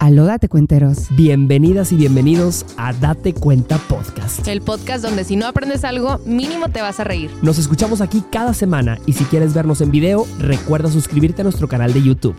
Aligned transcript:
Aló, 0.00 0.24
date 0.24 0.48
cuenteros. 0.48 1.08
Bienvenidas 1.14 1.92
y 1.92 1.96
bienvenidos 1.96 2.64
a 2.78 2.94
Date 2.94 3.34
Cuenta 3.34 3.76
Podcast. 3.76 4.48
El 4.48 4.62
podcast 4.62 5.04
donde 5.04 5.24
si 5.24 5.36
no 5.36 5.46
aprendes 5.46 5.84
algo, 5.84 6.20
mínimo 6.24 6.70
te 6.70 6.80
vas 6.80 7.00
a 7.00 7.04
reír. 7.04 7.30
Nos 7.42 7.58
escuchamos 7.58 8.00
aquí 8.00 8.24
cada 8.32 8.54
semana 8.54 8.98
y 9.04 9.12
si 9.12 9.24
quieres 9.24 9.52
vernos 9.52 9.82
en 9.82 9.90
video, 9.90 10.26
recuerda 10.38 10.90
suscribirte 10.90 11.42
a 11.42 11.44
nuestro 11.44 11.68
canal 11.68 11.92
de 11.92 12.02
YouTube. 12.02 12.34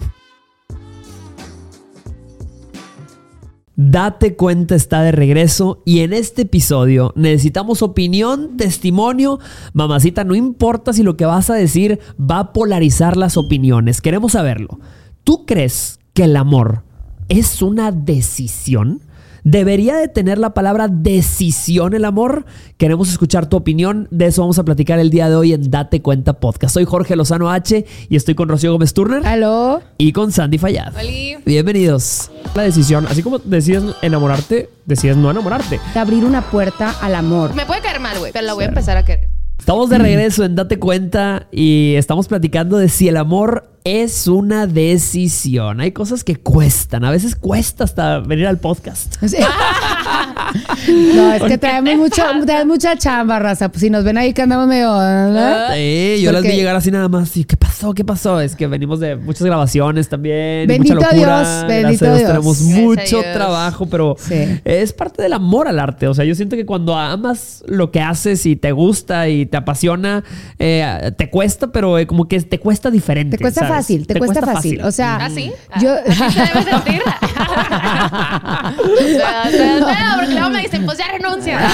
Date 3.75 4.35
cuenta 4.35 4.73
está 4.73 5.03
de 5.03 5.11
regreso 5.11 5.83
y 5.85 5.99
en 5.99 6.13
este 6.13 6.41
episodio 6.41 7.13
necesitamos 7.15 7.83
opinión, 7.83 8.57
testimonio. 8.57 9.37
Mamacita, 9.73 10.23
no 10.23 10.33
importa 10.33 10.93
si 10.93 11.03
lo 11.03 11.15
que 11.15 11.25
vas 11.25 11.51
a 11.51 11.53
decir 11.53 11.99
va 12.19 12.39
a 12.39 12.53
polarizar 12.53 13.17
las 13.17 13.37
opiniones, 13.37 14.01
queremos 14.01 14.31
saberlo. 14.31 14.79
¿Tú 15.23 15.45
crees 15.45 15.99
que 16.15 16.23
el 16.23 16.35
amor 16.35 16.89
es 17.31 17.61
una 17.61 17.93
decisión? 17.93 19.01
¿Debería 19.45 19.95
de 19.95 20.09
tener 20.09 20.37
la 20.37 20.53
palabra 20.53 20.89
decisión 20.89 21.93
el 21.93 22.03
amor? 22.03 22.45
Queremos 22.77 23.09
escuchar 23.09 23.47
tu 23.47 23.55
opinión. 23.55 24.09
De 24.11 24.27
eso 24.27 24.41
vamos 24.41 24.59
a 24.59 24.65
platicar 24.65 24.99
el 24.99 25.09
día 25.09 25.29
de 25.29 25.35
hoy 25.35 25.53
en 25.53 25.71
Date 25.71 26.01
Cuenta 26.01 26.33
Podcast. 26.33 26.73
Soy 26.73 26.83
Jorge 26.83 27.15
Lozano 27.15 27.49
H 27.49 27.85
y 28.09 28.15
estoy 28.17 28.35
con 28.35 28.49
Rocío 28.49 28.73
Gómez 28.73 28.93
Turner. 28.93 29.25
Aló. 29.25 29.81
Y 29.97 30.11
con 30.11 30.33
Sandy 30.33 30.57
Fallad. 30.57 30.93
Oli. 30.99 31.37
Bienvenidos. 31.45 32.29
La 32.53 32.63
decisión, 32.63 33.07
así 33.07 33.23
como 33.23 33.39
decides 33.39 33.95
enamorarte, 34.01 34.69
decides 34.85 35.15
no 35.15 35.31
enamorarte. 35.31 35.79
De 35.93 35.99
abrir 35.99 36.25
una 36.25 36.41
puerta 36.41 36.93
al 37.01 37.15
amor. 37.15 37.55
Me 37.55 37.65
puede 37.65 37.79
caer 37.79 38.01
mal, 38.01 38.19
güey, 38.19 38.33
pero 38.33 38.45
la 38.45 38.53
voy 38.53 38.65
a 38.65 38.67
empezar 38.67 38.97
a 38.97 39.05
querer. 39.05 39.30
Estamos 39.61 39.91
de 39.91 39.99
regreso 39.99 40.43
en 40.43 40.55
Date 40.55 40.79
Cuenta 40.79 41.45
y 41.51 41.93
estamos 41.95 42.27
platicando 42.27 42.77
de 42.77 42.89
si 42.89 43.07
el 43.07 43.15
amor 43.15 43.69
es 43.83 44.27
una 44.27 44.65
decisión. 44.65 45.81
Hay 45.81 45.91
cosas 45.91 46.23
que 46.23 46.35
cuestan. 46.35 47.05
A 47.05 47.11
veces 47.11 47.35
cuesta 47.35 47.83
hasta 47.83 48.17
venir 48.21 48.47
al 48.47 48.57
podcast. 48.57 49.23
Sí. 49.23 49.37
no, 51.15 51.33
es 51.33 51.43
que 51.43 51.57
traemos, 51.57 51.95
mucho, 51.95 52.23
traemos 52.45 52.67
mucha 52.67 52.97
chamba, 52.97 53.39
raza. 53.39 53.69
Pues 53.69 53.81
si 53.81 53.89
nos 53.89 54.03
ven 54.03 54.17
ahí 54.17 54.33
que 54.33 54.41
andamos 54.41 54.67
medio. 54.67 54.91
¿verdad? 54.97 55.73
Sí, 55.75 56.21
yo 56.21 56.31
las 56.31 56.43
vi 56.43 56.49
llegar 56.49 56.75
así 56.75 56.91
nada 56.91 57.07
más. 57.09 57.35
Y, 57.37 57.45
¿Qué 57.45 57.57
pasó? 57.57 57.93
¿Qué 57.93 58.03
pasó? 58.03 58.39
Es 58.39 58.55
que 58.55 58.67
venimos 58.67 58.99
de 58.99 59.15
muchas 59.15 59.43
grabaciones 59.43 60.09
también. 60.09 60.67
Bendito 60.67 60.95
mucha 60.95 61.11
locura. 61.11 61.39
Dios, 61.41 61.67
bendito 61.67 62.05
Dios. 62.05 62.27
Tenemos 62.27 62.61
mucho 62.61 63.21
Dios. 63.21 63.33
trabajo, 63.33 63.85
pero 63.87 64.15
Sí. 64.19 64.59
es 64.65 64.93
parte 64.93 65.21
del 65.21 65.33
amor 65.33 65.67
al 65.67 65.79
arte. 65.79 66.07
O 66.07 66.13
sea, 66.13 66.25
yo 66.25 66.35
siento 66.35 66.55
que 66.55 66.65
cuando 66.65 66.95
amas 66.97 67.63
lo 67.67 67.91
que 67.91 68.01
haces 68.01 68.45
y 68.45 68.55
te 68.55 68.71
gusta 68.71 69.27
y 69.29 69.45
te 69.45 69.57
apasiona, 69.57 70.23
eh, 70.59 71.11
te 71.17 71.29
cuesta, 71.29 71.71
pero 71.71 71.97
eh, 71.97 72.07
como 72.07 72.27
que 72.27 72.39
te 72.41 72.59
cuesta 72.59 72.91
diferente. 72.91 73.37
Te 73.37 73.41
cuesta 73.41 73.61
¿sabes? 73.61 73.75
fácil, 73.75 74.07
te, 74.07 74.19
cuesta, 74.19 74.41
fácil. 74.41 74.81
O 74.81 74.91
sea, 74.91 75.17
¿Ah, 75.17 75.29
sí? 75.29 75.51
yo. 75.79 75.93
¿Así 76.07 76.33
se 76.33 76.39
debe 76.39 76.63
sentir? 76.63 77.01
Espera, 79.01 80.15
porque 80.19 80.40
luego 80.41 80.55
me 80.55 80.61
dicen, 80.63 80.85
pues 80.85 80.97
ya 80.97 81.07
renuncia. 81.07 81.59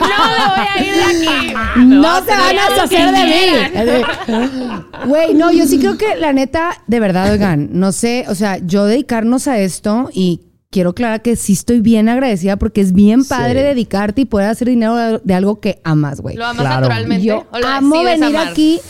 No, 0.00 0.06
no 0.06 0.54
me 0.56 0.56
voy 0.56 0.66
a 0.74 0.84
ir 0.84 0.94
de 0.94 1.04
aquí. 1.04 1.54
Voy 1.76 1.84
No 1.86 2.20
se 2.24 2.30
van 2.30 2.58
a 2.58 2.66
hacer 2.66 2.88
deshacer 2.88 3.12
de 3.12 3.24
mí. 3.24 4.84
Güey, 5.06 5.34
no, 5.34 5.50
yo 5.52 5.66
sí 5.66 5.78
creo 5.78 5.96
que 5.96 6.16
la 6.16 6.32
neta, 6.32 6.82
de 6.86 7.00
verdad, 7.00 7.30
oigan, 7.32 7.68
no 7.72 7.92
sé, 7.92 8.24
o 8.28 8.34
sea, 8.34 8.58
yo 8.58 8.84
dedicarnos 8.86 9.48
a 9.48 9.58
esto 9.58 10.10
y 10.12 10.42
quiero 10.70 10.90
aclarar 10.90 11.22
que 11.22 11.36
sí 11.36 11.52
estoy 11.54 11.80
bien 11.80 12.08
agradecida 12.08 12.56
porque 12.56 12.80
es 12.80 12.92
bien 12.92 13.24
padre 13.24 13.60
Sí. 13.60 13.66
dedicarte 13.66 14.20
y 14.22 14.24
poder 14.24 14.48
hacer 14.50 14.68
dinero 14.68 15.18
de 15.18 15.34
algo 15.34 15.60
que 15.60 15.80
amas, 15.84 16.20
güey. 16.20 16.36
¿Lo 16.36 16.46
amas 16.46 16.60
Claro. 16.62 16.80
naturalmente? 16.82 17.24
Yo 17.26 17.46
¿O 17.50 17.58
lo 17.58 17.66
amo 17.68 18.02
venir 18.04 18.24
amar? 18.36 18.48
aquí. 18.48 18.80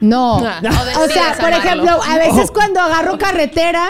No. 0.00 0.38
Ah, 0.44 0.60
o 0.98 1.04
o 1.04 1.08
sea, 1.08 1.34
por 1.38 1.52
amarlo. 1.52 1.58
ejemplo, 1.58 2.00
a 2.02 2.18
veces 2.18 2.50
cuando 2.50 2.80
agarro 2.80 3.18
carretera 3.18 3.84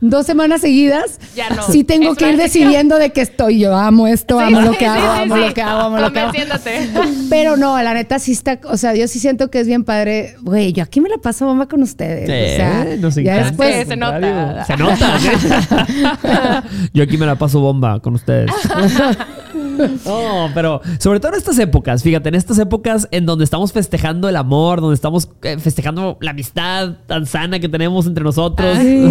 dos 0.00 0.26
semanas 0.26 0.60
seguidas, 0.60 1.18
Ya 1.34 1.48
no. 1.50 1.62
sí 1.62 1.84
tengo 1.84 2.12
Es 2.12 2.18
que 2.18 2.30
ir 2.30 2.36
decidiendo 2.36 2.98
de 2.98 3.10
qué 3.10 3.20
estoy. 3.22 3.58
Yo 3.60 3.74
amo 3.76 4.06
esto, 4.06 4.38
Sí, 4.38 4.44
amo 4.46 4.60
lo 4.60 4.72
sí, 4.72 4.78
que 4.78 4.84
sí, 4.84 4.90
hago, 4.90 5.14
sí, 5.16 5.22
amo 5.22 5.34
sí. 5.36 5.40
lo 5.40 5.54
que 5.54 5.62
hago, 5.62 5.80
amo 5.80 5.98
lo 5.98 6.12
que 6.12 6.20
hago. 6.20 6.32
Pero 7.30 7.56
no, 7.56 7.80
la 7.82 7.94
neta 7.94 8.18
sí 8.18 8.32
está, 8.32 8.58
o 8.64 8.76
sea, 8.76 8.94
yo 8.94 9.08
sí 9.08 9.18
siento 9.18 9.50
que 9.50 9.60
es 9.60 9.66
bien 9.66 9.84
padre. 9.84 10.36
Güey, 10.42 10.72
yo 10.72 10.82
aquí 10.82 11.00
me 11.00 11.08
la 11.08 11.18
paso 11.18 11.46
bomba 11.46 11.66
con 11.66 11.82
ustedes. 11.82 12.24
o 12.24 12.56
sea, 12.56 12.84
nos 12.98 13.14
ya 13.14 13.44
después. 13.44 13.74
Sí, 13.76 13.84
se 13.88 13.96
nota. 13.96 14.64
Se 14.64 14.76
nota. 14.76 15.18
¿sí? 15.18 15.28
Yo 16.92 17.02
aquí 17.04 17.16
me 17.16 17.26
la 17.26 17.36
paso 17.36 17.60
bomba 17.60 18.00
con 18.00 18.14
ustedes. 18.14 18.50
No, 20.04 20.50
pero 20.54 20.80
sobre 20.98 21.20
todo 21.20 21.32
en 21.32 21.38
estas 21.38 21.58
épocas, 21.58 22.02
fíjate, 22.02 22.28
en 22.28 22.34
estas 22.34 22.58
épocas 22.58 23.08
en 23.10 23.26
donde 23.26 23.44
estamos 23.44 23.72
festejando 23.72 24.28
el 24.28 24.36
amor, 24.36 24.80
donde 24.80 24.94
estamos 24.94 25.28
eh, 25.42 25.58
festejando 25.58 26.18
la 26.20 26.30
amistad 26.32 26.96
tan 27.06 27.26
sana 27.26 27.58
que 27.58 27.68
tenemos 27.68 28.06
entre 28.06 28.24
nosotros. 28.24 28.76
Así 28.76 29.02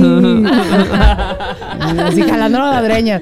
jalando 2.30 2.60
la 2.60 2.72
ladreña. 2.72 3.22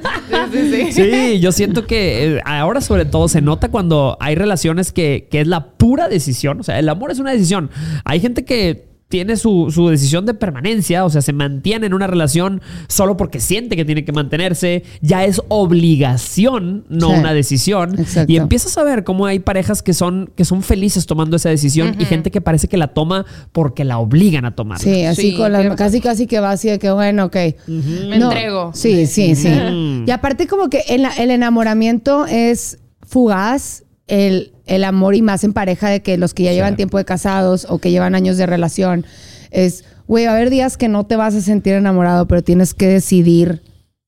Sí, 0.52 0.60
sí, 0.72 0.92
sí. 0.92 1.12
Sí, 1.12 1.40
yo 1.40 1.52
siento 1.52 1.86
que 1.86 2.36
eh, 2.36 2.42
ahora 2.46 2.82
sobre 2.82 3.06
todo 3.06 3.28
se 3.28 3.42
nota 3.42 3.70
cuando 3.70 4.18
hay 4.20 4.36
relaciones 4.36 4.92
que, 4.92 5.28
que 5.32 5.42
es 5.42 5.48
la 5.48 5.72
pura 5.72 6.08
decisión. 6.10 6.60
O 6.60 6.64
sea, 6.64 6.80
el 6.80 6.90
amor 6.90 7.12
es 7.12 7.20
una 7.20 7.32
decisión. 7.32 7.70
Hay 8.06 8.20
gente 8.20 8.46
que 8.46 8.91
tiene 9.12 9.36
su, 9.38 9.70
su 9.70 9.90
decisión 9.90 10.26
de 10.26 10.34
permanencia, 10.34 11.06
o 11.06 11.10
sea, 11.12 11.22
se 11.22 11.34
mantiene 11.34 11.86
en 11.86 11.94
una 11.94 12.08
relación 12.08 12.62
solo 12.88 13.16
porque 13.18 13.40
siente 13.40 13.76
que 13.76 13.86
tiene 13.86 14.04
que 14.04 14.12
mantenerse. 14.12 14.84
Ya 15.02 15.24
es 15.26 15.40
obligación, 15.50 16.86
no 16.90 17.10
Sí, 17.10 17.16
una 17.20 17.34
decisión. 17.34 18.00
exacto. 18.00 18.32
Y 18.32 18.38
empiezas 18.38 18.78
a 18.78 18.84
ver 18.84 19.04
cómo 19.04 19.26
hay 19.28 19.40
parejas 19.40 19.84
que 19.84 19.94
son, 19.94 20.32
que 20.36 20.46
son 20.46 20.64
felices 20.64 21.06
tomando 21.06 21.36
esa 21.36 21.50
decisión 21.50 21.96
y 22.00 22.06
gente 22.06 22.32
que 22.32 22.42
parece 22.42 22.68
que 22.68 22.78
la 22.78 22.88
toma 22.88 23.26
porque 23.52 23.84
la 23.84 24.00
obligan 24.00 24.46
a 24.46 24.56
tomarla. 24.56 24.84
Sí, 24.84 25.04
así 25.04 25.22
Sí, 25.22 25.38
con 25.38 25.52
las, 25.52 25.62
tienes 25.62 25.78
casi 25.78 26.02
casi 26.02 26.26
que 26.26 26.40
va 26.40 26.52
así 26.52 26.70
de 26.70 26.80
que 26.80 26.90
bueno, 26.92 27.26
ok. 27.26 27.36
Me 27.68 28.16
entrego. 28.16 28.72
Sí, 28.74 29.06
sí, 29.06 29.36
sí. 29.36 29.50
Mm. 29.50 30.06
Y 30.08 30.12
aparte 30.12 30.48
como 30.48 30.70
que 30.70 30.84
el, 30.88 31.06
el 31.20 31.30
enamoramiento 31.32 32.26
es 32.26 32.80
fugaz, 33.06 33.84
el, 34.08 34.54
el 34.72 34.86
amor 34.86 35.16
y 35.16 35.22
más 35.22 35.44
en 35.44 35.52
pareja 35.52 35.90
de 35.90 36.02
que 36.02 36.18
los 36.18 36.34
que 36.34 36.44
ya 36.44 36.54
llevan 36.54 36.78
tiempo 36.78 36.98
de 36.98 37.04
casados 37.04 37.68
o 37.70 37.80
que 37.80 37.92
llevan 37.92 38.16
años 38.16 38.38
de 38.38 38.46
relación 38.46 39.06
es, 39.52 39.84
güey, 40.08 40.26
va 40.26 40.32
a 40.32 40.36
haber 40.36 40.50
días 40.50 40.78
que 40.78 40.88
no 40.88 41.06
te 41.06 41.18
vas 41.18 41.36
a 41.36 41.42
sentir 41.42 41.74
enamorado, 41.74 42.26
pero 42.26 42.42
tienes 42.42 42.74
que 42.74 42.88
decidir 42.88 43.62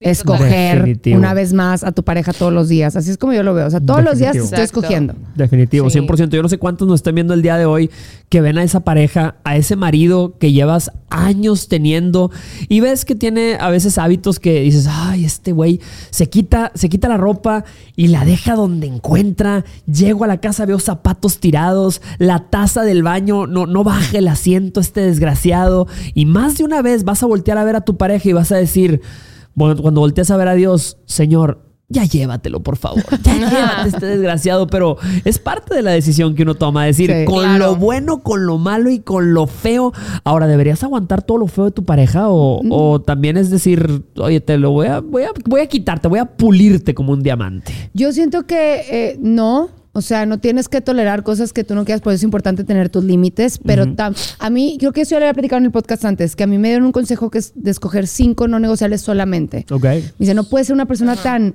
escoger 0.04 0.78
Definitivo. 0.80 1.18
una 1.18 1.34
vez 1.34 1.54
más 1.54 1.84
a 1.84 1.92
tu 1.92 2.04
pareja 2.04 2.34
todos 2.34 2.54
los 2.54 2.70
días. 2.70 2.96
Así 2.96 3.12
es 3.12 3.18
como 3.18 3.34
yo 3.34 3.44
lo 3.44 3.54
veo. 3.54 3.68
O 3.68 3.70
sea, 3.70 3.80
todos 3.80 4.04
los 4.04 4.18
días 4.18 4.36
estoy 4.36 4.44
Exacto. 4.60 4.64
escogiendo. 4.80 5.16
Definitivo, 5.36 5.90
Sí. 5.90 6.00
100%. 6.00 6.36
Yo 6.36 6.44
no 6.44 6.50
sé 6.50 6.58
cuántos 6.58 6.88
nos 6.88 7.00
están 7.00 7.16
viendo 7.16 7.34
el 7.34 7.42
día 7.42 7.58
de 7.58 7.66
hoy 7.66 7.90
que 8.30 8.42
ven 8.42 8.58
a 8.58 8.64
esa 8.64 8.82
pareja, 8.82 9.36
a 9.44 9.56
ese 9.58 9.76
marido 9.76 10.38
que 10.40 10.52
llevas 10.52 10.92
años 11.10 11.68
teniendo 11.68 12.32
y 12.70 12.80
ves 12.80 13.06
que 13.06 13.14
tiene 13.16 13.58
a 13.60 13.70
veces 13.70 13.98
hábitos 13.98 14.40
que 14.40 14.62
dices, 14.62 14.88
ay, 14.90 15.26
este 15.26 15.52
güey 15.52 15.80
se 16.10 16.28
quita, 16.28 16.72
se 16.74 16.90
quita 16.90 17.08
la 17.08 17.18
ropa 17.18 17.66
y 17.96 18.08
la 18.08 18.26
deja 18.26 18.56
donde 18.56 18.88
encuentra. 18.88 19.64
Llego 19.86 20.24
a 20.24 20.28
la 20.28 20.38
casa, 20.38 20.66
veo 20.66 20.80
zapatos 20.80 21.40
tirados, 21.40 22.02
la 22.18 22.50
taza 22.50 22.82
del 22.84 23.04
baño, 23.04 23.46
no, 23.48 23.68
no 23.68 23.84
baja 23.84 24.18
el 24.18 24.28
asiento 24.28 24.80
este 24.80 25.02
desgraciado. 25.02 25.88
Y 26.16 26.26
más 26.26 26.58
de 26.58 26.64
una 26.64 26.82
vez 26.82 27.04
vas 27.04 27.22
a 27.22 27.28
voltear 27.28 27.58
a 27.58 27.64
ver 27.64 27.76
a 27.76 27.82
tu 27.82 27.98
pareja 27.98 28.30
y 28.30 28.34
vas 28.34 28.52
a 28.52 28.56
decir, 28.58 29.02
cuando 29.56 30.02
volteas 30.02 30.32
a 30.32 30.38
ver 30.38 30.48
a 30.48 30.54
Dios, 30.56 30.98
Señor, 31.06 31.62
ya 31.90 32.06
llévatelo, 32.06 32.62
por 32.64 32.78
favor. 32.78 33.04
Ya 33.24 33.34
llévate 33.38 33.90
este 33.90 34.06
desgraciado. 34.08 34.66
Pero 34.68 34.98
es 35.26 35.38
parte 35.38 35.76
de 35.76 35.82
la 35.84 35.92
decisión 35.92 36.34
que 36.34 36.42
uno 36.44 36.56
toma. 36.56 36.86
Decir, 36.86 37.12
Sí. 37.12 37.26
con 37.26 37.44
Claro. 37.44 37.66
lo 37.66 37.76
bueno, 37.76 38.24
con 38.24 38.46
lo 38.48 38.58
malo 38.58 38.90
y 38.90 39.00
con 39.00 39.34
lo 39.36 39.46
feo. 39.46 39.92
Ahora, 40.24 40.48
¿deberías 40.48 40.84
aguantar 40.84 41.22
todo 41.22 41.38
lo 41.38 41.48
feo 41.48 41.66
de 41.66 41.72
tu 41.72 41.84
pareja? 41.86 42.30
O, 42.30 42.62
o 42.70 43.02
también 43.02 43.38
es 43.38 43.52
decir, 43.52 44.06
oye, 44.18 44.42
te 44.42 44.58
lo 44.58 44.72
voy 44.72 44.88
a, 44.88 45.02
voy 45.02 45.24
a, 45.24 45.30
voy 45.46 45.62
a 45.62 45.68
quitarte, 45.68 46.08
voy 46.08 46.20
a 46.20 46.26
pulirte 46.26 46.96
como 46.96 47.12
un 47.14 47.22
diamante. 47.22 47.72
Yo 47.94 48.12
siento 48.12 48.48
que 48.48 48.82
eh, 48.90 49.18
no. 49.22 49.70
O 49.96 50.02
sea, 50.02 50.26
no 50.26 50.40
tienes 50.40 50.70
que 50.70 50.82
tolerar 50.82 51.22
cosas 51.22 51.54
que 51.54 51.64
tú 51.64 51.76
no 51.76 51.86
quieras, 51.86 52.02
por 52.02 52.14
eso 52.14 52.18
es 52.18 52.24
importante 52.24 52.64
tener 52.64 52.90
tus 52.90 53.04
límites. 53.04 53.60
Pero 53.64 53.86
tam- 53.86 54.16
a 54.40 54.50
mí, 54.50 54.78
creo 54.80 54.92
que 54.92 55.02
eso 55.02 55.12
ya 55.12 55.20
lo 55.20 55.26
había 55.26 55.34
platicado 55.36 55.60
en 55.60 55.66
el 55.66 55.72
podcast 55.72 56.04
antes, 56.04 56.36
que 56.36 56.44
a 56.44 56.48
mí 56.48 56.58
me 56.58 56.70
dieron 56.70 56.86
un 56.86 56.92
consejo 56.92 57.30
que 57.30 57.38
es 57.38 57.52
de 57.56 57.70
escoger 57.70 58.08
cinco 58.08 58.48
no 58.48 58.58
negociables 58.60 59.02
solamente. 59.02 59.66
Ok. 59.70 59.84
Me 59.84 60.02
dice, 60.18 60.34
no 60.34 60.46
puedes 60.46 60.66
ser 60.68 60.74
una 60.74 60.88
persona 60.88 61.16
tan 61.16 61.54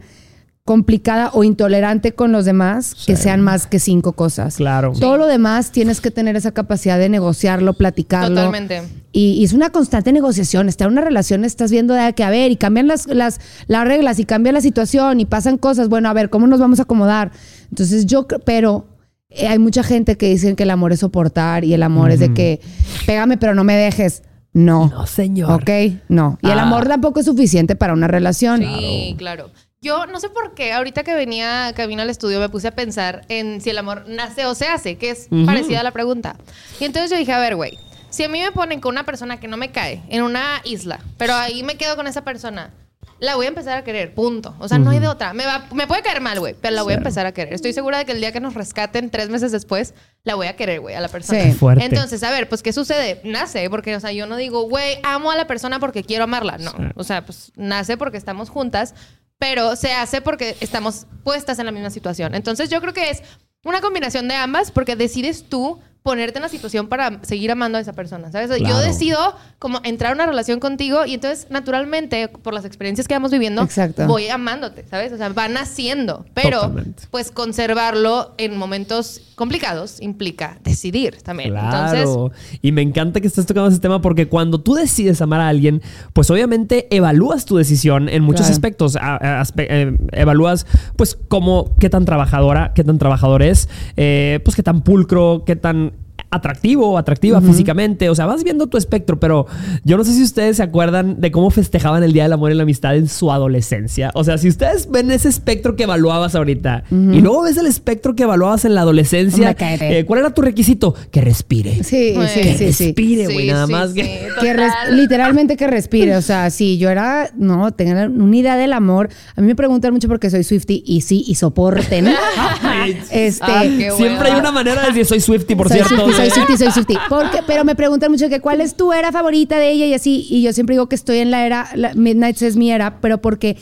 complicada 0.65 1.31
o 1.33 1.45
intolerante 1.45 2.13
con 2.13 2.31
los 2.31 2.45
demás 2.45 2.95
que 3.07 3.17
sean 3.17 3.41
más 3.41 3.67
que 3.67 3.79
cinco 3.79 4.13
cosas. 4.13 4.57
Claro. 4.57 4.93
Todo 5.01 5.17
lo 5.17 5.27
demás 5.27 5.73
tienes 5.73 6.03
que 6.03 6.11
tener 6.11 6.37
esa 6.37 6.53
capacidad 6.53 6.99
de 6.99 7.09
negociarlo, 7.09 7.73
platicarlo. 7.73 8.35
Totalmente. 8.35 8.83
Y, 9.11 9.31
y 9.33 9.45
es 9.45 9.55
una 9.55 9.71
constante 9.71 10.13
negociación. 10.13 10.69
Estar 10.69 10.89
en 10.89 10.93
una 10.93 11.01
relación, 11.01 11.47
estás 11.47 11.71
viendo 11.71 11.95
de 11.95 12.13
que, 12.13 12.23
a 12.23 12.29
ver, 12.29 12.51
y 12.51 12.57
cambian 12.57 12.87
las, 12.87 13.07
las, 13.07 13.41
las 13.67 13.87
reglas 13.89 14.19
y 14.19 14.27
cambia 14.27 14.53
la 14.53 14.61
situación 14.61 15.21
y 15.21 15.25
pasan 15.25 15.57
cosas. 15.57 15.89
Bueno, 15.89 16.11
a 16.11 16.13
ver, 16.13 16.29
¿cómo 16.29 16.47
nos 16.47 16.61
vamos 16.61 16.79
a 16.81 16.83
acomodar? 16.83 17.33
Entonces 17.71 18.07
yo, 18.07 18.27
pero 18.45 18.87
eh, 19.31 19.47
hay 19.49 19.59
mucha 19.59 19.83
gente 19.83 20.17
que 20.17 20.29
dicen 20.29 20.57
que 20.57 20.63
el 20.65 20.71
amor 20.71 20.93
es 20.93 21.01
soportar 21.01 21.65
y 21.65 21.75
el 21.75 21.83
amor 21.83 22.11
es 22.11 22.21
de 22.21 22.33
que, 22.35 22.61
pégame 23.07 23.37
pero 23.37 23.55
no 23.55 23.65
me 23.65 23.77
dejes. 23.77 24.23
No. 24.55 24.89
No, 24.89 25.07
señor. 25.07 25.53
Ok, 25.53 25.71
no. 26.09 26.39
Y 26.43 26.51
el 26.51 26.59
Ah. 26.59 26.63
amor 26.63 26.89
tampoco 26.89 27.21
es 27.21 27.27
suficiente 27.27 27.77
para 27.77 27.93
una 27.93 28.09
relación. 28.09 28.61
Sí, 28.63 29.15
claro. 29.19 29.51
Yo 29.81 30.07
no 30.07 30.19
sé 30.19 30.29
por 30.31 30.55
qué, 30.55 30.73
ahorita 30.73 31.05
que 31.05 31.15
venía, 31.15 31.73
que 31.77 31.87
vino 31.87 32.03
al 32.03 32.11
estudio, 32.11 32.41
me 32.41 32.49
puse 32.49 32.67
a 32.67 32.73
pensar 32.75 33.25
en 33.29 33.61
si 33.61 33.71
el 33.71 33.79
amor 33.79 34.07
nace 34.09 34.45
o 34.47 34.55
se 34.57 34.67
hace, 34.67 34.97
que 34.97 35.11
es 35.11 35.29
parecida 35.47 35.81
a 35.81 35.83
la 35.85 35.93
pregunta. 35.93 36.35
Y 36.81 36.85
entonces 36.85 37.11
yo 37.13 37.17
dije, 37.17 37.33
a 37.33 37.39
ver, 37.39 37.55
güey, 37.55 37.79
si 38.11 38.25
a 38.25 38.29
mí 38.29 38.41
me 38.41 38.51
ponen 38.51 38.81
con 38.81 38.93
una 38.95 39.05
persona 39.05 39.39
que 39.39 39.47
no 39.47 39.57
me 39.57 39.71
cae 39.71 40.03
en 40.09 40.23
una 40.23 40.61
isla, 40.65 40.99
pero 41.17 41.35
ahí 41.35 41.63
me 41.63 41.77
quedo 41.77 41.95
con 41.95 42.09
esa 42.09 42.23
persona, 42.25 42.73
la 43.21 43.35
voy 43.35 43.47
a 43.47 43.49
empezar 43.49 43.77
a 43.77 43.85
querer, 43.85 44.15
punto. 44.15 44.55
O 44.59 44.69
sea, 44.69 44.79
no 44.79 44.91
hay 44.91 44.99
de 44.99 45.09
otra. 45.09 45.33
Me, 45.33 45.45
va, 45.45 45.67
me 45.73 45.87
puede 45.87 46.03
caer 46.03 46.21
mal, 46.21 46.39
güey, 46.39 46.55
pero 46.61 46.75
la 46.75 46.83
voy 46.83 46.93
a 46.93 46.97
empezar 46.97 47.27
a 47.27 47.33
querer. 47.33 47.53
Estoy 47.53 47.73
segura 47.73 47.99
de 47.99 48.05
que 48.05 48.13
el 48.13 48.21
día 48.21 48.33
que 48.33 48.41
nos 48.41 48.55
rescaten 48.55 49.11
tres 49.11 49.29
meses 49.29 49.51
después, 49.51 49.95
la 50.25 50.35
voy 50.35 50.47
a 50.47 50.57
querer, 50.57 50.81
güey, 50.81 50.95
a 50.95 51.01
la 51.01 51.09
persona. 51.09 51.43
Sí. 51.43 51.53
Fuerte. 51.53 51.85
Entonces, 51.85 52.23
a 52.23 52.31
ver, 52.31 52.49
pues, 52.49 52.63
¿qué 52.63 52.73
sucede? 52.73 53.21
Nace, 53.25 53.69
porque, 53.71 53.97
o 53.97 54.01
sea, 54.01 54.13
yo 54.13 54.27
no 54.27 54.37
digo, 54.37 54.69
güey, 54.69 54.99
amo 55.03 55.31
a 55.31 55.37
la 55.37 55.47
persona 55.47 55.81
porque 55.81 56.05
quiero 56.05 56.25
amarla. 56.25 56.59
No. 56.59 56.71
Sí. 56.71 56.83
O 56.95 57.05
sea, 57.05 57.25
pues, 57.25 57.53
nace 57.57 57.97
porque 57.97 58.19
estamos 58.19 58.51
juntas, 58.51 58.95
pero 59.39 59.77
se 59.77 59.93
hace 59.93 60.21
porque 60.21 60.57
estamos 60.61 61.07
puestas 61.25 61.59
en 61.59 61.67
la 61.67 61.73
misma 61.73 61.91
situación. 61.91 62.35
Entonces, 62.35 62.71
yo 62.71 62.81
creo 62.81 62.93
que 62.93 63.11
es 63.11 63.23
una 63.65 63.81
combinación 63.81 64.29
de 64.29 64.35
ambas 64.35 64.71
porque 64.71 64.97
decides 64.97 65.45
tú 65.49 65.81
ponerte 66.09 66.39
en 66.39 66.43
la 66.43 66.49
situación 66.49 66.89
para 66.89 67.21
seguir 67.23 67.51
amando 67.51 67.77
a 67.77 67.81
esa 67.83 67.93
persona, 67.93 68.33
¿sabes? 68.33 68.51
Yo 68.67 68.79
decido 68.81 69.19
como 69.59 69.81
entrar 69.85 70.13
a 70.13 70.15
una 70.15 70.25
relación 70.27 70.59
contigo 70.59 71.05
y 71.05 71.13
entonces 71.15 71.49
naturalmente 71.51 72.29
por 72.29 72.55
las 72.55 72.65
experiencias 72.65 73.07
que 73.07 73.13
vamos 73.15 73.31
viviendo 73.31 73.63
Exacto. 73.63 74.07
voy 74.07 74.29
amándote, 74.29 74.85
¿sabes? 74.89 75.13
O 75.13 75.19
sea, 75.19 75.29
va 75.29 75.49
naciendo, 75.49 76.25
pero 76.33 76.61
Totalmente. 76.63 77.03
pues 77.11 77.31
conservarlo 77.31 78.33
en 78.39 78.57
momentos 78.57 79.21
complicados 79.35 80.01
implica 80.01 80.59
decidir 80.65 81.19
también. 81.23 81.55
Entonces, 81.55 82.05
Claro. 82.05 82.33
y 82.63 82.73
me 82.73 82.81
encanta 82.83 83.21
que 83.21 83.27
estés 83.27 83.45
tocando 83.47 83.69
ese 83.69 83.79
tema 83.81 84.01
porque 84.01 84.27
cuando 84.29 84.61
tú 84.61 84.75
decides 84.75 85.21
amar 85.21 85.41
a 85.41 85.49
alguien, 85.49 85.83
pues 86.15 86.31
obviamente 86.31 86.89
evalúas 86.91 87.45
tu 87.45 87.57
decisión 87.57 88.09
en 88.09 88.23
muchos 88.23 88.47
Claro. 88.47 88.53
aspectos. 88.55 88.97
A- 88.97 89.17
a- 89.17 89.43
aspe- 89.45 89.67
eh, 89.69 89.97
evalúas, 90.13 90.67
pues, 90.97 91.17
cómo, 91.29 91.77
qué 91.79 91.91
tan 91.91 92.05
trabajadora, 92.05 92.73
qué 92.75 92.83
tan 92.85 92.99
trabajador 92.99 93.43
es, 93.43 93.69
eh, 93.97 94.41
pues, 94.45 94.57
qué 94.57 94.63
tan 94.63 94.81
pulcro, 94.83 95.45
qué 95.47 95.55
tan 95.57 95.93
atractivo 96.31 96.91
o 96.91 96.99
atractiva 96.99 97.41
físicamente. 97.41 98.11
O 98.11 98.15
sea, 98.15 98.27
vas 98.27 98.45
viendo 98.45 98.67
tu 98.67 98.77
espectro, 98.77 99.19
pero 99.19 99.47
yo 99.85 99.97
no 99.97 100.05
sé 100.05 100.13
si 100.13 100.23
ustedes 100.23 100.59
se 100.59 100.63
acuerdan 100.63 101.21
de 101.21 101.31
cómo 101.31 101.51
festejaban 101.51 102.03
el 102.03 102.13
Día 102.13 102.25
del 102.25 102.33
Amor 102.33 102.53
y 102.53 102.55
la 102.55 102.65
Amistad 102.65 102.97
en 102.97 103.09
su 103.09 103.33
adolescencia. 103.33 104.11
O 104.15 104.25
sea, 104.25 104.39
si 104.39 104.49
ustedes 104.49 104.91
ven 104.91 105.11
ese 105.11 105.29
espectro 105.29 105.77
que 105.77 105.85
evaluabas 105.85 106.35
ahorita 106.35 106.85
y 106.91 107.21
luego 107.21 107.43
ves 107.43 107.57
el 107.57 107.67
espectro 107.67 108.15
que 108.15 108.25
evaluabas 108.25 108.65
en 108.65 108.75
la 108.75 108.83
adolescencia, 108.83 109.57
eh, 109.59 110.05
¿cuál 110.07 110.21
era 110.21 110.35
tu 110.35 110.43
requisito? 110.43 110.95
Que 111.11 111.21
respire. 111.21 111.83
Sí, 111.83 112.15
sí, 112.15 112.41
Que 112.41 112.55
sí, 112.59 112.73
sí. 112.73 112.85
respire, 112.87 113.25
güey, 113.25 113.47
Sí, 113.47 113.53
nada 113.53 113.67
sí, 113.67 113.73
más 113.73 113.93
que... 113.93 114.29
Que 114.41 114.69
literalmente 114.91 115.57
que 115.57 115.67
respire. 115.67 116.17
O 116.17 116.23
sea, 116.23 116.51
si 116.51 116.79
yo 116.79 116.91
era, 116.91 117.31
no, 117.37 117.73
tengan 117.73 118.21
una 118.21 118.37
idea 118.37 118.57
del 118.57 118.73
amor. 118.73 119.09
A 119.37 119.41
mí 119.41 119.47
me 119.47 119.57
preguntan 119.57 119.93
mucho 119.93 120.09
porque 120.09 120.31
soy 120.31 120.45
Swifty 120.45 120.83
y 120.87 121.03
sí, 121.03 121.25
y 121.27 121.35
soporten. 121.35 122.09
este. 123.11 123.45
Ah, 123.47 123.65
Siempre 123.97 124.31
hay 124.31 124.41
una 124.41 124.53
manera 124.53 124.83
de 124.83 124.89
decir 124.89 125.07
soy 125.07 125.21
Swifty, 125.21 125.55
por 125.55 125.69
soy 125.69 125.79
cierto. 125.79 125.95
Swiftie, 125.97 126.08
soy 126.13 126.29
güey. 126.29 126.31
Swiftie, 126.31 126.57
soy 126.59 126.71
Swiftie. 126.73 126.99
Porque, 127.09 127.39
pero 127.47 127.65
me 127.65 127.75
preguntan 127.75 128.11
mucho 128.11 128.29
que 128.29 128.41
cuál 128.41 128.61
es 128.61 128.75
tu 128.77 128.93
era 128.93 129.13
favorita 129.13 129.59
de 129.59 129.71
ella 129.71 129.87
y 129.87 129.95
así. 129.95 130.27
Y 130.31 130.43
yo 130.43 130.53
siempre 130.53 130.75
digo 130.75 130.89
que 130.89 130.95
estoy 130.97 131.19
en 131.19 131.31
la 131.31 131.45
era, 131.47 131.69
la- 131.75 131.95
Midnight 131.95 132.41
es 132.43 132.57
mi 132.57 132.71
era, 132.71 133.01
pero 133.01 133.19
porque 133.21 133.57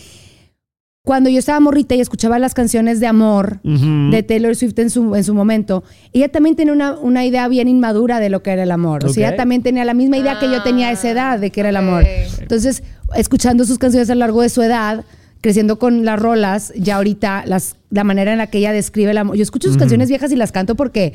cuando 1.05 1.31
yo 1.31 1.39
estaba 1.39 1.61
morrita 1.61 1.95
y 1.95 2.01
escuchaba 2.01 2.41
las 2.41 2.53
canciones 2.53 2.99
de 2.99 3.07
amor 3.07 3.61
de 3.63 4.25
Taylor 4.25 4.57
Swift 4.57 4.77
en 4.81 4.91
su, 4.91 5.15
en 5.15 5.23
su 5.23 5.35
momento, 5.35 5.85
ella 6.13 6.29
también 6.33 6.57
tenía 6.57 6.73
una, 6.73 6.95
una 6.99 7.25
idea 7.25 7.47
bien 7.47 7.69
inmadura 7.69 8.19
de 8.19 8.29
lo 8.29 8.43
que 8.43 8.51
era 8.51 8.65
el 8.65 8.73
amor. 8.73 9.05
O 9.05 9.09
sea, 9.11 9.29
ella 9.29 9.37
también 9.37 9.63
tenía 9.63 9.85
la 9.85 9.95
misma 9.95 10.17
idea 10.17 10.41
que 10.41 10.47
yo 10.51 10.65
tenía 10.65 10.89
a 10.89 10.93
esa 10.93 11.09
edad 11.11 11.39
de 11.39 11.51
que 11.53 11.61
era 11.61 11.69
el 11.69 11.77
amor. 11.77 12.05
Entonces, 12.41 12.83
escuchando 13.15 13.65
sus 13.65 13.79
canciones 13.79 14.11
a 14.11 14.15
lo 14.17 14.19
largo 14.21 14.43
de 14.43 14.49
su 14.49 14.63
edad, 14.63 15.05
creciendo 15.41 15.79
con 15.79 16.05
las 16.05 16.19
rolas, 16.19 16.73
ya 16.77 16.97
ahorita 16.97 17.45
las, 17.47 17.77
la 17.91 18.03
manera 18.03 18.33
en 18.33 18.39
la 18.39 18.49
que 18.49 18.59
ella 18.59 18.73
describe 18.73 19.13
el 19.13 19.19
amor. 19.19 19.37
Yo 19.37 19.45
escucho 19.45 19.69
sus 19.69 19.77
canciones 19.77 20.09
viejas 20.09 20.33
y 20.33 20.37
las 20.37 20.51
canto 20.51 20.75
porque, 20.75 21.13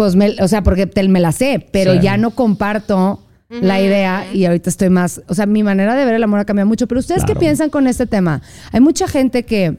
pues, 0.00 0.16
me, 0.16 0.34
o 0.40 0.48
sea, 0.48 0.62
porque 0.62 0.86
te- 0.86 1.06
me 1.08 1.20
las 1.20 1.34
sé, 1.36 1.66
pero 1.72 1.92
Sí. 1.92 2.00
ya 2.00 2.16
no 2.16 2.30
comparto 2.30 3.20
la 3.50 3.78
idea 3.82 4.24
y 4.32 4.46
ahorita 4.46 4.70
estoy 4.70 4.88
más, 4.88 5.20
o 5.28 5.34
sea, 5.34 5.44
mi 5.44 5.62
manera 5.62 5.94
de 5.94 6.06
ver 6.06 6.14
el 6.14 6.22
amor 6.24 6.40
ha 6.40 6.46
cambiado 6.46 6.66
mucho. 6.66 6.86
Pero 6.86 7.00
ustedes 7.00 7.22
qué 7.26 7.36
piensan 7.36 7.68
con 7.68 7.86
este 7.86 8.06
tema? 8.06 8.40
Hay 8.72 8.80
mucha 8.80 9.06
gente 9.08 9.42
que 9.44 9.76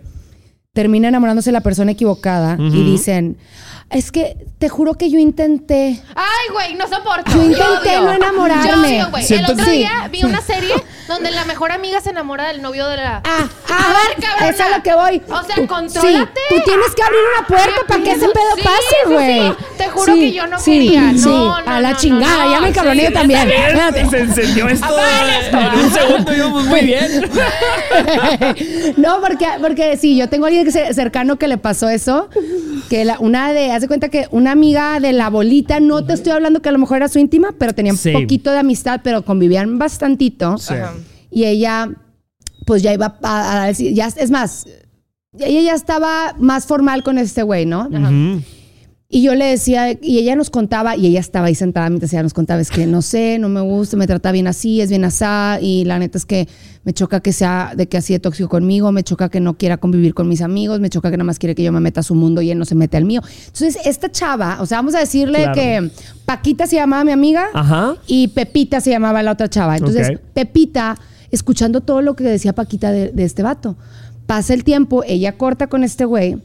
termina 0.74 1.08
enamorándose 1.08 1.50
de 1.50 1.54
la 1.54 1.62
persona 1.62 1.92
equivocada 1.94 2.56
y 2.60 2.84
dicen, 2.84 3.38
es 3.90 4.12
que 4.12 4.38
te 4.60 4.70
juro 4.70 4.94
que 4.94 5.10
yo 5.10 5.18
intenté. 5.20 6.00
Ay, 6.16 6.48
güey, 6.54 6.76
no 6.76 6.88
soporto. 6.88 7.30
Yo 7.34 7.44
intenté 7.44 8.00
no 8.00 8.14
enamorarme. 8.14 9.00
Yo 9.00 9.04
odio, 9.08 9.10
güey. 9.10 9.34
El 9.34 9.46
otro 9.46 9.66
día 9.66 10.08
vi 10.12 10.24
una 10.24 10.40
serie 10.42 10.74
donde 11.10 11.30
la 11.32 11.44
mejor 11.44 11.72
amiga 11.74 12.00
se 12.00 12.12
enamora 12.12 12.48
del 12.48 12.62
novio 12.62 12.88
de 12.88 12.96
la. 12.98 13.18
Ah, 13.26 13.50
ah, 13.70 13.86
a 13.90 13.94
ver, 14.18 14.24
cabrona. 14.24 14.50
Es 14.50 14.62
a 14.62 14.78
lo 14.78 14.82
que 14.84 14.94
voy. 14.94 15.22
O 15.30 15.44
sea, 15.44 15.56
contrólate. 15.68 16.00
Sí, 16.08 16.56
tú 16.56 16.56
tienes 16.64 16.96
que 16.96 17.04
abrir 17.04 17.20
una 17.38 17.48
puerta 17.48 17.82
para 17.88 18.04
que 18.04 18.12
ese 18.12 18.28
pedo 18.30 18.56
Sí, 18.56 18.62
pase, 18.64 18.96
sí, 19.08 19.14
güey. 19.14 19.40
sí. 19.50 19.54
Te 19.84 19.90
juro 19.90 20.14
Sí, 20.14 20.20
que 20.20 20.32
yo 20.34 20.48
no 20.48 20.60
sí, 20.60 20.72
quería. 20.72 21.12
No, 21.12 21.18
sí. 21.18 21.30
no, 21.30 21.56
a 21.56 21.82
la 21.82 21.92
no, 21.92 21.98
chingada, 21.98 22.46
no, 22.46 22.52
ya 22.52 22.62
me 22.62 22.68
sí, 22.68 22.74
cabroné 22.74 23.04
yo 23.06 23.12
también. 23.14 23.48
bien. 23.48 23.62
Espérate. 23.62 24.10
Se 24.10 24.20
encendió 24.20 24.68
esto. 24.70 24.88
En 25.54 25.80
un 25.80 25.92
segundo 25.92 26.34
íbamos 26.36 26.66
muy 26.66 26.82
bien. 26.82 27.06
no, 28.98 29.22
porque, 29.22 29.46
porque 29.62 29.98
sí, 29.98 30.18
yo 30.18 30.30
tengo 30.30 30.46
a 30.46 30.50
alguien 30.50 30.72
cercano 30.72 31.38
que 31.38 31.48
le 31.48 31.58
pasó 31.58 31.90
eso. 31.90 32.30
Que 32.90 33.06
la, 33.06 33.18
una 33.20 33.54
de, 33.54 33.72
haz 33.72 33.82
de 33.82 33.88
cuenta 33.88 34.10
que 34.10 34.28
una 34.32 34.52
amiga 34.52 35.00
de 35.00 35.14
la 35.14 35.30
bolita, 35.30 35.80
no 35.80 36.04
te 36.06 36.14
estoy 36.14 36.34
hablando 36.34 36.62
que 36.62 36.70
a 36.70 36.72
lo 36.72 36.78
mejor 36.80 36.98
era 36.98 37.08
su 37.08 37.20
íntima, 37.20 37.54
pero 37.58 37.74
tenían 37.74 37.98
Sí. 37.98 38.12
poquito 38.12 38.52
de 38.52 38.60
amistad, 38.60 39.02
pero 39.04 39.24
convivían 39.24 39.78
bastantito. 39.80 40.56
Ajá. 40.56 40.94
Y 41.30 41.46
ella, 41.46 41.90
pues 42.66 42.82
ya 42.84 42.94
iba 42.94 43.16
a, 43.24 43.64
a 43.64 43.68
decir, 43.68 43.94
ya, 43.94 44.08
es 44.08 44.32
más, 44.32 44.66
ella 45.40 45.62
ya 45.62 45.74
estaba 45.74 46.36
más 46.40 46.66
formal 46.66 47.04
con 47.04 47.18
este 47.18 47.44
güey, 47.44 47.66
¿no? 47.66 47.88
Ujú. 47.88 48.42
Y 49.14 49.22
yo 49.24 49.36
le 49.36 49.44
decía, 49.46 49.92
y 49.92 50.20
ella 50.20 50.38
nos 50.38 50.50
contaba, 50.50 50.96
y 50.96 51.06
ella 51.06 51.20
estaba 51.20 51.48
ahí 51.48 51.56
sentada 51.56 51.90
mientras 51.90 52.14
ella 52.14 52.24
nos 52.24 52.34
contaba, 52.34 52.62
es 52.62 52.72
que 52.72 52.88
no 52.88 53.02
sé, 53.02 53.40
no 53.40 53.50
me 53.50 53.60
gusta, 53.60 53.98
me 53.98 54.08
trata 54.08 54.32
bien 54.32 54.48
así, 54.48 54.80
es 54.80 54.88
bien 54.90 55.04
asá, 55.04 55.60
y 55.62 55.84
la 55.84 56.00
neta 56.00 56.18
es 56.18 56.26
que 56.26 56.48
me 56.86 56.94
choca 56.94 57.20
que 57.20 57.34
sea 57.34 57.74
de 57.76 57.88
que 57.90 57.98
así 57.98 58.14
de 58.14 58.20
tóxico 58.20 58.48
conmigo, 58.48 58.90
me 58.94 59.04
choca 59.04 59.28
que 59.28 59.42
no 59.42 59.58
quiera 59.58 59.76
convivir 59.76 60.14
con 60.14 60.30
mis 60.30 60.42
amigos, 60.42 60.80
me 60.80 60.90
choca 60.90 61.12
que 61.12 61.18
nada 61.18 61.26
más 61.26 61.40
quiere 61.40 61.56
que 61.56 61.62
yo 61.64 61.74
me 61.74 61.82
meta 61.82 62.00
a 62.00 62.04
su 62.04 62.16
mundo 62.16 62.42
y 62.42 62.52
él 62.52 62.58
no 62.58 62.64
se 62.64 62.74
mete 62.74 62.96
al 62.96 63.04
mío. 63.04 63.22
Entonces, 63.48 63.78
esta 63.84 64.10
chava, 64.10 64.60
o 64.62 64.66
sea, 64.66 64.78
vamos 64.78 64.96
a 64.96 65.00
decirle 65.00 65.40
Claro. 65.44 65.54
que 65.56 65.92
Paquita 66.26 66.66
se 66.66 66.78
llamaba 66.78 67.04
mi 67.04 67.12
amiga 67.12 67.48
Ajá. 67.54 67.98
y 68.08 68.30
Pepita 68.30 68.80
se 68.80 68.92
llamaba 68.92 69.22
la 69.24 69.34
otra 69.34 69.50
chava. 69.50 69.76
Entonces. 69.76 70.20
Pepita, 70.34 70.98
escuchando 71.32 71.82
todo 71.82 72.02
lo 72.02 72.16
que 72.16 72.24
decía 72.24 72.54
Paquita 72.54 72.94
de, 72.94 73.10
de 73.12 73.24
este 73.26 73.44
vato, 73.44 73.76
pasa 74.26 74.54
el 74.54 74.64
tiempo, 74.64 75.04
ella 75.06 75.34
corta 75.38 75.68
con 75.68 75.84
este 75.84 76.06
güey, 76.06 76.38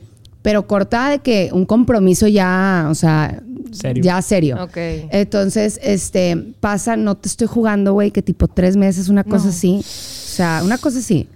pero 0.47 0.65
corta 0.69 1.11
de 1.11 1.19
que 1.19 1.51
un 1.53 1.67
compromiso 1.67 2.29
ya, 2.29 2.87
o 2.89 2.95
sea, 2.95 3.43
Serio. 3.73 4.05
ya 4.05 4.23
serio. 4.23 4.63
Ok. 4.63 4.77
Entonces, 5.11 5.81
este, 5.83 6.37
pasa, 6.61 6.97
no 6.97 7.17
te 7.17 7.27
estoy 7.27 7.49
jugando, 7.49 7.95
güey, 7.95 8.13
que 8.13 8.23
tipo 8.23 8.47
tres 8.47 8.77
meses, 8.77 9.09
una 9.09 9.25
cosa 9.25 9.49
así. 9.49 9.81
O 9.81 9.83
sea, 9.83 10.61
una 10.65 10.79
cosa 10.79 11.01
así. 11.01 11.29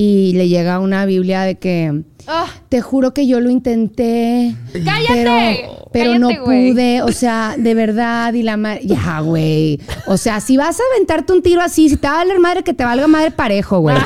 Y 0.00 0.32
le 0.34 0.46
llega 0.46 0.78
una 0.78 1.06
Biblia 1.06 1.42
de 1.42 1.56
que, 1.56 2.04
Ah, 2.30 2.46
te 2.68 2.82
juro 2.82 3.14
que 3.14 3.26
yo 3.26 3.40
lo 3.40 3.48
intenté. 3.48 4.54
¡Cállate! 4.72 5.14
Pero, 5.14 5.88
pero 5.90 6.12
Cállate, 6.12 6.18
no 6.18 6.44
pude, 6.44 7.02
o 7.02 7.10
sea, 7.10 7.54
de 7.56 7.72
verdad, 7.72 8.34
y 8.34 8.42
la 8.42 8.58
madre. 8.58 8.82
Ya, 8.84 9.20
güey. 9.20 9.80
O 10.06 10.18
sea, 10.18 10.40
si 10.40 10.58
vas 10.58 10.78
a 10.78 10.82
aventarte 10.94 11.32
un 11.32 11.42
tiro 11.42 11.62
así, 11.62 11.88
si 11.88 11.96
te 11.96 12.06
va 12.06 12.14
a 12.14 12.16
valer 12.18 12.38
madre, 12.38 12.62
que 12.62 12.74
te 12.74 12.84
valga 12.84 13.08
madre 13.08 13.30
parejo, 13.30 13.78
güey. 13.80 13.96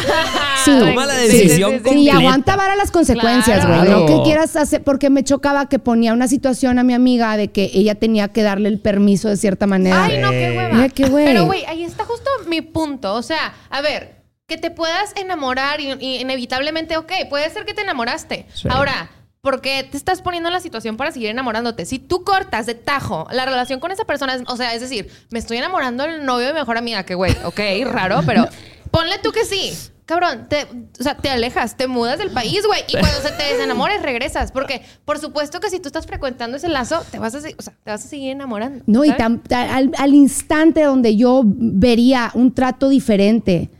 Sí. 0.64 0.70
Toma 0.78 1.04
la 1.06 1.14
decisión 1.14 1.72
sí, 1.72 1.78
sí, 1.78 1.84
sí. 1.84 1.94
Sí, 1.94 2.02
y 2.04 2.08
aguanta 2.10 2.54
vara 2.54 2.76
las 2.76 2.92
consecuencias, 2.92 3.66
güey. 3.66 3.80
Claro. 3.80 4.00
No 4.00 4.06
que 4.06 4.22
quieras 4.22 4.54
hacer, 4.54 4.84
porque 4.84 5.10
me 5.10 5.24
chocaba 5.24 5.68
que 5.68 5.80
ponía 5.80 6.12
una 6.12 6.28
situación 6.28 6.78
a 6.78 6.84
mi 6.84 6.94
amiga 6.94 7.36
de 7.36 7.50
que 7.50 7.72
ella 7.74 7.96
tenía 7.96 8.28
que 8.28 8.44
darle 8.44 8.68
el 8.68 8.78
permiso 8.78 9.28
de 9.28 9.36
cierta 9.36 9.66
manera. 9.66 10.04
Ay, 10.04 10.18
no, 10.20 10.30
qué 10.30 10.54
hueva. 10.56 10.82
Ay, 10.82 10.90
qué 10.90 11.08
güey. 11.08 11.24
Pero, 11.24 11.46
güey, 11.46 11.64
ahí 11.64 11.82
está 11.82 12.04
justo 12.04 12.30
mi 12.48 12.60
punto. 12.60 13.14
O 13.14 13.22
sea, 13.22 13.52
a 13.68 13.80
ver, 13.80 14.21
que 14.46 14.58
te 14.58 14.70
puedas 14.70 15.12
enamorar 15.16 15.80
y, 15.80 15.92
y 16.00 16.20
inevitablemente, 16.20 16.96
ok, 16.96 17.12
puede 17.30 17.48
ser 17.50 17.64
que 17.64 17.74
te 17.74 17.82
enamoraste. 17.82 18.46
Sí. 18.54 18.68
Ahora, 18.70 19.10
¿por 19.40 19.60
qué 19.60 19.86
te 19.90 19.96
estás 19.96 20.20
poniendo 20.22 20.48
en 20.48 20.52
la 20.52 20.60
situación 20.60 20.96
para 20.96 21.12
seguir 21.12 21.30
enamorándote? 21.30 21.86
Si 21.86 21.98
tú 21.98 22.24
cortas 22.24 22.66
de 22.66 22.74
tajo 22.74 23.26
la 23.32 23.44
relación 23.44 23.80
con 23.80 23.90
esa 23.92 24.04
persona, 24.04 24.34
es- 24.34 24.42
o 24.46 24.56
sea, 24.56 24.74
es 24.74 24.80
decir, 24.80 25.10
me 25.30 25.38
estoy 25.38 25.56
enamorando 25.58 26.02
del 26.04 26.24
novio 26.26 26.48
de 26.48 26.52
mi 26.52 26.58
mejor 26.60 26.76
amiga, 26.76 27.04
que 27.04 27.14
güey, 27.14 27.34
ok, 27.44 27.60
raro, 27.86 28.20
pero 28.26 28.46
ponle 28.90 29.18
tú 29.22 29.32
que 29.32 29.44
sí. 29.44 29.72
Cabrón, 30.04 30.46
te, 30.50 30.66
o 30.98 31.02
sea, 31.02 31.16
te 31.16 31.30
alejas, 31.30 31.76
te 31.76 31.86
mudas 31.86 32.18
del 32.18 32.30
país, 32.32 32.66
güey. 32.66 32.82
Y 32.88 32.92
cuando 32.92 33.20
se 33.22 33.30
te 33.30 33.44
desenamores, 33.44 34.02
regresas. 34.02 34.50
Porque, 34.52 34.82
por 35.06 35.18
supuesto 35.20 35.60
que 35.60 35.70
si 35.70 35.78
tú 35.78 35.86
estás 35.88 36.06
frecuentando 36.06 36.56
ese 36.56 36.68
lazo, 36.68 37.02
te 37.10 37.18
vas 37.20 37.34
a, 37.36 37.40
se- 37.40 37.54
o 37.56 37.62
sea, 37.62 37.72
te 37.82 37.90
vas 37.90 38.04
a 38.04 38.08
seguir 38.08 38.32
enamorando. 38.32 38.82
No, 38.86 39.04
y 39.04 39.10
al, 39.10 39.92
al 39.96 40.14
instante 40.14 40.82
donde 40.82 41.16
yo 41.16 41.42
vería 41.46 42.30
un 42.34 42.52
trato 42.52 42.88
diferente 42.90 43.70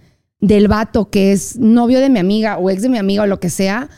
del 0.43 0.69
vato 0.69 1.09
que 1.09 1.33
es 1.33 1.57
novio 1.59 2.01
de 2.01 2.11
mi 2.11 2.19
amiga 2.19 2.59
o 2.59 2.69
ex 2.69 2.83
de 2.83 2.91
mi 2.91 2.99
amiga 2.99 3.23
o 3.23 3.27
lo 3.27 3.41
que 3.41 3.49
sea, 3.49 3.89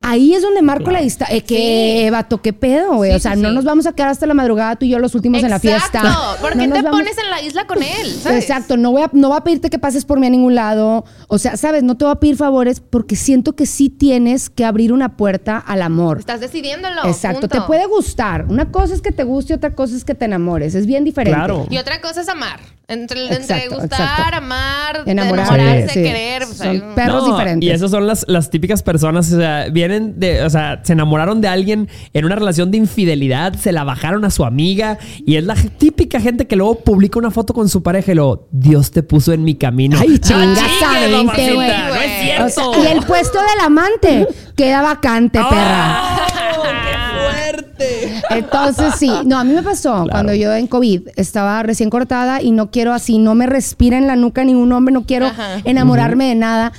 ahí 0.00 0.34
es 0.34 0.42
donde 0.42 0.62
marco 0.62 0.90
la 0.90 1.00
distancia. 1.00 1.36
Eh, 1.36 1.42
que 1.42 2.08
vato, 2.10 2.40
qué 2.40 2.52
pedo, 2.52 2.94
güey. 2.94 3.10
Sí, 3.10 3.16
o 3.16 3.20
sea, 3.20 3.34
sí, 3.34 3.40
no 3.40 3.48
sí. 3.50 3.54
nos 3.54 3.64
vamos 3.64 3.86
a 3.86 3.92
quedar 3.92 4.10
hasta 4.10 4.26
la 4.26 4.34
madrugada 4.34 4.76
tú 4.76 4.86
y 4.86 4.90
yo 4.90 4.98
los 4.98 5.14
últimos 5.14 5.42
en 5.42 5.50
la 5.50 5.58
fiesta. 5.58 5.98
Exacto. 5.98 6.36
¿Por 6.40 6.56
No 6.56 6.62
qué 6.62 6.68
nos 6.68 6.78
te 6.78 6.82
vamos- 6.84 7.00
pones 7.00 7.18
en 7.18 7.30
la 7.30 7.42
isla 7.42 7.66
con 7.66 7.82
él? 7.82 8.14
¿sabes? 8.22 8.42
Exacto, 8.44 8.76
no 8.76 8.92
voy, 8.92 9.02
a, 9.02 9.10
no 9.12 9.28
voy 9.28 9.36
a 9.38 9.40
pedirte 9.42 9.70
que 9.70 9.78
pases 9.78 10.04
por 10.04 10.18
mí 10.20 10.26
a 10.26 10.30
ningún 10.30 10.54
lado. 10.54 11.04
O 11.28 11.38
sea, 11.38 11.56
sabes, 11.56 11.82
no 11.82 11.96
te 11.96 12.04
voy 12.04 12.12
a 12.12 12.16
pedir 12.16 12.36
favores 12.36 12.80
porque 12.80 13.16
siento 13.16 13.54
que 13.54 13.66
sí 13.66 13.90
tienes 13.90 14.48
que 14.50 14.64
abrir 14.64 14.92
una 14.92 15.16
puerta 15.16 15.58
al 15.58 15.82
amor. 15.82 16.18
Estás 16.20 16.40
decidiéndolo. 16.40 17.04
Exacto, 17.06 17.40
punto. 17.40 17.60
te 17.60 17.66
puede 17.66 17.86
gustar. 17.86 18.46
Una 18.48 18.70
cosa 18.70 18.94
es 18.94 19.02
que 19.02 19.12
te 19.12 19.24
guste 19.24 19.52
y 19.52 19.56
otra 19.56 19.74
cosa 19.74 19.96
es 19.96 20.04
que 20.04 20.14
te 20.14 20.24
enamores. 20.24 20.74
Es 20.74 20.86
bien 20.86 21.04
diferente. 21.04 21.36
Claro. 21.36 21.66
Y 21.68 21.76
otra 21.78 22.00
cosa 22.00 22.20
es 22.22 22.28
amar. 22.28 22.60
Entre, 22.90 23.20
gustar, 23.28 23.58
exacto. 23.84 24.36
amar, 24.36 25.02
Enamorarse, 25.04 25.54
enamorarse, 25.56 25.88
sí. 25.92 26.02
querer. 26.02 26.46
pues, 26.46 26.58
hay 26.62 26.78
Son 26.78 26.94
perros 26.94 27.26
No, 27.26 27.32
diferentes. 27.32 27.68
Y 27.68 27.70
esas 27.70 27.90
son 27.90 28.06
las, 28.06 28.24
las 28.28 28.48
típicas 28.48 28.82
personas, 28.82 29.30
o 29.30 29.36
sea, 29.36 29.68
vienen 29.88 30.20
de, 30.20 30.42
o 30.44 30.50
sea, 30.50 30.80
se 30.82 30.92
enamoraron 30.92 31.40
de 31.40 31.48
alguien 31.48 31.88
en 32.12 32.24
una 32.24 32.34
relación 32.34 32.70
de 32.70 32.78
infidelidad, 32.78 33.54
se 33.54 33.72
la 33.72 33.84
bajaron 33.84 34.24
a 34.24 34.30
su 34.30 34.44
amiga 34.44 34.98
y 35.24 35.36
es 35.36 35.44
la 35.44 35.54
típica 35.54 36.20
gente 36.20 36.46
que 36.46 36.56
luego 36.56 36.76
publica 36.80 37.18
una 37.18 37.30
foto 37.30 37.54
con 37.54 37.68
su 37.68 37.82
pareja 37.82 38.12
y 38.12 38.14
luego, 38.14 38.48
Dios 38.50 38.90
te 38.90 39.02
puso 39.02 39.32
en 39.32 39.44
mi 39.44 39.54
camino. 39.54 39.96
Ay, 40.00 40.18
chingas 40.18 40.58
chingue, 40.58 40.84
a 40.84 41.00
20, 41.00 41.16
mamacita, 41.16 41.54
güey. 41.54 41.70
No 41.70 41.94
es 41.94 42.22
cierto. 42.22 42.70
O 42.70 42.74
sea, 42.74 42.82
y 42.82 42.96
el 42.96 43.04
puesto 43.04 43.38
del 43.38 43.60
amante 43.64 44.28
queda 44.56 44.82
vacante, 44.82 45.38
perra. 45.38 46.02
¡Oh, 46.02 46.62
¡Qué 46.62 47.52
fuerte! 47.52 48.22
Entonces, 48.30 48.94
sí. 48.98 49.10
No, 49.24 49.38
a 49.38 49.44
mí 49.44 49.52
me 49.54 49.62
pasó 49.62 50.06
cuando 50.10 50.34
yo 50.34 50.52
en 50.52 50.66
COVID 50.66 51.08
estaba 51.16 51.62
recién 51.62 51.90
cortada 51.90 52.42
y 52.42 52.50
no 52.50 52.70
quiero 52.70 52.92
así, 52.92 53.18
no 53.18 53.34
me 53.34 53.46
respira 53.46 53.98
en 53.98 54.06
la 54.06 54.16
nuca 54.16 54.44
ningún 54.44 54.72
hombre, 54.72 54.92
no 54.92 55.04
quiero 55.04 55.26
Ajá. 55.26 55.60
enamorarme 55.64 56.26
de 56.26 56.34
nada. 56.34 56.72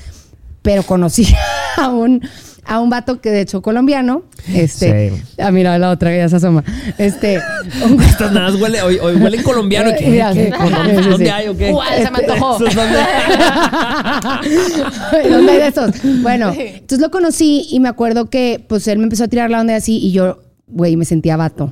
Pero 0.61 0.83
conocí 0.83 1.27
a 1.77 1.87
un, 1.89 2.21
a 2.69 2.79
un 2.79 2.89
vato 2.89 3.19
que 3.19 3.31
de 3.31 3.41
hecho 3.41 3.61
colombiano. 3.61 4.23
Este. 4.53 5.09
Sí. 5.09 5.21
Ah, 5.39 5.51
mira, 5.51 5.77
la 5.79 5.89
otra 5.89 6.11
que 6.11 6.17
ya 6.17 6.29
se 6.29 6.35
asoma. 6.35 6.63
Este. 6.97 7.39
un- 7.83 8.01
Estas 8.01 8.31
nada 8.31 8.51
más 8.51 8.61
huele, 8.61 8.81
hoy, 8.81 8.99
hoy 9.01 9.15
huele 9.15 9.37
en 9.37 9.43
colombiano. 9.43 9.89
¿Qué, 9.97 10.07
Mira, 10.07 10.31
qué? 10.33 10.45
sí. 10.45 10.51
¿Dónde, 10.51 10.95
Sí, 10.95 11.03
sí, 11.03 11.09
dónde 11.09 11.25
sí. 11.25 11.31
hay 11.31 11.47
o 11.47 11.57
qué? 11.57 11.71
¿Cuál 11.71 12.03
se 12.03 12.11
me 12.11 12.17
antojó? 12.19 12.55
¿Esos 12.57 12.75
dónde? 12.75 12.99
¿Dónde 15.29 15.51
hay 15.51 15.57
de 15.59 15.67
esos? 15.67 15.91
Bueno, 16.21 16.51
entonces 16.55 16.99
lo 16.99 17.11
conocí 17.11 17.67
y 17.71 17.79
me 17.79 17.89
acuerdo 17.89 18.29
que 18.29 18.63
pues 18.67 18.87
él 18.87 18.97
me 18.99 19.03
empezó 19.05 19.25
a 19.25 19.27
tirar 19.27 19.49
la 19.49 19.61
onda 19.61 19.75
así 19.75 19.97
y 19.97 20.11
yo, 20.11 20.39
güey, 20.67 20.95
me 20.95 21.05
sentía 21.05 21.37
vato. 21.37 21.71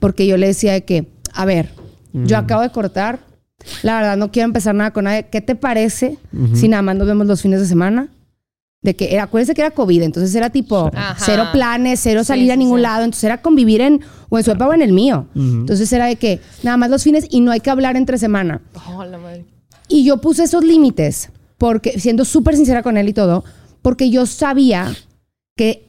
Porque 0.00 0.26
yo 0.26 0.36
le 0.36 0.46
decía 0.48 0.72
de 0.72 0.84
que, 0.84 1.06
a 1.32 1.44
ver, 1.44 1.70
yo 2.12 2.36
acabo 2.36 2.62
de 2.62 2.70
cortar, 2.70 3.20
la 3.82 3.96
verdad 3.96 4.16
no 4.16 4.30
quiero 4.32 4.46
empezar 4.46 4.74
nada 4.74 4.90
con 4.90 5.04
nadie. 5.04 5.26
¿Qué 5.30 5.40
te 5.40 5.54
parece 5.54 6.18
si 6.54 6.68
nada 6.68 6.82
más 6.82 6.96
nos 6.96 7.06
vemos 7.06 7.26
los 7.26 7.42
fines 7.42 7.60
de 7.60 7.66
semana? 7.66 8.08
De 8.82 8.96
que 8.96 9.14
era, 9.14 9.22
acuérdense 9.24 9.54
que 9.54 9.60
era 9.60 9.70
COVID, 9.70 10.02
entonces 10.02 10.34
era 10.34 10.50
tipo 10.50 10.90
Ajá. 10.92 11.16
cero 11.24 11.44
planes, 11.52 12.00
cero 12.02 12.22
Sí, 12.24 12.26
salir 12.28 12.50
a 12.50 12.56
ningún 12.56 12.78
sí. 12.78 12.82
lado, 12.82 13.04
entonces 13.04 13.22
era 13.24 13.40
convivir 13.40 13.80
en 13.80 14.00
o 14.28 14.38
en 14.38 14.44
su 14.44 14.50
época 14.50 14.66
o 14.68 14.74
en 14.74 14.82
el 14.82 14.92
mío. 14.92 15.26
Entonces 15.36 15.92
era 15.92 16.06
de 16.06 16.16
que 16.16 16.40
nada 16.64 16.76
más 16.76 16.90
los 16.90 17.04
fines 17.04 17.26
y 17.30 17.40
no 17.42 17.52
hay 17.52 17.60
que 17.60 17.70
hablar 17.70 17.96
entre 17.96 18.18
semana. 18.18 18.60
Oh, 18.88 19.04
la 19.04 19.18
madre. 19.18 19.44
Y 19.88 20.04
yo 20.04 20.20
puse 20.20 20.42
esos 20.44 20.64
límites, 20.64 21.30
porque 21.58 22.00
siendo 22.00 22.24
súper 22.24 22.56
sincera 22.56 22.82
con 22.82 22.96
él 22.96 23.08
y 23.08 23.12
todo, 23.12 23.44
porque 23.82 24.10
yo 24.10 24.26
sabía 24.26 24.92
que 25.56 25.88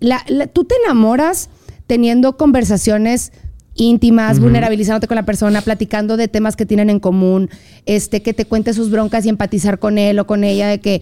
la- 0.00 0.24
la- 0.28 0.46
tú 0.46 0.64
te 0.64 0.74
enamoras 0.84 1.48
teniendo 1.86 2.36
conversaciones 2.36 3.32
íntimas, 3.76 4.38
vulnerabilizándote 4.38 5.06
con 5.08 5.14
la 5.16 5.24
persona, 5.24 5.60
platicando 5.62 6.16
de 6.16 6.28
temas 6.28 6.56
que 6.56 6.66
tienen 6.66 6.90
en 6.90 7.00
común, 7.00 7.48
este, 7.86 8.22
que 8.22 8.32
te 8.34 8.44
cuente 8.44 8.72
sus 8.74 8.90
broncas 8.90 9.24
y 9.24 9.30
empatizar 9.30 9.78
con 9.78 9.98
él 9.98 10.18
o 10.18 10.26
con 10.26 10.44
ella, 10.44 10.68
de 10.68 10.80
que 10.80 11.00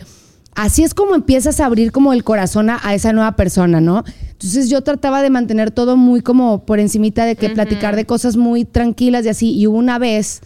así 0.55 0.83
es 0.83 0.95
como 0.95 1.15
empiezas 1.15 1.61
a 1.61 1.67
abrir 1.67 1.93
como 1.93 2.13
el 2.13 2.25
corazón 2.25 2.71
a, 2.71 2.81
a 2.83 2.95
esa 2.95 3.13
nueva 3.13 3.37
persona, 3.37 3.81
¿no? 3.81 4.05
Entonces 4.43 4.69
yo 4.69 4.83
trataba 4.83 5.23
de 5.23 5.31
mantener 5.31 5.71
todo 5.71 5.97
muy 5.97 6.21
como 6.21 6.65
por 6.65 6.81
encimita 6.81 7.25
de 7.25 7.37
que 7.37 7.51
platicar 7.51 7.95
de 7.95 8.07
cosas 8.07 8.37
muy 8.37 8.65
tranquilas 8.65 9.25
y 9.25 9.29
así. 9.29 9.57
Y 9.57 9.69
hubo 9.69 9.79
una 9.79 9.99
vez 10.01 10.41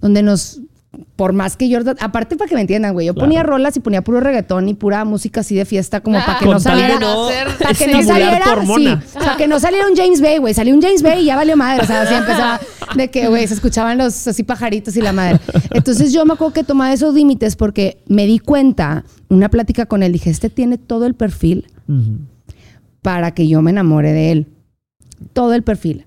donde 0.00 0.22
nos, 0.22 0.60
por 1.16 1.32
más 1.32 1.56
que 1.56 1.68
yo, 1.68 1.78
aparte 2.00 2.36
para 2.36 2.48
que 2.48 2.54
me 2.54 2.60
entiendan, 2.60 2.92
güey, 2.92 3.06
yo 3.06 3.14
Claro. 3.14 3.26
ponía 3.26 3.42
rolas 3.42 3.76
y 3.76 3.80
ponía 3.80 4.02
puro 4.02 4.20
reggaetón 4.20 4.68
y 4.68 4.74
pura 4.74 5.04
música 5.04 5.40
así 5.40 5.54
de 5.54 5.64
fiesta 5.64 6.00
como 6.00 6.18
para 6.18 6.38
que 6.38 6.44
no 6.44 6.60
saliera... 6.60 6.98
no 6.98 7.28
Para 7.58 7.74
que 7.74 7.86
no 7.86 8.02
saliera, 8.02 8.44
sí, 8.76 8.88
para 9.14 9.36
que 9.36 9.48
no 9.48 9.58
saliera 9.58 9.88
un 9.88 9.96
James 9.96 10.20
Bay, 10.20 10.38
güey. 10.38 10.52
Salió 10.52 10.74
un 10.74 10.82
James 10.82 11.02
Bay 11.02 11.22
y 11.22 11.24
ya 11.26 11.36
valió 11.36 11.56
madre. 11.56 11.82
O 11.82 11.86
sea, 11.86 12.02
así 12.02 12.14
empezaba 12.14 12.60
de 12.94 13.08
que, 13.10 13.28
güey, 13.28 13.46
se 13.46 13.54
escuchaban 13.54 13.96
los 13.96 14.26
así 14.26 14.42
pajaritos 14.42 14.94
y 14.96 15.00
la 15.00 15.12
madre. 15.12 15.40
Entonces 15.70 16.12
yo 16.12 16.26
me 16.26 16.34
acuerdo 16.34 16.52
que 16.52 16.64
tomaba 16.64 16.92
esos 16.92 17.14
límites 17.14 17.56
porque 17.56 18.02
me 18.06 18.26
di 18.26 18.38
cuenta, 18.38 19.04
una 19.28 19.48
plática 19.48 19.86
con 19.86 20.02
él, 20.02 20.12
dije, 20.12 20.28
este 20.28 20.50
tiene 20.50 20.76
todo 20.76 21.06
el 21.06 21.14
perfil 21.14 21.66
para 23.00 23.32
que 23.32 23.48
yo 23.48 23.62
me 23.62 23.70
enamore 23.70 24.12
de 24.12 24.32
él. 24.32 24.46
Todo 25.32 25.54
el 25.54 25.62
perfil. 25.62 26.04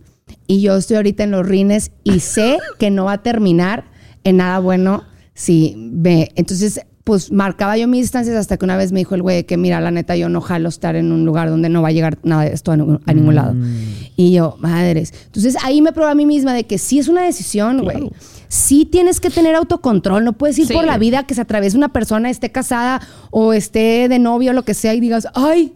Y 0.47 0.61
yo 0.61 0.75
estoy 0.75 0.97
ahorita 0.97 1.23
en 1.23 1.31
los 1.31 1.47
rines 1.47 1.91
y 2.03 2.19
sé 2.19 2.57
que 2.77 2.91
no 2.91 3.05
va 3.05 3.13
a 3.13 3.23
terminar 3.23 3.85
en 4.25 4.37
nada 4.37 4.59
bueno 4.59 5.03
si 5.33 5.75
me... 5.77 6.29
Entonces, 6.35 6.81
pues 7.03 7.31
marcaba 7.31 7.77
yo 7.77 7.87
mis 7.87 8.01
distancias 8.01 8.35
hasta 8.35 8.57
que 8.57 8.65
una 8.65 8.77
vez 8.77 8.91
me 8.91 8.99
dijo 8.99 9.13
el 9.15 9.21
güey 9.21 9.43
que 9.43 9.57
mira, 9.57 9.79
la 9.79 9.91
neta, 9.91 10.15
yo 10.15 10.27
no 10.27 10.41
jalo 10.41 10.69
estar 10.69 10.95
en 10.95 11.11
un 11.11 11.23
lugar 11.23 11.49
donde 11.51 11.69
no 11.69 11.81
va 11.83 11.89
a 11.89 11.91
llegar 11.91 12.17
nada 12.23 12.43
de 12.45 12.53
esto 12.53 12.71
a, 12.71 12.77
ningún- 12.77 12.99
a 13.05 13.13
ningún 13.13 13.35
lado. 13.35 13.53
Y 14.15 14.33
yo, 14.33 14.55
madres. 14.59 15.13
Entonces 15.27 15.55
ahí 15.63 15.81
me 15.81 15.93
probé 15.93 16.11
a 16.11 16.15
mí 16.15 16.25
misma 16.25 16.53
de 16.53 16.63
que 16.65 16.77
sí 16.79 16.97
es 16.99 17.07
una 17.07 17.21
decisión, 17.23 17.83
güey. 17.83 18.09
Sí 18.47 18.85
tienes 18.85 19.19
que 19.19 19.29
tener 19.29 19.53
autocontrol. 19.55 20.23
No 20.23 20.33
puedes 20.33 20.57
ir 20.57 20.65
Sí. 20.67 20.73
por 20.73 20.85
la 20.85 20.97
vida 20.97 21.23
que 21.27 21.35
se 21.35 21.41
atraviese 21.41 21.77
una 21.77 21.89
persona, 21.89 22.29
esté 22.29 22.51
casada 22.51 23.01
o 23.29 23.53
esté 23.53 24.07
de 24.09 24.17
novio 24.17 24.51
o 24.51 24.53
lo 24.53 24.63
que 24.63 24.73
sea 24.73 24.93
y 24.95 24.99
digas, 24.99 25.27
ay, 25.35 25.73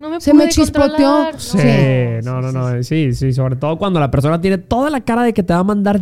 No 0.00 0.10
me 0.10 0.20
Se 0.20 0.34
me 0.34 0.48
chispoteó. 0.48 0.88
controlar. 0.90 1.40
Sí, 1.40 1.58
no, 2.24 2.40
no, 2.42 2.50
no. 2.50 2.82
Sí, 2.82 3.12
sí, 3.14 3.32
sobre 3.32 3.54
todo 3.56 3.78
cuando 3.78 4.00
la 4.00 4.10
persona 4.10 4.40
tiene 4.40 4.58
toda 4.58 4.90
la 4.90 5.00
cara 5.02 5.22
de 5.22 5.32
que 5.32 5.42
te 5.44 5.52
va 5.54 5.60
a 5.60 5.64
mandar 5.64 6.00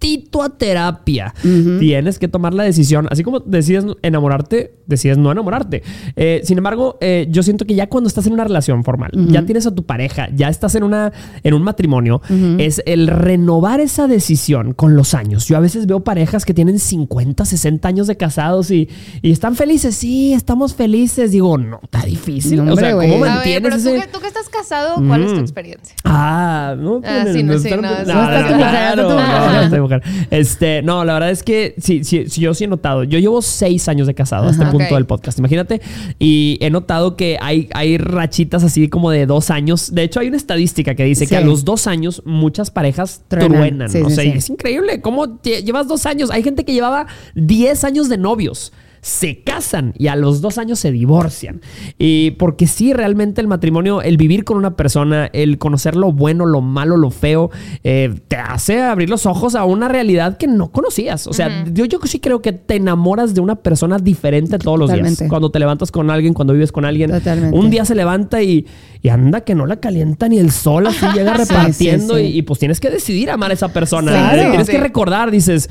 directito 0.00 0.42
a 0.42 0.50
terapia. 0.50 1.34
Tienes 1.78 2.18
que 2.18 2.28
tomar 2.28 2.54
la 2.54 2.64
decisión. 2.64 3.08
Así 3.10 3.22
como 3.22 3.40
decides 3.40 3.84
enamorarte, 4.02 4.74
decides 4.86 5.18
no 5.18 5.30
enamorarte. 5.30 5.82
Eh, 6.16 6.40
sin 6.44 6.58
embargo, 6.58 6.98
eh, 7.00 7.26
yo 7.30 7.42
siento 7.42 7.64
que 7.64 7.74
ya 7.74 7.88
cuando 7.88 8.08
estás 8.08 8.26
en 8.26 8.32
una 8.32 8.44
relación 8.44 8.84
formal, 8.84 9.10
ya 9.28 9.44
tienes 9.44 9.66
a 9.66 9.74
tu 9.74 9.84
pareja, 9.84 10.28
ya 10.34 10.48
estás 10.48 10.74
en, 10.74 10.84
una, 10.84 11.12
en 11.42 11.54
un 11.54 11.62
matrimonio, 11.62 12.20
es 12.58 12.82
el 12.86 13.08
renovar 13.08 13.80
esa 13.80 14.06
decisión 14.06 14.72
con 14.72 14.96
los 14.96 15.14
años. 15.14 15.46
Yo 15.46 15.56
a 15.56 15.60
veces 15.60 15.86
veo 15.86 16.00
parejas 16.00 16.44
que 16.44 16.54
tienen 16.54 16.78
50, 16.78 17.44
60 17.44 17.88
años 17.88 18.06
de 18.06 18.16
casados 18.16 18.70
y, 18.70 18.88
y 19.22 19.32
están 19.32 19.56
felices. 19.56 19.96
Sí, 19.96 20.32
estamos 20.32 20.74
felices. 20.74 21.32
Digo, 21.32 21.58
no, 21.58 21.80
está 21.82 22.02
difícil. 22.02 22.64
No, 22.64 22.74
o 22.74 22.76
sea, 22.76 22.92
hombre, 22.94 23.08
¿cómo 23.08 23.22
ver, 23.22 23.32
mantienes 23.32 23.62
pero 23.62 23.76
tú 23.76 24.00
que, 24.00 24.12
tú 24.12 24.20
que 24.20 24.26
estás 24.28 24.48
casado, 24.48 25.02
¿cuál 25.06 25.24
es 25.24 25.34
tu 25.34 25.40
experiencia? 25.40 25.94
Ah, 26.04 26.74
no. 26.78 27.00
Ah, 27.04 27.24
sí, 27.32 27.42
no, 27.42 27.58
sí, 27.58 27.68
espérate. 27.68 27.88
no, 27.88 28.04
sí. 28.04 28.12
No 28.12 28.22
está 28.22 28.48
tu 28.48 28.54
mujer, 28.54 28.70
claro, 28.70 29.02
está 29.02 29.08
tu 29.08 29.14
mujer. 29.14 29.40
no, 29.40 29.52
no 29.52 29.62
está 29.62 29.76
tu 29.76 29.87
mujer. 29.88 30.02
Este, 30.30 30.82
no, 30.82 31.04
la 31.04 31.14
verdad 31.14 31.30
es 31.30 31.42
que 31.42 31.74
sí, 31.78 32.04
sí, 32.04 32.24
sí, 32.28 32.40
yo 32.40 32.54
sí 32.54 32.64
he 32.64 32.68
notado. 32.68 33.04
Yo 33.04 33.18
llevo 33.18 33.42
seis 33.42 33.88
años 33.88 34.06
de 34.06 34.14
casado 34.14 34.46
a 34.48 34.50
este 34.50 34.62
Ajá. 34.62 34.72
punto 34.72 34.86
Ok. 34.86 34.94
del 34.94 35.06
podcast, 35.06 35.38
imagínate. 35.38 35.80
Y 36.18 36.58
he 36.60 36.70
notado 36.70 37.16
que 37.16 37.38
hay, 37.40 37.68
hay 37.74 37.98
rachitas 37.98 38.64
así 38.64 38.88
como 38.88 39.10
de 39.10 39.26
dos 39.26 39.50
años. 39.50 39.94
De 39.94 40.02
hecho, 40.02 40.20
hay 40.20 40.28
una 40.28 40.36
estadística 40.36 40.94
que 40.94 41.04
dice 41.04 41.24
Sí. 41.24 41.30
que 41.30 41.36
a 41.36 41.40
los 41.40 41.64
dos 41.64 41.86
años 41.86 42.22
muchas 42.24 42.70
parejas 42.70 43.22
Truenan. 43.28 43.50
truenan. 43.88 44.06
O 44.06 44.10
sea, 44.10 44.24
es 44.24 44.48
increíble 44.50 45.00
cómo 45.00 45.26
lle- 45.42 45.62
llevas 45.64 45.88
dos 45.88 46.06
años. 46.06 46.30
Hay 46.30 46.42
gente 46.42 46.64
que 46.64 46.72
llevaba 46.72 47.06
10 47.34 47.84
años 47.84 48.08
de 48.08 48.18
novios. 48.18 48.72
Se 49.08 49.40
casan 49.40 49.94
y 49.96 50.08
a 50.08 50.16
los 50.16 50.42
dos 50.42 50.58
años 50.58 50.78
se 50.78 50.92
divorcian. 50.92 51.62
Y 51.98 52.32
porque 52.32 52.66
sí, 52.66 52.92
realmente 52.92 53.40
el 53.40 53.46
matrimonio, 53.46 54.02
el 54.02 54.18
vivir 54.18 54.44
con 54.44 54.58
una 54.58 54.76
persona, 54.76 55.30
el 55.32 55.56
conocer 55.56 55.96
lo 55.96 56.12
bueno, 56.12 56.44
lo 56.44 56.60
malo, 56.60 56.98
lo 56.98 57.10
feo, 57.10 57.50
eh, 57.84 58.14
te 58.28 58.36
hace 58.36 58.82
abrir 58.82 59.08
los 59.08 59.24
ojos 59.24 59.54
a 59.54 59.64
una 59.64 59.88
realidad 59.88 60.36
que 60.36 60.46
no 60.46 60.70
conocías. 60.70 61.26
O 61.26 61.32
sea, 61.32 61.64
yo, 61.72 61.86
yo 61.86 61.98
sí 62.04 62.20
creo 62.20 62.42
que 62.42 62.52
te 62.52 62.76
enamoras 62.76 63.34
de 63.34 63.40
una 63.40 63.56
persona 63.56 63.96
diferente 63.98 64.58
todos 64.58 64.78
los 64.78 64.92
días. 64.92 65.24
Cuando 65.26 65.50
te 65.50 65.58
levantas 65.58 65.90
con 65.90 66.10
alguien, 66.10 66.34
cuando 66.34 66.52
vives 66.52 66.70
con 66.70 66.84
alguien. 66.84 67.10
Totalmente. 67.10 67.56
Un 67.56 67.70
día 67.70 67.86
se 67.86 67.94
levanta 67.94 68.42
y, 68.42 68.66
y 69.00 69.08
anda 69.08 69.40
que 69.40 69.54
no 69.54 69.64
la 69.64 69.76
calienta 69.76 70.28
ni 70.28 70.38
el 70.38 70.50
sol, 70.50 70.86
así 70.86 71.06
llega 71.14 71.32
repartiendo 71.32 72.16
sí, 72.16 72.20
sí. 72.20 72.32
Y, 72.34 72.38
y, 72.38 72.42
pues 72.42 72.58
tienes 72.58 72.78
que 72.78 72.90
decidir 72.90 73.30
amar 73.30 73.52
a 73.52 73.54
esa 73.54 73.68
persona. 73.68 74.12
Claro. 74.12 74.50
Tienes 74.50 74.68
que 74.68 74.78
recordar, 74.78 75.30
dices, 75.30 75.70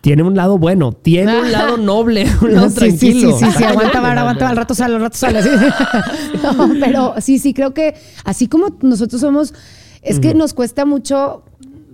tiene 0.00 0.22
un 0.22 0.36
lado 0.36 0.58
bueno, 0.58 0.92
tiene 0.92 1.38
un 1.38 1.50
lado 1.50 1.76
noble, 1.76 2.26
un 2.40 2.54
lado 2.54 2.65
Sí, 2.70 2.90
sí, 2.92 2.98
tranquilo. 2.98 3.38
Sí, 3.38 3.44
sí, 3.46 3.50
sí, 3.58 3.64
aguanta 3.64 4.00
vara, 4.00 4.20
aguanta 4.22 4.48
al 4.48 4.56
rato 4.56 4.74
sale, 4.74 4.94
al 4.96 5.00
rato 5.02 5.16
sale. 5.16 5.42
sí. 5.42 5.48
No, 6.42 6.70
pero 6.80 7.14
sí, 7.20 7.38
sí, 7.38 7.54
creo 7.54 7.74
que 7.74 7.94
así 8.24 8.46
como 8.48 8.76
nosotros 8.82 9.20
somos, 9.20 9.54
es 10.02 10.20
que 10.20 10.34
nos 10.34 10.54
cuesta 10.54 10.84
mucho, 10.84 11.42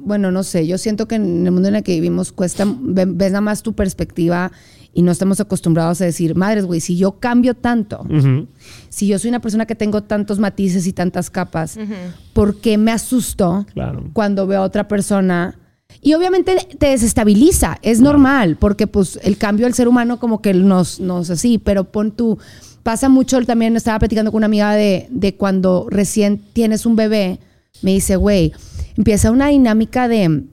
bueno, 0.04 0.30
no 0.30 0.42
sé, 0.42 0.66
yo 0.66 0.76
siento 0.78 1.08
que 1.08 1.14
en 1.14 1.46
el 1.46 1.52
mundo 1.52 1.68
en 1.68 1.76
el 1.76 1.82
que 1.82 1.92
vivimos 1.94 2.32
cuesta, 2.32 2.64
ve- 2.66 3.06
ves 3.08 3.32
nada 3.32 3.40
más 3.40 3.62
tu 3.62 3.72
perspectiva 3.74 4.52
y 4.94 5.00
no 5.00 5.10
estamos 5.12 5.40
acostumbrados 5.40 6.02
a 6.02 6.04
decir, 6.04 6.34
madres, 6.34 6.66
güey, 6.66 6.80
si 6.80 6.98
yo 6.98 7.12
cambio 7.12 7.54
tanto, 7.54 8.04
si 8.90 9.06
yo 9.06 9.18
soy 9.18 9.30
una 9.30 9.40
persona 9.40 9.64
que 9.64 9.74
tengo 9.74 10.02
tantos 10.02 10.38
matices 10.38 10.86
y 10.86 10.92
tantas 10.92 11.30
capas, 11.30 11.78
¿por 12.34 12.60
qué 12.60 12.76
me 12.76 12.92
asusto 12.92 13.64
Claro. 13.72 14.10
cuando 14.12 14.46
veo 14.46 14.60
a 14.60 14.64
otra 14.64 14.88
persona 14.88 15.58
Y 16.00 16.14
obviamente 16.14 16.56
te 16.78 16.86
desestabiliza, 16.86 17.78
es 17.82 18.00
normal, 18.00 18.56
porque 18.58 18.86
pues 18.86 19.18
el 19.22 19.36
cambio 19.36 19.66
del 19.66 19.74
ser 19.74 19.88
humano 19.88 20.18
como 20.18 20.40
que 20.42 20.54
nos, 20.54 20.98
nos 21.00 21.30
así, 21.30 21.58
pero 21.58 21.84
pon 21.84 22.10
tú, 22.12 22.38
pasa 22.82 23.08
mucho, 23.08 23.40
también 23.42 23.76
estaba 23.76 23.98
platicando 23.98 24.32
con 24.32 24.38
una 24.38 24.46
amiga 24.46 24.72
de, 24.74 25.06
de 25.10 25.36
cuando 25.36 25.86
recién 25.90 26.38
tienes 26.52 26.86
un 26.86 26.96
bebé, 26.96 27.38
me 27.82 27.92
dice, 27.92 28.16
güey, 28.16 28.52
empieza 28.96 29.30
una 29.30 29.48
dinámica 29.48 30.08
de, 30.08 30.44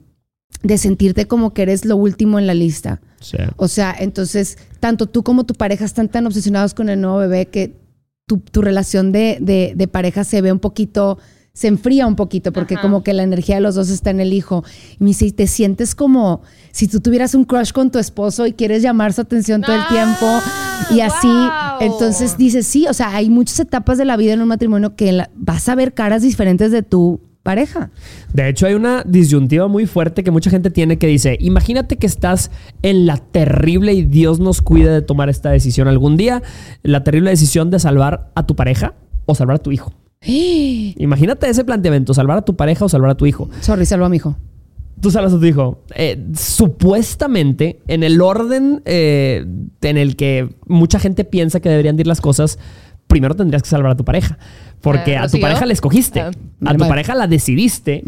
de 0.62 0.78
sentirte 0.78 1.26
como 1.26 1.52
que 1.52 1.62
eres 1.62 1.84
lo 1.84 1.96
último 1.96 2.38
en 2.38 2.46
la 2.46 2.54
lista. 2.54 3.00
Sí. 3.20 3.36
O 3.56 3.68
sea, 3.68 3.94
entonces, 3.98 4.56
tanto 4.78 5.06
tú 5.06 5.22
como 5.22 5.44
tu 5.44 5.54
pareja 5.54 5.84
están 5.84 6.08
tan 6.08 6.26
obsesionados 6.26 6.72
con 6.74 6.88
el 6.88 7.00
nuevo 7.00 7.18
bebé 7.18 7.46
que 7.46 7.76
tu, 8.26 8.38
tu 8.38 8.62
relación 8.62 9.12
de, 9.12 9.38
de- 9.40 9.72
de 9.76 9.88
pareja 9.88 10.24
se 10.24 10.40
ve 10.40 10.52
un 10.52 10.58
poquito, 10.60 11.18
se 11.52 11.68
enfría 11.68 12.06
un 12.06 12.16
poquito, 12.16 12.52
porque 12.52 12.74
Ajá. 12.74 12.82
como 12.82 13.02
que 13.02 13.12
la 13.12 13.22
energía 13.22 13.56
de 13.56 13.60
los 13.60 13.74
dos 13.74 13.90
está 13.90 14.10
en 14.10 14.20
el 14.20 14.32
hijo. 14.32 14.64
Y 14.98 15.04
me 15.04 15.08
dice, 15.10 15.26
y 15.26 15.32
te 15.32 15.46
sientes 15.46 15.94
como 15.94 16.42
si 16.70 16.86
tú 16.88 17.00
tuvieras 17.00 17.34
un 17.34 17.44
crush 17.44 17.72
con 17.72 17.90
tu 17.90 17.98
esposo 17.98 18.46
y 18.46 18.52
quieres 18.52 18.82
llamar 18.82 19.12
su 19.12 19.20
atención 19.20 19.60
todo 19.60 19.76
el 19.76 19.86
tiempo. 19.88 20.26
Y 20.90 21.00
así, 21.00 21.28
Ah, 21.28 21.78
entonces 21.80 22.36
dices, 22.38 22.66
sí, 22.66 22.86
o 22.88 22.94
sea, 22.94 23.14
hay 23.14 23.28
muchas 23.30 23.58
etapas 23.60 23.98
de 23.98 24.04
la 24.04 24.16
vida 24.16 24.32
en 24.32 24.42
un 24.42 24.48
matrimonio 24.48 24.94
que 24.96 25.12
la- 25.12 25.30
vas 25.34 25.68
a 25.68 25.74
ver 25.74 25.92
caras 25.92 26.22
diferentes 26.22 26.70
de 26.72 26.82
tu 26.82 27.20
pareja. 27.42 27.90
De 28.32 28.48
hecho, 28.48 28.66
hay 28.66 28.74
una 28.74 29.02
disyuntiva 29.02 29.66
muy 29.66 29.86
fuerte 29.86 30.22
que 30.22 30.30
mucha 30.30 30.50
gente 30.50 30.70
tiene 30.70 30.98
que 30.98 31.06
dice, 31.06 31.36
imagínate 31.40 31.96
que 31.96 32.06
estás 32.06 32.50
en 32.82 33.06
la 33.06 33.16
terrible 33.16 33.92
y 33.94 34.02
Dios 34.02 34.40
nos 34.40 34.60
cuide 34.62 34.90
de 34.90 35.02
tomar 35.02 35.28
esta 35.30 35.50
decisión 35.50 35.88
algún 35.88 36.16
día, 36.16 36.42
la 36.82 37.02
terrible 37.02 37.30
decisión 37.30 37.70
de 37.70 37.78
salvar 37.78 38.30
a 38.34 38.46
tu 38.46 38.54
pareja 38.56 38.94
o 39.26 39.34
salvar 39.34 39.56
a 39.56 39.58
tu 39.58 39.72
hijo. 39.72 39.92
Imagínate 40.98 41.48
ese 41.48 41.64
planteamiento, 41.64 42.14
salvar 42.14 42.38
a 42.38 42.42
tu 42.42 42.54
pareja 42.56 42.84
o 42.84 42.88
salvar 42.88 43.10
a 43.10 43.14
tu 43.16 43.26
hijo. 43.26 43.48
Sorry, 43.60 43.86
salva 43.86 44.06
a 44.06 44.08
mi 44.08 44.16
hijo. 44.16 44.36
Tú 45.00 45.10
salvas 45.10 45.32
a 45.32 45.38
tu 45.40 45.46
hijo. 45.46 45.82
Eh, 45.94 46.22
supuestamente, 46.36 47.80
en 47.88 48.02
el 48.02 48.20
orden 48.20 48.82
eh, 48.84 49.46
en 49.80 49.96
el 49.96 50.16
que 50.16 50.54
mucha 50.66 50.98
gente 50.98 51.24
piensa 51.24 51.60
que 51.60 51.70
deberían 51.70 51.96
de 51.96 52.02
ir 52.02 52.06
las 52.06 52.20
cosas, 52.20 52.58
primero 53.06 53.34
tendrías 53.34 53.62
que 53.62 53.68
salvar 53.70 53.92
a 53.92 53.96
tu 53.96 54.04
pareja. 54.04 54.38
Porque 54.82 55.12
Eh, 55.12 55.16
a 55.16 55.28
tu 55.28 55.40
pareja 55.40 55.64
la 55.64 55.72
escogiste. 55.72 56.20
Ah. 56.20 56.30
A 56.66 56.74
tu 56.74 56.86
pareja 56.86 57.14
la 57.14 57.26
decidiste 57.26 58.02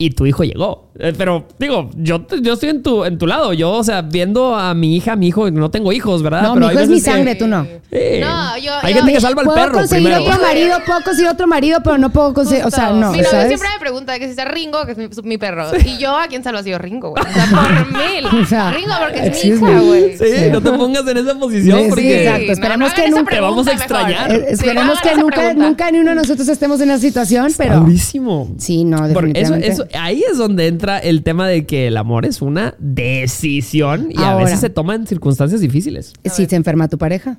y 0.00 0.10
tu 0.10 0.24
hijo 0.26 0.42
llegó. 0.44 0.88
Eh, 0.98 1.12
pero 1.16 1.46
digo, 1.58 1.90
yo, 1.96 2.26
yo 2.42 2.54
estoy 2.54 2.70
en 2.70 2.82
tu, 2.82 3.04
en 3.04 3.16
tu 3.18 3.26
lado. 3.26 3.52
Yo, 3.52 3.70
o 3.72 3.84
sea, 3.84 4.02
viendo 4.02 4.54
a 4.56 4.74
mi 4.74 4.96
hija, 4.96 5.12
a 5.12 5.16
mi 5.16 5.28
hijo, 5.28 5.50
no 5.50 5.70
tengo 5.70 5.92
hijos, 5.92 6.22
¿verdad? 6.22 6.42
No, 6.42 6.54
Pero 6.54 6.66
mi 6.66 6.72
hijo 6.72 6.82
es 6.82 6.88
mi 6.88 6.94
que- 6.96 7.00
sangre, 7.02 7.34
tú 7.36 7.46
no. 7.46 7.64
Sí. 7.64 7.98
No, 8.20 8.56
yo- 8.58 8.72
Hay 8.82 8.92
yo- 8.94 8.98
gente 9.00 9.12
que 9.12 9.20
salva 9.20 9.42
al 9.42 9.46
puedo 9.46 9.58
perro 9.60 9.72
conseguir 9.74 10.08
primero. 10.08 10.30
otro 10.30 10.42
marido, 10.46 10.76
puedo 10.86 11.00
conseguir 11.02 11.30
otro 11.30 11.46
marido, 11.46 11.80
pero 11.84 11.98
no 11.98 12.10
puedo 12.10 12.32
conseguir, 12.34 12.64
o 12.64 12.70
sea, 12.70 12.90
no, 12.90 13.12
Mi 13.12 13.18
novio 13.18 13.30
siempre 13.46 13.68
me 13.74 13.78
pregunta 13.80 14.18
que 14.18 14.24
si 14.24 14.30
está 14.30 14.44
Ringo, 14.46 14.84
que 14.86 14.92
es 14.92 14.98
mi, 14.98 15.08
mi 15.24 15.38
perro. 15.38 15.66
Y 15.84 15.98
yo, 15.98 16.16
¿a 16.16 16.26
quién 16.28 16.42
salvo? 16.42 16.58
Ha 16.58 16.62
sido 16.62 16.78
Ringo, 16.78 17.10
güey. 17.10 17.22
O 17.22 17.32
sea, 17.32 17.46
por 17.50 17.86
mil. 18.32 18.42
O 18.42 18.46
sea, 18.46 18.70
Ringo, 18.72 18.94
porque 19.00 19.26
es 19.26 19.44
mi 19.44 19.50
hija, 19.50 19.80
güey. 19.80 20.16
Sí, 20.18 20.24
no 20.50 20.60
te 20.62 20.70
pongas 20.72 21.06
en 21.06 21.16
esa 21.18 21.34
posición 21.38 21.78
Sí, 21.78 21.84
sí, 21.84 21.90
porque... 21.90 22.22
exacto. 22.24 22.52
Esperemos 22.52 22.92
que 22.94 23.00
hagan 23.00 23.12
esa 23.12 23.18
nunca- 23.20 23.34
Te 23.34 23.40
vamos 23.40 23.66
a 23.66 23.72
extrañar. 23.72 24.32
Eh, 24.32 24.44
esperemos 24.48 24.98
Sí, 25.02 25.08
que 25.08 25.14
nunca, 25.16 25.36
pregunta. 25.36 25.66
nunca 25.68 25.90
ni 25.90 25.98
uno 25.98 26.10
de 26.10 26.16
nosotros 26.16 26.48
estemos 26.48 26.80
en 26.80 26.90
esa 26.90 27.00
situación, 27.00 27.52
pero 27.56 27.80
durísimo. 27.80 28.48
sí, 28.58 28.84
no, 28.84 28.96
Porque 29.12 29.32
eso, 29.40 29.54
definitivamente. 29.54 29.68
eso, 29.68 29.84
ahí 29.94 30.22
es 30.30 30.38
donde 30.38 30.66
entra 30.66 30.98
el 30.98 31.22
tema 31.22 31.46
de 31.48 31.66
que 31.66 31.86
el 31.88 31.96
amor 31.96 32.26
es 32.26 32.42
una 32.42 32.74
decisión 32.78 34.08
y 34.10 34.22
a 34.22 34.34
veces 34.34 34.60
se 34.60 34.70
toma 34.70 34.94
en 34.94 35.06
circunstancias 35.06 35.60
difíciles. 35.60 36.12
si 36.24 36.46
se 36.46 36.56
enferma 36.56 36.88
tu 36.88 36.98
pareja, 36.98 37.38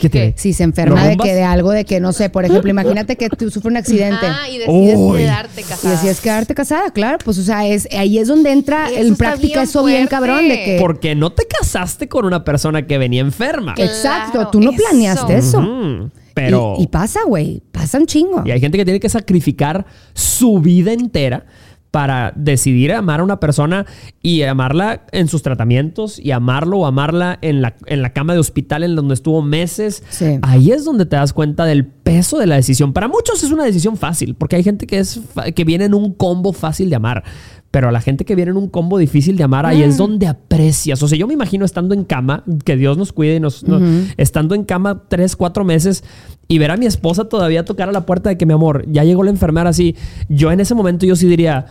¿Qué 0.00 0.08
tiene? 0.08 0.34
si 0.38 0.54
se 0.54 0.62
enferma 0.62 1.02
¿Lo 1.04 1.10
de 1.10 1.16
que 1.18 1.34
de 1.34 1.42
algo 1.42 1.70
de 1.70 1.84
que 1.84 2.00
no 2.00 2.12
sé, 2.14 2.30
por 2.30 2.46
ejemplo, 2.46 2.70
imagínate 2.70 3.16
que 3.16 3.28
tú 3.28 3.50
sufres 3.50 3.66
un 3.70 3.76
accidente. 3.76 4.24
Ah, 4.26 4.48
y 4.48 4.56
decides 4.58 4.96
Uy. 4.98 5.18
quedarte 5.18 5.60
Y 5.60 5.64
casada. 5.64 5.92
decides 5.94 6.20
quedarte 6.22 6.54
casada, 6.54 6.90
claro, 6.92 7.18
pues 7.22 7.36
o 7.38 7.42
sea, 7.42 7.66
es 7.66 7.86
ahí 7.96 8.18
es 8.18 8.28
donde 8.28 8.52
entra 8.52 8.88
Eso 8.90 9.00
en 9.00 9.16
práctica 9.16 9.60
bien 9.60 9.64
eso 9.68 9.84
bien 9.84 10.06
cabrón 10.06 10.48
de 10.48 10.64
que 10.64 10.76
Porque 10.80 11.14
no 11.14 11.32
te 11.32 11.44
casaste 11.46 12.08
con 12.08 12.24
una 12.24 12.42
persona 12.42 12.86
que 12.86 12.96
venía 12.96 13.20
enferma. 13.20 13.74
Exacto, 13.76 14.48
tú 14.50 14.60
no 14.60 14.70
eso. 14.70 14.82
planeaste 14.82 15.36
eso. 15.36 16.10
Pero... 16.34 16.76
y, 16.78 16.84
y 16.84 16.86
pasa, 16.86 17.20
güey, 17.26 17.60
pasa 17.82 17.98
un 17.98 18.06
chingo. 18.06 18.42
Y 18.44 18.50
hay 18.50 18.60
gente 18.60 18.78
que 18.78 18.84
tiene 18.84 19.00
que 19.00 19.08
sacrificar 19.08 19.84
su 20.14 20.60
vida 20.60 20.92
entera 20.92 21.46
para 21.90 22.32
decidir 22.36 22.92
amar 22.92 23.20
a 23.20 23.22
una 23.22 23.38
persona 23.38 23.84
y 24.22 24.42
amarla 24.42 25.04
en 25.12 25.28
sus 25.28 25.42
tratamientos 25.42 26.18
y 26.18 26.30
amarlo 26.30 26.78
o 26.78 26.86
amarla 26.86 27.38
en 27.42 27.60
la, 27.60 27.74
en 27.84 28.00
la 28.00 28.14
cama 28.14 28.32
de 28.32 28.38
hospital 28.38 28.82
en 28.82 28.96
donde 28.96 29.12
estuvo 29.12 29.42
meses. 29.42 30.02
Sí. 30.08 30.38
Ahí 30.40 30.70
es 30.70 30.86
donde 30.86 31.04
te 31.04 31.16
das 31.16 31.34
cuenta 31.34 31.66
del 31.66 31.84
peso 31.84 32.38
de 32.38 32.46
la 32.46 32.54
decisión. 32.54 32.94
Para 32.94 33.08
muchos 33.08 33.42
es 33.42 33.50
una 33.50 33.64
decisión 33.64 33.98
fácil, 33.98 34.34
porque 34.34 34.56
hay 34.56 34.62
gente 34.62 34.86
que, 34.86 35.00
es, 35.00 35.20
que 35.54 35.64
viene 35.64 35.84
en 35.84 35.92
un 35.92 36.14
combo 36.14 36.54
fácil 36.54 36.88
de 36.88 36.96
amar. 36.96 37.24
Pero 37.72 37.88
a 37.88 37.92
la 37.92 38.00
gente 38.00 38.24
que 38.24 38.36
viene 38.36 38.50
en 38.52 38.58
un 38.58 38.68
combo 38.68 38.98
difícil 38.98 39.36
de 39.36 39.42
amar, 39.42 39.66
ahí 39.66 39.82
es 39.82 39.96
donde 39.96 40.26
aprecias. 40.28 41.02
O 41.02 41.08
sea, 41.08 41.18
yo 41.18 41.26
me 41.26 41.32
imagino 41.34 41.64
estando 41.64 41.94
en 41.94 42.04
cama, 42.04 42.44
que 42.64 42.76
Dios 42.76 42.96
nos 42.98 43.12
cuide, 43.12 43.36
y 43.36 43.40
nos, 43.40 43.64
no- 43.64 43.80
estando 44.18 44.54
en 44.54 44.62
cama 44.64 45.02
tres, 45.08 45.34
cuatro 45.36 45.64
meses 45.64 46.04
y 46.48 46.58
ver 46.58 46.70
a 46.70 46.76
mi 46.76 46.84
esposa 46.86 47.24
todavía 47.24 47.64
tocar 47.64 47.88
a 47.88 47.92
la 47.92 48.04
puerta 48.06 48.28
de 48.28 48.36
que 48.38 48.44
mi 48.46 48.52
amor, 48.52 48.84
ya 48.88 49.04
llegó 49.04 49.24
la 49.24 49.30
enfermera 49.30 49.70
así. 49.70 49.96
Yo 50.28 50.52
en 50.52 50.60
ese 50.60 50.74
momento 50.74 51.06
yo 51.06 51.16
sí 51.16 51.26
diría, 51.26 51.64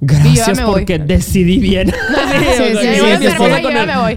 gracias 0.00 0.56
me 0.56 0.64
voy". 0.64 0.72
porque 0.74 0.98
decidí 0.98 1.58
bien. 1.58 1.92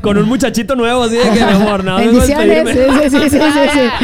Con, 0.01 0.17
un 0.17 0.27
muchachito 0.27 0.75
nuevo 0.75 1.03
así 1.03 1.15
de 1.15 1.23
que 1.23 1.31
mi 1.31 1.39
amor, 1.39 1.83
no, 1.83 1.97
Bendiciones. 1.97 2.69
Sí, 2.69 2.79
sí, 3.09 3.19
sí, 3.19 3.29
sí, 3.29 3.39
sí, 3.39 3.39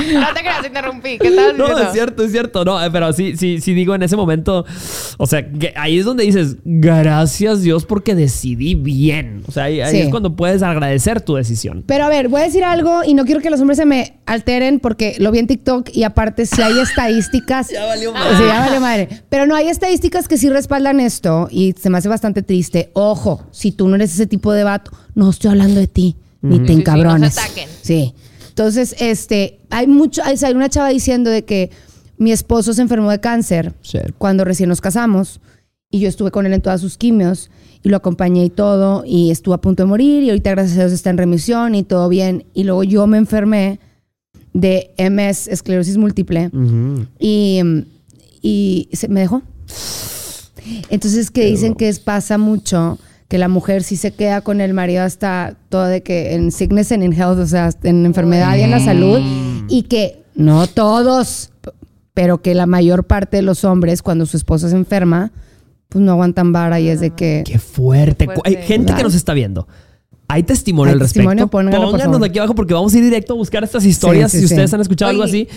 sí. 0.06 0.13
No 0.13 0.34
te 0.34 0.40
creas, 0.42 0.66
interrumpí. 0.66 1.18
¿Qué 1.18 1.28
estabas 1.28 1.56
No, 1.56 1.66
diciendo? 1.66 1.88
es 1.88 1.94
cierto, 1.94 2.24
es 2.24 2.32
cierto. 2.32 2.66
No, 2.66 2.84
eh, 2.84 2.90
pero 2.92 3.13
sí, 3.13 3.36
sí, 3.38 3.60
sí 3.62 3.74
digo 3.74 3.96
en 3.96 4.04
ese 4.04 4.16
momento. 4.16 4.66
O 5.18 5.28
sea, 5.28 5.48
que 5.50 5.74
ahí 5.76 6.00
es 6.00 6.06
donde 6.06 6.24
dices, 6.24 6.58
gracias 6.63 7.62
Dios 7.62 7.86
porque 7.86 8.16
decidí 8.16 8.76
bien. 8.76 9.44
O 9.48 9.52
sea, 9.52 9.66
ahí, 9.66 9.82
ahí 9.82 9.92
Sí. 9.92 10.00
es 10.02 10.10
cuando 10.10 10.36
puedes 10.36 10.62
agradecer 10.63 11.22
tu 11.22 11.36
decisión. 11.36 11.84
Pero 11.86 12.06
a 12.06 12.10
ver, 12.10 12.28
voy 12.28 12.42
a 12.42 12.44
decir 12.46 12.63
algo 12.63 13.04
y 13.06 13.13
no 13.13 13.26
quiero 13.26 13.42
que 13.42 13.50
los 13.50 13.60
hombres 13.62 13.78
se 13.78 13.86
me 13.86 14.18
alteren 14.26 14.80
porque 14.80 15.16
lo 15.20 15.32
vi 15.32 15.40
en 15.40 15.48
TikTok 15.48 15.90
y 15.94 16.04
aparte 16.04 16.46
si 16.46 16.62
hay 16.62 16.80
estadísticas. 16.80 17.68
Ya 17.78 17.86
valió 17.86 18.12
madre. 18.12 18.38
Sí, 18.38 18.44
ya 18.48 18.60
valió 18.60 18.80
madre. 18.82 19.10
Pero 19.30 19.46
no 19.46 19.56
hay 19.56 19.68
estadísticas 19.68 20.28
que 20.28 20.38
sí 20.38 20.50
respaldan 20.50 21.00
esto 21.00 21.48
y 21.52 21.66
se 21.73 21.89
me 21.89 21.97
hace 21.97 22.08
bastante 22.10 22.41
triste. 22.43 22.89
Ojo, 22.93 23.43
si 23.51 23.71
tú 23.71 23.88
no 23.88 23.95
eres 23.95 24.13
ese 24.13 24.27
tipo 24.27 24.53
de 24.53 24.63
vato, 24.63 24.91
no 25.15 25.30
estoy 25.30 25.51
hablando 25.51 25.80
de 25.80 25.88
ti, 25.88 26.15
ni 26.41 26.60
te 26.60 26.67
Sí, 26.67 26.73
sí, 26.73 26.80
encabrones. 26.80 27.36
no 27.36 27.41
se 27.41 27.47
ataquen. 27.47 27.69
Sí. 27.82 28.13
Entonces, 28.49 28.95
este, 28.99 29.60
hay 29.69 29.88
mucho, 29.88 30.21
hay 30.23 30.36
hay 30.43 30.53
una 30.53 30.69
chava 30.69 30.89
diciendo 30.89 31.30
de 31.30 31.45
que 31.45 31.69
mi 32.17 32.32
esposo 32.32 32.73
se 32.73 32.82
enfermó 32.82 33.12
de 33.12 33.19
cáncer 33.19 33.73
Sí. 33.82 33.99
cuando 34.17 34.43
recién 34.43 34.69
nos 34.69 34.82
casamos 34.82 35.39
y 35.91 35.99
yo 35.99 36.10
estuve 36.10 36.32
con 36.32 36.45
él 36.47 36.53
en 36.53 36.62
todas 36.62 36.82
sus 36.82 36.97
quimios 36.97 37.51
y 37.84 37.89
lo 37.89 37.97
acompañé 37.97 38.43
y 38.45 38.49
todo 38.49 39.03
y 39.06 39.30
estuvo 39.30 39.53
a 39.53 39.62
punto 39.62 39.84
de 39.84 39.88
morir 39.88 40.23
y 40.23 40.30
ahorita 40.32 40.49
gracias 40.49 40.77
a 40.77 40.82
Dios 40.82 40.91
está 40.93 41.12
en 41.12 41.17
remisión 41.19 41.75
y 41.75 41.84
todo 41.84 42.10
bien 42.10 42.45
y 42.56 42.63
luego 42.63 42.84
yo 42.84 43.06
me 43.06 43.17
enfermé 43.19 43.80
de 44.53 44.89
MS, 44.97 45.47
esclerosis 45.47 45.97
múltiple 45.97 46.49
y, 47.19 47.62
y 48.41 48.89
se 48.93 49.08
me 49.08 49.19
dejó. 49.19 49.43
Entonces 50.89 51.32
que 51.32 51.45
dicen 51.45 51.75
que 51.75 51.89
es, 51.89 51.99
pasa 51.99 52.38
mucho 52.38 52.99
que 53.27 53.38
la 53.38 53.47
mujer 53.47 53.84
sí 53.84 53.97
se 53.97 54.12
queda 54.12 54.41
con 54.41 54.62
el 54.62 54.73
marido 54.73 55.03
hasta 55.03 55.56
todo 55.69 55.86
de 55.86 56.01
que 56.01 56.34
en 56.34 56.51
sickness 56.51 56.91
and 56.91 57.03
in 57.03 57.13
health, 57.13 57.39
o 57.39 57.47
sea, 57.47 57.71
en 57.84 58.06
enfermedad 58.06 58.56
y 58.58 58.62
en 58.62 58.71
la 58.71 58.80
salud 58.80 59.19
y 59.67 59.84
que 59.84 60.23
no 60.36 60.67
todos, 60.67 61.51
pero 62.13 62.41
que 62.41 62.56
la 62.56 62.65
mayor 62.65 63.06
parte 63.06 63.38
de 63.38 63.43
los 63.43 63.63
hombres 63.65 64.01
cuando 64.01 64.25
su 64.25 64.38
esposa 64.38 64.69
se 64.69 64.75
enferma, 64.75 65.32
pues 65.89 66.03
no 66.03 66.12
aguantan 66.13 66.53
vara 66.53 66.80
y 66.80 66.88
es 66.88 66.99
de 66.99 67.12
que 67.12 67.43
Qué 67.45 67.60
fuerte. 67.60 68.25
Fuerte. 68.25 68.41
Hay 68.45 68.56
gente 68.63 68.93
que 68.93 69.03
nos 69.03 69.15
está 69.15 69.34
viendo. 69.34 69.67
Hay 70.30 70.44
testimonio 70.44 70.90
Hay 70.90 70.94
al 70.96 71.00
respecto. 71.00 71.30
testimonio, 71.30 71.48
pónganlo, 71.48 71.92
Pónganos 71.92 72.22
aquí 72.22 72.38
abajo 72.40 72.54
porque 72.54 72.74
vamos 72.74 72.94
a 72.94 72.98
ir 72.98 73.04
directo 73.06 73.34
a 73.34 73.38
buscar 73.38 73.63
estas 73.63 73.86
historias 73.86 74.30
Sí, 74.32 74.38
sí, 74.38 74.42
si 74.44 74.48
sí. 74.50 74.54
ustedes 74.56 74.74
han 74.74 74.82
escuchado 74.82 75.10
algo 75.12 75.24
así. 75.24 75.48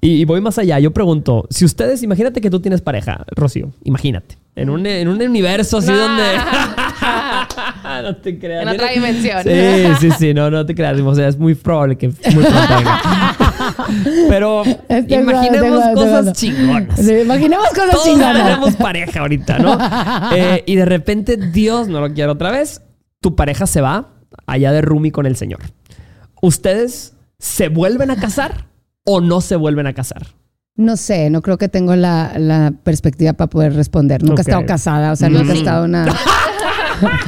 Y, 0.00 0.20
y 0.20 0.24
voy 0.24 0.40
más 0.40 0.56
allá. 0.58 0.78
Yo 0.78 0.92
pregunto, 0.92 1.46
si 1.50 1.64
ustedes, 1.64 2.02
imagínate 2.04 2.40
que 2.40 2.48
tú 2.48 2.60
tienes 2.60 2.80
pareja, 2.80 3.24
Rocío, 3.34 3.72
imagínate. 3.82 4.38
En 4.56 4.70
un, 4.70 4.86
en 4.86 5.08
un 5.08 5.20
universo 5.20 5.78
así 5.78 5.90
donde... 5.92 6.22
no 8.04 8.16
te 8.16 8.38
creas. 8.38 8.62
En 8.62 8.68
otra 8.68 8.88
dimensión. 8.90 9.42
Sí, 9.42 9.50
sí, 10.00 10.10
sí. 10.16 10.32
No, 10.34 10.48
no 10.50 10.64
te 10.64 10.76
creas. 10.76 10.98
O 11.00 11.14
sea, 11.14 11.26
es 11.28 11.36
muy 11.38 11.56
probable 11.56 11.96
que 11.96 12.08
muy 12.08 12.44
pronto 12.44 12.74
venga. 12.76 13.36
Pero 14.28 14.62
Este 14.88 15.14
imaginemos 15.16 15.80
este 15.82 15.94
cosas 15.94 16.26
este 16.26 16.30
es- 16.30 16.36
chingonas. 16.54 17.08
Imaginemos 17.08 17.68
cosas 17.70 17.90
Todos 17.90 18.04
chingonas. 18.04 18.44
tenemos 18.44 18.74
pareja 18.76 19.20
ahorita, 19.20 19.58
¿no? 19.58 19.78
Eh, 20.36 20.62
y 20.66 20.76
de 20.76 20.84
repente, 20.84 21.36
Dios 21.36 21.88
no 21.88 22.00
lo 22.00 22.12
quiere 22.14 22.30
otra 22.30 22.50
vez. 22.52 22.80
Tu 23.24 23.34
pareja 23.34 23.66
se 23.66 23.80
va 23.80 24.10
allá 24.46 24.70
de 24.70 24.82
Rumi 24.82 25.10
con 25.10 25.24
el 25.24 25.34
Señor. 25.34 25.60
¿Ustedes 26.42 27.14
se 27.38 27.70
vuelven 27.70 28.10
a 28.10 28.16
casar 28.16 28.66
o 29.06 29.22
no 29.22 29.40
se 29.40 29.56
vuelven 29.56 29.86
a 29.86 29.94
casar? 29.94 30.26
No 30.76 30.98
sé, 30.98 31.30
no 31.30 31.40
creo 31.40 31.56
que 31.56 31.70
tengo 31.70 31.96
la, 31.96 32.34
la 32.36 32.74
perspectiva 32.82 33.32
para 33.32 33.48
poder 33.48 33.72
responder. 33.72 34.22
Nunca 34.22 34.42
he 34.42 34.44
estado 34.44 34.66
casada, 34.66 35.12
o 35.12 35.16
sea, 35.16 35.30
nunca 35.30 35.54
he 35.54 35.56
estado 35.56 35.86
una... 37.02 37.20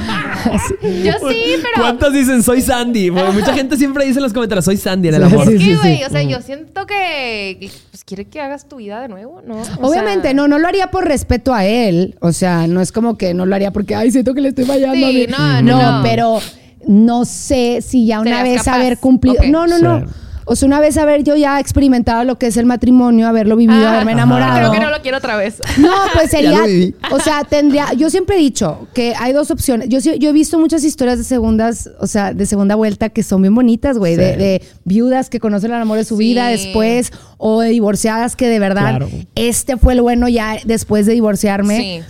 Yo 0.83 1.13
sí, 1.29 1.55
pero. 1.63 1.81
¿Cuántas 1.83 2.13
dicen 2.13 2.43
soy 2.43 2.61
Sandy? 2.61 3.11
Porque 3.11 3.33
mucha 3.33 3.53
gente 3.55 3.77
siempre 3.77 4.05
dice 4.05 4.19
en 4.19 4.23
los 4.25 4.33
comentarios 4.33 4.65
soy 4.65 4.77
Sandy 4.77 5.09
en 5.09 5.15
el 5.15 5.29
Sí, 5.29 5.35
amor. 5.35 5.43
Es 5.53 5.61
sí, 5.61 5.67
que, 5.69 5.75
sí. 5.75 5.81
güey, 5.81 6.05
o 6.05 6.11
sea, 6.11 6.23
yo 6.23 6.41
siento 6.43 6.87
que, 6.87 7.71
pues, 7.91 8.05
quiere 8.05 8.27
que 8.27 8.41
hagas 8.41 8.69
tu 8.69 8.77
vida 8.77 9.01
de 9.01 9.09
nuevo, 9.09 9.43
¿no? 9.47 9.57
O 9.81 9.89
Obviamente, 9.89 10.29
sea, 10.29 10.35
no, 10.35 10.49
no 10.49 10.59
lo 10.59 10.69
haría 10.69 10.91
por 10.91 11.05
respeto 11.07 11.55
a 11.55 11.65
él. 11.67 12.17
O 12.21 12.33
sea, 12.33 12.67
no 12.67 12.81
es 12.81 12.93
como 12.93 13.17
que 13.19 13.35
no 13.35 13.47
lo 13.47 13.55
haría 13.55 13.73
porque, 13.73 13.95
ay, 13.95 14.11
siento 14.11 14.35
que 14.35 14.41
le 14.41 14.49
estoy 14.51 14.65
fallando. 14.65 15.07
a 15.07 15.11
Sí, 15.11 15.27
mi-". 15.27 15.27
no, 15.27 15.63
no, 15.63 15.93
no. 15.99 16.03
pero 16.03 16.39
no 16.87 17.25
sé 17.25 17.81
si 17.83 18.07
ya 18.07 18.21
una 18.21 18.39
Serías 18.39 18.45
vez 18.55 18.63
capaz. 18.65 18.77
haber 18.79 18.99
cumplido. 18.99 19.43
No, 19.49 19.67
no, 19.67 19.79
no. 19.79 20.05
O 20.49 20.55
sea, 20.55 20.67
una 20.69 20.79
vez 20.79 20.97
haber 20.97 21.25
yo 21.25 21.35
ya 21.35 21.59
experimentado 21.59 22.23
lo 22.23 22.39
que 22.39 22.47
es 22.47 22.57
el 22.57 22.67
matrimonio, 22.67 23.27
haberlo 23.27 23.57
vivido, 23.57 23.85
Ah, 23.87 23.95
haberme 23.95 24.13
enamorado. 24.13 24.57
Creo 24.57 24.71
que 24.73 24.79
no 24.81 24.91
lo 24.91 25.03
quiero 25.03 25.19
otra 25.19 25.37
vez. 25.37 25.61
No, 25.77 25.91
pues 26.15 26.25
Ya 26.31 26.39
sería, 26.39 26.59
lo 26.61 26.67
viví. 26.67 26.95
o 27.11 27.19
sea, 27.19 27.43
tendría, 27.43 27.93
yo 27.95 28.09
siempre 28.11 28.37
he 28.37 28.39
dicho 28.39 28.87
que 28.95 29.13
hay 29.19 29.33
dos 29.33 29.51
opciones. 29.51 29.89
Yo, 29.89 30.01
sí- 30.01 30.19
yo 30.21 30.31
he 30.31 30.33
visto 30.33 30.59
muchas 30.59 30.85
historias 30.85 31.19
de 31.19 31.25
segundas, 31.25 31.91
o 31.99 32.07
sea, 32.07 32.33
de 32.33 32.47
segunda 32.47 32.77
vuelta 32.77 33.09
que 33.09 33.25
son 33.25 33.43
bien 33.43 33.55
bonitas, 33.57 33.99
güey, 33.99 34.15
de, 34.15 34.33
Sí. 34.35 34.39
de 34.39 34.63
viudas 34.85 35.31
que 35.31 35.41
conocen 35.41 35.73
el 35.73 35.81
amor 35.83 35.99
de 35.99 36.05
su 36.05 36.17
Sí. 36.17 36.23
vida 36.25 36.47
después, 36.49 37.13
o 37.39 37.61
de 37.61 37.71
divorciadas 37.71 38.37
que 38.37 38.47
de 38.49 38.59
verdad, 38.61 38.91
Claro. 38.99 39.09
este 39.35 39.77
fue 39.77 39.95
el 39.95 40.01
bueno 40.03 40.29
ya 40.29 40.59
después 40.65 41.07
de 41.07 41.13
divorciarme. 41.15 41.77
Sí. 41.77 42.01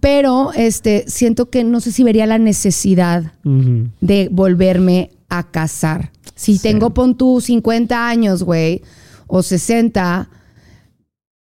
Pero, 0.00 0.52
este, 0.54 1.04
siento 1.06 1.48
que 1.48 1.64
no 1.64 1.80
sé 1.80 1.90
si 1.92 2.02
vería 2.04 2.26
la 2.26 2.36
necesidad 2.38 3.32
de 3.42 4.28
volverme 4.30 5.10
a 5.28 5.50
casar. 5.50 6.10
Si 6.34 6.58
tengo, 6.58 6.90
pon 6.94 7.16
tú 7.16 7.40
50 7.40 8.08
años, 8.08 8.42
güey, 8.42 8.82
o 9.26 9.42
60, 9.42 10.28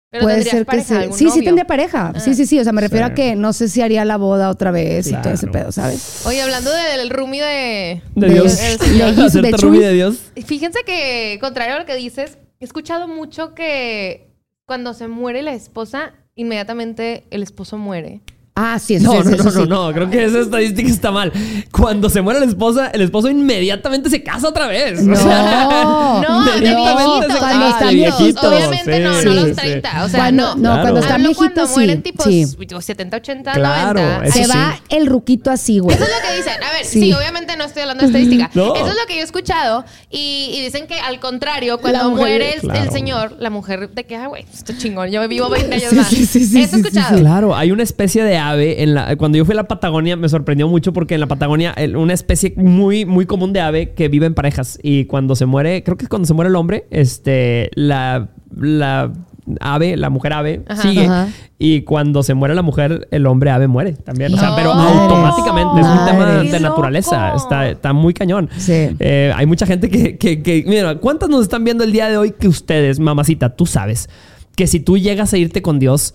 Pero 0.10 0.26
Puede 0.26 0.44
ser 0.44 0.60
que 0.60 0.66
pareja, 0.66 0.86
sí. 0.88 0.94
algún 1.02 1.18
Sí, 1.18 1.30
sí 1.32 1.42
tendría 1.44 1.66
pareja. 1.66 2.14
Sí, 2.20 2.36
sí, 2.36 2.46
sí. 2.46 2.60
O 2.60 2.64
sea, 2.64 2.72
me 2.72 2.82
refiero 2.82 3.08
Sí. 3.08 3.12
a 3.12 3.16
que 3.16 3.36
no 3.36 3.52
sé 3.52 3.68
si 3.68 3.82
haría 3.82 4.06
la 4.06 4.18
boda 4.18 4.50
otra 4.52 4.70
vez 4.70 5.08
y 5.08 5.14
todo 5.16 5.34
ese 5.34 5.48
pedo, 5.48 5.72
¿sabes? 5.72 6.22
Oye, 6.28 6.40
hablando 6.44 6.70
del 6.72 7.10
roomie 7.10 7.42
de... 7.42 8.02
De 8.14 8.28
De- 8.28 8.34
Dios. 8.36 8.58
de- 8.58 8.78
de- 8.94 9.24
Hacerte 9.24 9.50
de 9.52 9.58
roomie 9.58 9.80
Chuy. 9.80 9.88
de 9.88 9.94
Dios. 9.94 10.18
Fíjense 10.46 10.82
que, 10.86 11.40
contrario 11.42 11.74
a 11.76 11.80
lo 11.80 11.88
que 11.88 11.96
dices, 11.96 12.38
he 12.60 12.66
escuchado 12.66 13.08
mucho 13.08 13.56
que 13.56 14.30
cuando 14.68 14.94
se 14.94 15.08
muere 15.08 15.42
la 15.42 15.56
esposa, 15.56 16.14
inmediatamente 16.36 17.24
el 17.32 17.42
esposo 17.42 17.80
muere. 17.80 18.22
Ah, 18.56 18.78
sí, 18.78 18.98
No, 19.00 19.14
sí, 19.14 19.18
no, 19.18 19.24
sí, 19.24 19.30
no, 19.32 19.38
sí, 19.38 19.44
no, 19.44 19.64
sí. 19.64 19.68
no, 19.70 19.94
creo 19.94 20.10
que 20.12 20.26
esa 20.26 20.40
estadística 20.42 20.88
está 20.88 21.12
mal. 21.12 21.34
Cuando 21.72 22.08
se 22.08 22.22
muere 22.22 22.40
la 22.40 22.46
esposa, 22.46 22.88
el 22.90 23.02
esposo 23.02 23.28
inmediatamente 23.30 24.12
se 24.12 24.22
casa 24.22 24.48
otra 24.50 24.68
vez. 24.68 25.00
O 25.04 25.04
No. 25.04 25.16
sea, 25.16 26.22
No, 26.22 26.44
inmediatamente 26.58 27.04
viejitos. 27.04 27.34
se 27.34 27.40
cuando 27.40 27.66
casa. 27.66 27.70
están 27.80 27.96
viejitos. 27.96 28.20
viejitos. 28.20 28.44
Obviamente 28.46 29.00
no, 29.00 29.20
sí, 29.20 29.26
no 29.26 29.34
los 29.34 29.46
sí. 29.46 29.54
30. 29.56 30.04
O 30.06 30.10
sea, 30.10 30.20
Cuando- 30.20 30.44
no. 30.44 30.56
no, 30.56 30.62
Claro. 30.62 30.82
cuando 30.84 31.00
están 31.00 31.14
Hablo 31.16 31.28
viejitos, 31.30 31.54
cuando 31.54 31.68
sí. 31.68 31.74
mueren 31.74 32.02
tipos 32.04 32.26
sí. 32.26 32.46
70, 32.82 33.18
80, 33.18 33.54
Claro, 33.54 34.00
90. 34.02 34.26
eso 34.26 34.38
Se 34.38 34.44
sí. 34.46 34.52
va 34.52 34.80
el 34.90 35.08
ruquito 35.08 35.50
así, 35.50 35.80
güey. 35.80 35.96
Eso 35.96 36.06
es 36.06 36.12
lo 36.12 36.30
que 36.30 36.36
dicen. 36.38 36.54
A 36.64 36.74
ver, 36.74 36.86
sí, 36.86 37.00
Sí. 37.02 37.14
obviamente 37.14 37.58
no 37.58 37.64
estoy 37.64 37.82
hablando 37.82 38.02
de 38.04 38.08
estadística. 38.08 38.52
No. 38.54 38.76
Eso 38.76 38.88
es 38.88 38.94
lo 38.96 39.06
que 39.08 39.16
yo 39.16 39.22
he 39.22 39.24
escuchado. 39.24 39.84
Y, 40.12 40.52
y 40.54 40.62
dicen 40.64 40.86
que 40.86 41.00
al 41.00 41.20
contrario, 41.20 41.80
cuando 41.80 42.12
mujer- 42.12 42.18
muere 42.28 42.54
el, 42.54 42.62
Claro. 42.62 42.84
el 42.84 42.92
señor, 42.92 43.36
la 43.40 43.50
mujer 43.50 43.90
de 43.90 44.04
que, 44.06 44.16
ah, 44.16 44.28
güey, 44.28 44.46
esto 44.54 44.74
chingón, 44.78 45.10
yo 45.10 45.28
vivo 45.28 45.50
20 45.50 45.74
años 45.76 45.94
más. 45.94 46.08
sí, 46.08 46.28
sí, 46.28 46.46
sí, 46.46 46.62
Eso 46.62 46.76
he 46.76 46.80
escuchado. 46.82 47.18
Claro, 47.20 47.56
hay 47.56 47.72
una 47.72 47.82
especie 47.84 48.24
de 48.24 48.38
ave 48.50 48.84
en 48.84 48.94
la 48.94 49.16
cuando 49.16 49.38
yo 49.38 49.46
fui 49.46 49.54
a 49.54 49.58
la 49.58 49.68
Patagonia 49.68 50.16
me 50.16 50.30
sorprendió 50.30 50.68
mucho 50.68 50.94
porque 50.94 51.14
en 51.16 51.20
la 51.22 51.28
Patagonia 51.28 51.74
una 51.96 52.14
especie 52.14 52.54
muy 52.58 53.06
muy 53.06 53.26
común 53.26 53.54
de 53.54 53.62
ave 53.62 53.92
que 53.94 54.08
vive 54.10 54.26
en 54.26 54.34
parejas 54.34 54.80
y 54.84 55.06
cuando 55.06 55.36
se 55.36 55.46
muere, 55.46 55.84
creo 55.84 55.98
que 55.98 56.08
cuando 56.08 56.26
se 56.28 56.34
muere 56.34 56.50
el 56.50 56.56
hombre, 56.56 56.86
este 56.92 57.70
la 57.76 58.30
la 58.56 59.12
ave, 59.60 59.98
la 59.98 60.10
mujer 60.10 60.32
ave 60.34 60.62
Ajá. 60.70 60.82
sigue 60.82 61.06
Ajá. 61.06 61.28
y 61.60 61.82
cuando 61.82 62.24
se 62.24 62.34
muere 62.34 62.56
la 62.56 62.62
mujer, 62.62 63.10
el 63.12 63.26
hombre 63.28 63.50
ave 63.52 63.68
muere 63.68 63.92
también, 63.92 64.34
o 64.34 64.38
sea, 64.38 64.52
No. 64.52 64.56
pero 64.56 64.72
automáticamente 64.72 65.82
es 65.82 65.88
un 65.88 66.06
tema 66.06 66.26
de 66.32 66.50
¡Qué 66.50 66.60
naturaleza, 66.62 67.28
loco! 67.32 67.38
está, 67.44 67.70
está 67.70 67.94
muy 67.94 68.14
cañón. 68.14 68.50
Sí. 68.56 68.72
Eh, 69.00 69.34
hay 69.36 69.46
mucha 69.46 69.66
gente 69.66 69.90
que, 69.90 70.18
que, 70.18 70.42
que- 70.42 70.64
mira, 70.66 70.96
¿cuántas 70.96 71.28
nos 71.30 71.42
están 71.44 71.64
viendo 71.66 71.84
el 71.84 71.92
día 71.92 72.08
de 72.10 72.16
hoy 72.18 72.32
que 72.32 72.48
ustedes, 72.48 73.00
mamacita, 73.00 73.50
tú 73.56 73.66
sabes 73.66 74.10
que 74.56 74.66
si 74.68 74.80
tú 74.80 74.98
llegas 74.98 75.34
a 75.34 75.38
irte 75.38 75.62
con 75.62 75.78
Dios, 75.80 76.14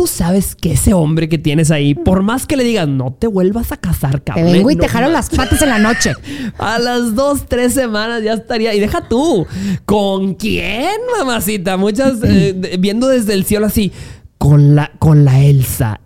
tú 0.00 0.06
sabes 0.06 0.54
que 0.54 0.72
ese 0.72 0.94
hombre 0.94 1.28
que 1.28 1.36
tienes 1.36 1.70
ahí, 1.70 1.94
por 1.94 2.22
más 2.22 2.46
que 2.46 2.56
le 2.56 2.64
digas, 2.64 2.88
no 2.88 3.12
te 3.12 3.26
vuelvas 3.26 3.70
a 3.70 3.76
casar, 3.76 4.20
Te 4.20 4.32
cabrón. 4.32 4.50
vengo 4.50 4.70
y 4.70 4.74
no 4.74 4.80
te 4.80 4.88
jalo 4.88 5.10
las 5.10 5.28
patas 5.28 5.60
en 5.60 5.68
la 5.68 5.78
noche. 5.78 6.14
a 6.58 6.78
las 6.78 7.14
dos, 7.14 7.44
tres 7.46 7.74
semanas 7.74 8.22
ya 8.22 8.32
estaría. 8.32 8.72
Y 8.74 8.80
deja 8.80 9.06
tú. 9.06 9.46
¿Con 9.84 10.36
quién, 10.36 10.96
mamacita? 11.18 11.76
Muchas 11.76 12.14
eh, 12.24 12.78
viendo 12.78 13.08
desde 13.08 13.34
el 13.34 13.44
cielo 13.44 13.66
así. 13.66 13.92
Con 14.38 14.74
la, 14.74 14.90
con 14.98 15.26
la 15.26 15.38
Elsa. 15.42 16.00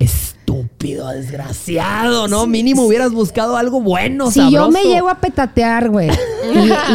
Estúpido, 0.61 1.09
desgraciado, 1.09 2.29
¿no? 2.29 2.47
Mínimo 2.47 2.83
hubieras 2.83 3.11
buscado 3.13 3.57
algo 3.57 3.81
bueno, 3.81 4.31
Si 4.31 4.41
yo 4.51 4.71
me 4.71 4.83
llego 4.85 5.09
a 5.09 5.17
petatear, 5.17 5.89
güey, 5.91 6.11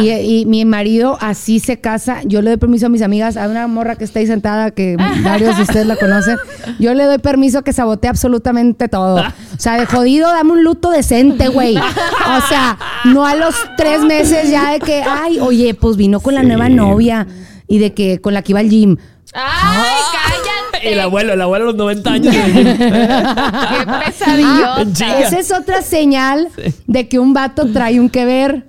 y- 0.06 0.40
y 0.40 0.46
mi 0.46 0.64
marido 0.64 1.18
así 1.20 1.60
se 1.60 1.78
casa, 1.80 2.20
yo 2.24 2.40
le 2.40 2.50
doy 2.50 2.56
permiso 2.56 2.86
a 2.86 2.88
mis 2.88 3.02
amigas, 3.02 3.36
a 3.36 3.48
una 3.48 3.66
morra 3.66 3.96
que 3.96 4.04
está 4.04 4.18
ahí 4.20 4.26
sentada, 4.26 4.70
que 4.70 4.96
varios 5.22 5.56
de 5.56 5.62
ustedes 5.64 5.86
la 5.86 5.96
conocen, 5.96 6.36
yo 6.78 6.94
le 6.94 7.04
doy 7.04 7.18
permiso 7.18 7.62
que 7.62 7.72
sabotee 7.72 8.08
absolutamente 8.08 8.88
todo. 8.88 9.20
O 9.20 9.58
sea, 9.58 9.78
de 9.78 9.84
jodido, 9.86 10.28
dame 10.30 10.52
un 10.52 10.64
luto 10.64 10.90
decente, 10.90 11.48
güey. 11.48 11.76
O 11.76 12.40
sea, 12.48 12.78
no 13.04 13.26
a 13.26 13.34
los 13.34 13.54
tres 13.76 14.00
meses 14.02 14.50
ya 14.50 14.72
de 14.72 14.78
que, 14.80 15.02
ay, 15.02 15.38
oye, 15.40 15.74
pues 15.74 15.96
vino 15.96 16.20
con 16.20 16.34
la 16.34 16.42
nueva 16.42 16.68
novia 16.68 17.26
y 17.68 17.78
de 17.78 17.92
que 17.92 18.20
con 18.20 18.32
la 18.34 18.42
que 18.42 18.52
iba 18.52 18.60
al 18.60 18.70
gym. 18.70 18.96
¡Ay! 19.32 20.00
El 20.82 21.00
abuelo, 21.00 21.32
el 21.34 21.40
abuelo 21.40 21.64
a 21.64 21.68
los 21.68 21.76
90 21.76 22.12
años. 22.12 22.34
¡Qué 22.34 22.44
chinga. 24.92 25.20
Esa 25.20 25.38
es 25.38 25.52
otra 25.52 25.82
señal 25.82 26.48
de 26.86 27.08
que 27.08 27.18
un 27.18 27.34
vato 27.34 27.70
trae 27.72 28.00
un 28.00 28.08
que 28.08 28.24
ver. 28.24 28.64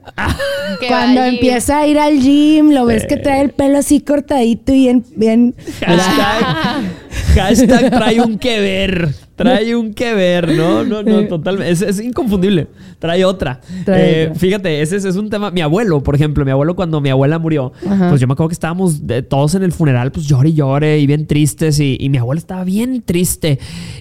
Que 0.79 0.87
Cuando 0.89 1.23
empieza 1.23 1.79
a 1.79 1.87
ir 1.87 1.99
al 1.99 2.19
gym, 2.19 2.71
lo 2.71 2.85
ves 2.85 3.05
que 3.05 3.17
trae 3.17 3.41
el 3.41 3.51
pelo 3.51 3.77
así 3.77 4.01
cortadito 4.01 4.73
y 4.73 4.81
bien, 4.81 5.05
bien. 5.15 5.55
Hashtag, 5.85 6.91
hashtag 7.35 7.89
trae 7.91 8.21
un 8.21 8.37
que 8.37 8.59
ver. 8.59 9.13
Trae 9.35 9.75
un 9.75 9.93
que 9.95 10.13
ver, 10.13 10.49
¿no? 10.55 10.83
No, 10.83 11.01
no, 11.01 11.23
totalmente. 11.27 11.71
Es, 11.71 11.81
es 11.81 11.99
inconfundible. 11.99 12.67
Trae 12.99 13.25
otra. 13.25 13.59
Trae 13.85 14.23
Eh, 14.23 14.27
otra. 14.27 14.39
fíjate, 14.39 14.81
ese, 14.81 14.97
ese 14.97 15.09
es 15.09 15.15
un 15.15 15.31
tema. 15.31 15.49
Mi 15.49 15.61
abuelo, 15.61 16.03
por 16.03 16.13
ejemplo, 16.13 16.45
mi 16.45 16.51
abuelo, 16.51 16.75
cuando 16.75 17.01
mi 17.01 17.09
abuela 17.09 17.39
murió, 17.39 17.71
Ajá. 17.89 18.09
pues 18.09 18.21
yo 18.21 18.27
me 18.27 18.33
acuerdo 18.33 18.49
que 18.49 18.53
estábamos 18.53 19.07
de- 19.07 19.23
todos 19.23 19.55
en 19.55 19.63
el 19.63 19.71
funeral, 19.71 20.11
pues 20.11 20.27
llore 20.27 20.49
y 20.49 20.53
llore 20.53 20.99
y 20.99 21.07
bien 21.07 21.25
tristes. 21.25 21.79
Y, 21.79 21.97
y 21.99 22.09
mi 22.09 22.19
abuela 22.19 22.37
estaba 22.39 22.63
bien 22.63 23.01
triste. 23.01 23.57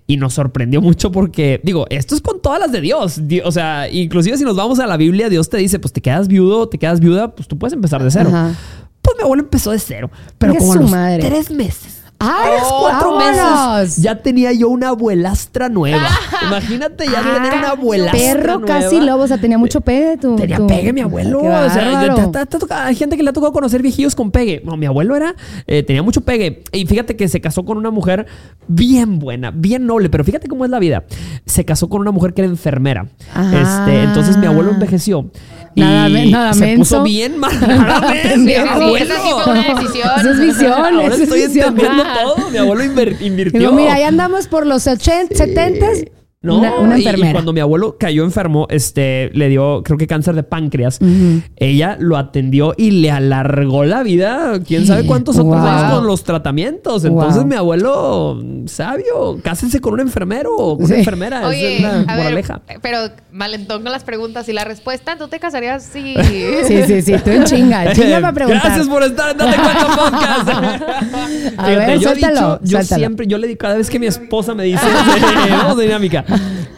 Y 0.06 0.18
nos 0.18 0.34
sorprendió 0.34 0.82
mucho 0.82 1.10
porque, 1.10 1.58
digo, 1.64 1.86
esto 1.88 2.14
es 2.14 2.20
con 2.20 2.42
todas 2.42 2.60
las 2.60 2.70
de 2.70 2.82
Dios. 2.82 3.26
Di- 3.26 3.40
O 3.40 3.50
sea, 3.52 3.88
inclusive 3.90 4.36
si 4.36 4.44
nos 4.44 4.56
vamos 4.56 4.78
a 4.78 4.86
la 4.86 4.98
Biblia, 4.98 5.30
Dios 5.30 5.48
te 5.48 5.56
dice, 5.56 5.78
pues 5.78 5.94
te 5.94 6.02
quedas 6.02 6.28
viudo, 6.28 6.68
te 6.68 6.76
quedas 6.76 7.00
viuda, 7.00 7.34
pues 7.34 7.48
tú 7.48 7.56
puedes 7.58 7.72
empezar 7.72 8.02
de 8.04 8.10
cero. 8.10 8.28
Ajá. 8.28 8.54
Pues 9.00 9.16
mi 9.16 9.22
abuelo 9.22 9.42
empezó 9.44 9.70
de 9.70 9.78
cero. 9.78 10.10
Pero 10.36 10.54
como 10.56 10.74
a 10.74 10.76
los 10.76 10.90
madre. 10.90 11.22
tres 11.24 11.50
meses. 11.50 11.99
¡Ay, 12.22 12.58
Cuatro 12.80 13.16
meses 13.18 13.96
ya 13.96 14.14
tenía 14.16 14.52
yo 14.52 14.68
una 14.68 14.90
abuelastra 14.90 15.68
nueva. 15.70 16.06
Imagínate 16.46 17.06
ya 17.06 17.20
Ah, 17.20 17.34
tener 17.42 17.54
una 17.58 17.70
abuelastra 17.70 18.20
Perro 18.20 18.58
nueva. 18.58 18.80
casi 18.80 19.00
lobo, 19.00 19.22
o 19.22 19.26
sea, 19.26 19.38
tenía 19.38 19.56
mucho 19.56 19.80
pegue 19.80 20.18
tú. 20.18 20.36
Tenía 20.36 20.58
tú. 20.58 20.66
pegue 20.66 20.92
mi 20.92 21.00
abuelo. 21.00 21.38
O 21.38 21.70
sea, 21.70 22.14
te- 22.14 22.46
te- 22.46 22.58
te 22.66 22.74
hay 22.74 22.94
gente 22.94 23.16
que 23.16 23.22
le 23.22 23.30
ha 23.30 23.32
tocado 23.32 23.52
conocer 23.52 23.80
viejillos 23.82 24.14
con 24.14 24.30
pegue. 24.30 24.60
No, 24.66 24.76
mi 24.76 24.84
abuelo 24.86 25.16
era, 25.16 25.34
eh, 25.66 25.82
tenía 25.82 26.02
mucho 26.02 26.20
pegue. 26.20 26.62
Y 26.72 26.84
fíjate 26.86 27.16
que 27.16 27.26
se 27.28 27.40
casó 27.40 27.64
con 27.64 27.78
una 27.78 27.90
mujer 27.90 28.26
bien 28.68 29.18
buena, 29.18 29.50
bien 29.50 29.86
noble. 29.86 30.10
Pero 30.10 30.22
fíjate 30.22 30.46
cómo 30.48 30.66
es 30.66 30.70
la 30.70 30.78
vida. 30.78 31.04
Se 31.46 31.64
casó 31.64 31.88
con 31.88 32.02
una 32.02 32.10
mujer 32.10 32.34
que 32.34 32.42
era 32.42 32.50
enfermera. 32.50 33.06
Ajá. 33.34 33.60
Este, 33.86 34.02
entonces 34.02 34.36
mi 34.36 34.46
abuelo 34.46 34.70
envejeció. 34.72 35.30
Y 35.74 35.80
Nada 35.80 36.08
me- 36.08 36.26
nada 36.26 36.52
se 36.52 36.76
puso 36.76 36.96
menso. 36.96 37.02
bien 37.04 37.38
mal. 37.38 37.52
Nada 37.68 38.12
pendejo. 38.12 38.68
abuelo. 38.68 38.96
Esa 38.96 39.22
sí 39.22 39.28
fue 39.44 39.52
una 39.52 39.62
decisión. 39.62 40.10
Esa 40.18 40.30
es 40.30 40.40
visión. 40.40 40.72
Ahora 40.72 41.14
es 41.14 41.20
estoy 41.20 41.46
visión. 41.46 41.68
entendiendo 41.68 42.04
todo. 42.24 42.50
Mi 42.50 42.58
abuelo 42.58 42.84
invirtió. 43.20 43.60
Digo, 43.60 43.72
mira, 43.72 43.98
ya 43.98 44.08
andamos 44.08 44.48
por 44.48 44.66
los 44.66 44.86
80, 44.86 45.34
70 45.36 45.86
No, 46.42 46.56
una, 46.56 46.74
una 46.76 46.96
y- 46.98 47.02
y, 47.02 47.04
enfermera. 47.04 47.32
cuando 47.34 47.52
mi 47.52 47.60
abuelo 47.60 47.98
cayó 48.00 48.24
enfermo, 48.24 48.66
este, 48.70 49.28
le 49.34 49.50
dio, 49.50 49.82
creo 49.84 49.98
que 49.98 50.06
cáncer 50.06 50.34
de 50.34 50.42
páncreas. 50.42 50.98
Ella 51.56 51.98
lo 52.00 52.16
atendió 52.16 52.72
y 52.78 52.92
le 52.92 53.10
alargó 53.10 53.84
la 53.84 54.02
vida. 54.02 54.58
Quién 54.66 54.86
sabe 54.86 55.04
cuántos 55.04 55.36
otros 55.38 55.60
años 55.62 55.92
con 55.96 56.06
los 56.06 56.24
tratamientos. 56.24 57.04
Entonces, 57.04 57.42
Wow. 57.42 57.46
mi 57.46 57.56
abuelo, 57.56 58.42
sabio, 58.64 59.38
cásense 59.44 59.80
con 59.82 59.92
un 59.92 60.00
enfermero 60.00 60.56
o 60.56 60.78
con 60.78 60.86
Sí. 60.86 60.92
una 60.94 60.98
enfermera. 61.00 61.46
Oye, 61.46 61.76
es 61.76 61.84
a 61.84 61.98
ver, 61.98 62.06
moraleja. 62.06 62.62
pero 62.80 63.00
valentón 63.32 63.82
con 63.82 63.92
las 63.92 64.04
preguntas 64.04 64.48
y 64.48 64.54
la 64.54 64.64
respuesta, 64.64 65.18
¿tú 65.18 65.28
te 65.28 65.38
casarías 65.40 65.84
si... 65.84 66.14
Sí, 66.66 66.82
sí, 66.86 67.02
sí, 67.02 67.14
tú 67.22 67.30
en 67.32 67.44
chinga, 67.44 67.92
chinga 67.92 68.18
para 68.22 68.32
preguntar. 68.32 68.62
Gracias 68.64 68.88
por 68.88 69.02
estar 69.02 69.32
en 69.32 69.36
Date 69.36 69.56
Cuenta 69.58 69.86
Podcast. 69.94 70.48
A 71.58 71.64
Fíjate, 71.66 71.76
ver, 71.76 71.98
yo 71.98 72.08
he 72.12 72.18
suéltalo, 72.18 72.34
dicho, 72.34 72.60
yo 72.62 72.70
suéltalo. 72.78 72.98
siempre, 72.98 73.26
yo 73.26 73.36
le 73.36 73.46
digo, 73.48 73.58
cada 73.58 73.74
vez 73.76 73.90
que 73.90 73.98
mi 73.98 74.06
esposa 74.06 74.54
me 74.54 74.64
dice, 74.64 74.80
vamos 75.50 75.76
de 75.76 75.84
dinámica, 75.84 76.24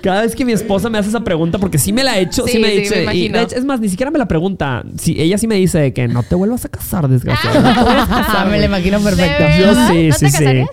cada 0.03 0.23
vez 0.23 0.35
que 0.35 0.45
mi 0.45 0.53
esposa 0.53 0.91
me 0.91 0.99
hace 0.99 1.09
esa 1.09 1.23
pregunta, 1.25 1.59
porque 1.59 1.79
sí 1.79 1.93
me 1.93 2.03
la 2.05 2.13
ha 2.13 2.19
hecho, 2.19 2.45
sí, 2.47 2.53
Sí, 2.53 2.59
me 2.59 2.69
ha 2.69 2.71
sí, 2.71 2.77
dicho, 2.79 2.91
me 2.95 3.01
y 3.01 3.03
imagino. 3.03 3.39
de 3.39 3.45
hecho, 3.45 3.57
es 3.57 3.65
más, 3.65 3.81
ni 3.81 3.89
siquiera 3.89 4.11
me 4.11 4.19
la 4.19 4.27
pregunta, 4.27 4.85
si 4.99 5.21
ella 5.21 5.39
sí 5.39 5.47
me 5.47 5.55
dice 5.57 5.93
que 5.93 6.09
no 6.09 6.23
te 6.23 6.35
vuelvas 6.35 6.65
a 6.65 6.69
casar, 6.69 7.09
desgraciado. 7.09 7.61
No 7.61 7.69
Ah, 8.09 8.47
me 8.51 8.59
lo 8.59 8.65
imagino 8.67 9.01
perfecto. 9.01 9.43
¿De 9.45 9.59
Yo 9.59 9.75
sí, 9.89 10.09
¿No 10.09 10.15
sí, 10.15 10.25
te 10.25 10.31
sí. 10.31 10.39
casarías? 10.39 10.69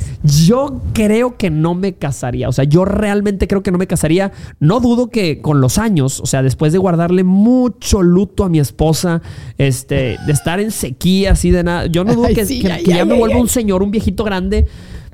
Yo 0.45 0.81
creo 0.93 1.37
que 1.37 1.49
no 1.49 1.75
me 1.75 1.93
casaría. 1.93 2.49
O 2.49 2.51
sea, 2.51 2.63
yo 2.65 2.85
realmente 2.85 3.47
creo 3.47 3.63
que 3.63 3.71
no 3.71 3.77
me 3.77 3.87
casaría. 3.87 4.31
No 4.59 4.79
dudo 4.79 5.09
que 5.09 5.41
con 5.41 5.61
los 5.61 5.77
años, 5.77 6.19
o 6.19 6.25
sea, 6.25 6.41
después 6.43 6.71
de 6.73 6.77
guardarle 6.79 7.23
mucho 7.23 8.01
luto 8.01 8.43
a 8.43 8.49
mi 8.49 8.59
esposa, 8.59 9.21
este, 9.57 10.17
de 10.25 10.31
estar 10.33 10.59
en 10.59 10.71
sequía, 10.71 11.31
así 11.31 11.51
de 11.51 11.63
nada. 11.63 11.85
Yo 11.87 12.03
no 12.03 12.13
dudo 12.15 12.27
Ay, 12.27 12.35
que, 12.35 12.45
sí, 12.45 12.59
que- 12.61 12.71
ay, 12.71 12.83
que 12.83 12.91
ya 12.91 13.05
me 13.05 13.13
vuelva 13.15 13.37
un 13.37 13.47
señor, 13.47 13.83
un 13.83 13.91
viejito 13.91 14.23
grande. 14.23 14.67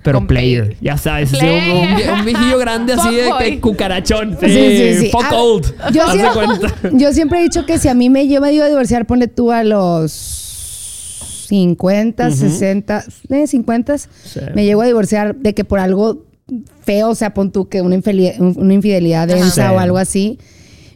Pero 0.05 0.25
player, 0.25 0.77
ya 0.79 0.97
sabes, 0.97 1.33
así, 1.33 1.45
un, 1.45 1.53
un 1.79 1.87
vie- 1.97 2.13
un 2.19 2.23
viejillo 2.25 2.57
grande 2.59 2.93
así 2.93 3.13
de 3.15 3.59
cucarachón. 3.59 4.37
Sí, 4.39 4.47
Sí, 4.47 4.77
sí, 4.77 4.99
sí. 5.01 5.09
Fuck 5.11 5.25
Ah, 5.25 5.35
old. 5.35 5.65
Yo, 5.91 6.03
Haz 6.03 6.11
siempre, 6.13 6.31
cuenta. 6.33 6.73
yo 6.93 7.11
siempre 7.11 7.39
he 7.39 7.43
dicho 7.43 7.65
que 7.65 7.77
si 7.79 7.87
a 7.89 7.93
mí 7.93 8.09
me, 8.09 8.27
yo 8.27 8.39
me 8.39 8.51
digo 8.51 8.63
a 8.63 8.67
divorciar, 8.67 9.05
ponle 9.05 9.27
tú 9.27 9.51
a 9.51 9.63
los 9.63 10.11
50, 11.49 12.31
60, 12.31 13.03
eh, 13.29 13.47
50, 13.47 13.95
me 14.53 14.65
llego 14.65 14.81
a 14.81 14.85
divorciar 14.85 15.35
de 15.35 15.53
que 15.53 15.63
por 15.63 15.79
algo 15.79 16.23
feo, 16.83 17.09
o 17.09 17.15
sea, 17.15 17.33
pon 17.33 17.51
tú 17.51 17.67
que 17.69 17.81
una 17.81 17.95
infidelidad, 17.95 18.39
una 18.39 18.73
infidelidad 18.73 19.27
densa 19.27 19.69
Sí. 19.69 19.75
o 19.75 19.79
algo 19.79 19.97
así. 19.97 20.39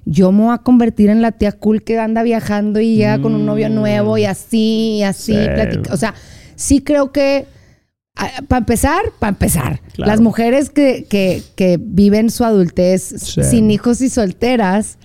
Yo 0.05 0.31
me 0.31 0.43
voy 0.45 0.53
a 0.53 0.59
convertir 0.59 1.09
en 1.09 1.21
la 1.21 1.31
tía 1.31 1.51
cool 1.51 1.83
que 1.83 1.99
anda 1.99 2.23
viajando 2.23 2.79
y 2.79 2.95
llega 2.95 3.21
con 3.21 3.35
un 3.35 3.45
novio 3.45 3.69
nuevo 3.69 4.17
y 4.17 4.25
así, 4.25 4.97
y 4.99 5.03
así, 5.03 5.33
Sí. 5.33 5.39
platica. 5.53 5.93
O 5.93 5.97
sea, 5.97 6.13
sí 6.55 6.81
creo 6.81 7.11
que, 7.11 7.45
para 8.47 8.59
empezar, 8.59 9.01
para 9.19 9.29
empezar, 9.29 9.81
Claro. 9.93 10.11
las 10.11 10.21
mujeres 10.21 10.69
que, 10.69 11.05
que, 11.09 11.41
que 11.55 11.79
viven 11.81 12.29
su 12.29 12.43
adultez 12.45 13.13
Sí. 13.17 13.43
sin 13.43 13.71
hijos 13.71 14.01
y 14.01 14.09
solteras, 14.09 14.97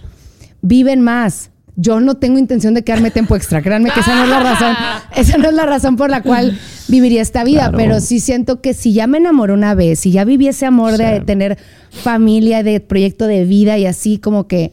viven 0.62 1.00
más. 1.00 1.50
Yo 1.76 1.98
no 1.98 2.14
tengo 2.16 2.38
intención 2.38 2.72
de 2.74 2.84
quedarme 2.84 3.10
tiempo 3.10 3.34
extra. 3.34 3.60
Créanme 3.60 3.90
que 3.90 3.98
esa 3.98 4.14
no 4.14 4.22
es 4.24 4.28
la 4.30 4.40
razón. 4.40 4.76
Esa 5.16 5.38
no 5.38 5.48
es 5.48 5.54
la 5.54 5.66
razón 5.66 5.96
por 5.96 6.08
la 6.08 6.22
cual 6.22 6.56
viviría 6.86 7.20
esta 7.20 7.42
vida. 7.42 7.62
Claro. 7.62 7.78
Pero 7.78 8.00
sí 8.00 8.20
siento 8.20 8.60
que 8.60 8.74
si 8.74 8.92
ya 8.92 9.08
me 9.08 9.18
enamoré 9.18 9.52
una 9.52 9.74
vez, 9.74 9.98
si 9.98 10.12
ya 10.12 10.24
viví 10.24 10.46
ese 10.46 10.66
amor 10.66 10.96
de 10.96 11.20
tener 11.20 11.58
familia, 11.90 12.62
de 12.62 12.78
proyecto 12.78 13.26
de 13.26 13.44
vida 13.44 13.76
y 13.78 13.86
así 13.86 14.18
como 14.18 14.46
que. 14.46 14.72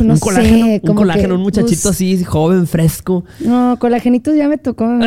no 0.00 0.14
un 0.14 0.18
colágeno, 0.18 0.64
sé. 0.66 0.72
un 0.74 0.80
como 0.80 0.94
colágeno, 1.00 1.28
que, 1.28 1.34
un 1.34 1.42
muchachito 1.42 1.90
así, 1.90 2.24
joven, 2.24 2.66
fresco. 2.66 3.24
No, 3.40 3.76
colagenitos 3.78 4.34
ya 4.34 4.48
me 4.48 4.56
tocó. 4.56 4.86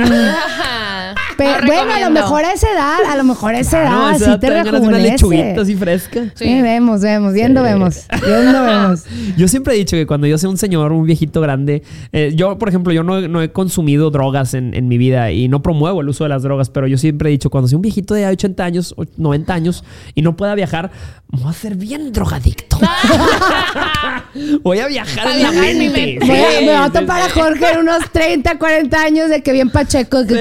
Ajá. 1.45 1.59
Pero, 1.61 1.61
No 1.61 1.67
bueno, 1.85 1.93
a 1.93 1.99
lo 2.07 2.09
mejor 2.11 2.45
a 2.45 2.53
esa 2.53 2.71
edad, 2.71 2.97
a 3.09 3.15
lo 3.17 3.23
mejor 3.23 3.55
a 3.55 3.59
esa 3.59 3.81
Claro, 3.81 4.01
edad, 4.01 4.15
esa 4.15 4.33
sí 4.33 4.39
te 4.39 4.47
te 4.47 4.71
de 4.71 4.79
una 4.79 4.97
lechuguita 4.97 5.61
así 5.61 5.75
fresca. 5.75 6.25
Sí. 6.35 6.61
Vemos, 6.61 7.01
vemos, 7.01 7.33
viendo, 7.33 7.63
vemos, 7.63 8.05
viendo, 8.25 8.63
vemos. 8.63 9.03
Yo 9.37 9.47
siempre 9.47 9.73
he 9.73 9.77
dicho 9.77 9.95
que 9.95 10.05
cuando 10.05 10.27
yo 10.27 10.37
sea 10.37 10.49
un 10.49 10.57
señor, 10.57 10.91
un 10.91 11.05
viejito 11.05 11.41
grande, 11.41 11.83
eh, 12.11 12.31
yo, 12.35 12.57
por 12.57 12.69
ejemplo, 12.69 12.91
yo 12.93 13.03
no, 13.03 13.21
no 13.27 13.41
he 13.41 13.51
consumido 13.51 14.09
drogas 14.11 14.53
en, 14.53 14.73
en 14.73 14.87
mi 14.87 14.97
vida 14.97 15.31
y 15.31 15.47
no 15.47 15.61
promuevo 15.61 16.01
el 16.01 16.09
uso 16.09 16.23
de 16.25 16.29
las 16.29 16.43
drogas, 16.43 16.69
pero 16.69 16.87
yo 16.87 16.97
siempre 16.97 17.29
he 17.29 17.31
dicho, 17.31 17.49
cuando 17.49 17.67
sea 17.67 17.77
un 17.77 17.81
viejito 17.81 18.13
de 18.13 18.27
80 18.27 18.63
años, 18.63 18.93
o 18.97 19.05
90 19.17 19.53
años 19.53 19.83
y 20.15 20.21
no 20.21 20.35
pueda 20.35 20.55
viajar, 20.55 20.91
voy 21.27 21.49
a 21.49 21.53
ser 21.53 21.75
bien 21.75 22.11
drogadicto. 22.11 22.79
voy 24.63 24.79
a 24.79 24.87
viajar 24.87 25.27
A 25.27 25.33
en 25.35 25.43
la 25.43 25.51
viajar 25.51 25.69
en 25.69 25.79
mi 25.79 25.89
mente. 25.89 26.19
mente. 26.19 26.25
Voy 26.25 26.37
a- 26.37 26.49
Sí, 26.59 26.65
me 26.95 26.99
topar 26.99 27.21
a. 27.21 27.29
Jorge 27.29 27.71
en 27.73 27.79
unos 27.79 28.09
30, 28.11 28.57
40 28.57 29.01
años 29.01 29.29
de 29.29 29.41
que 29.41 29.51
bien 29.51 29.69
Pacheco, 29.69 30.25
que 30.25 30.35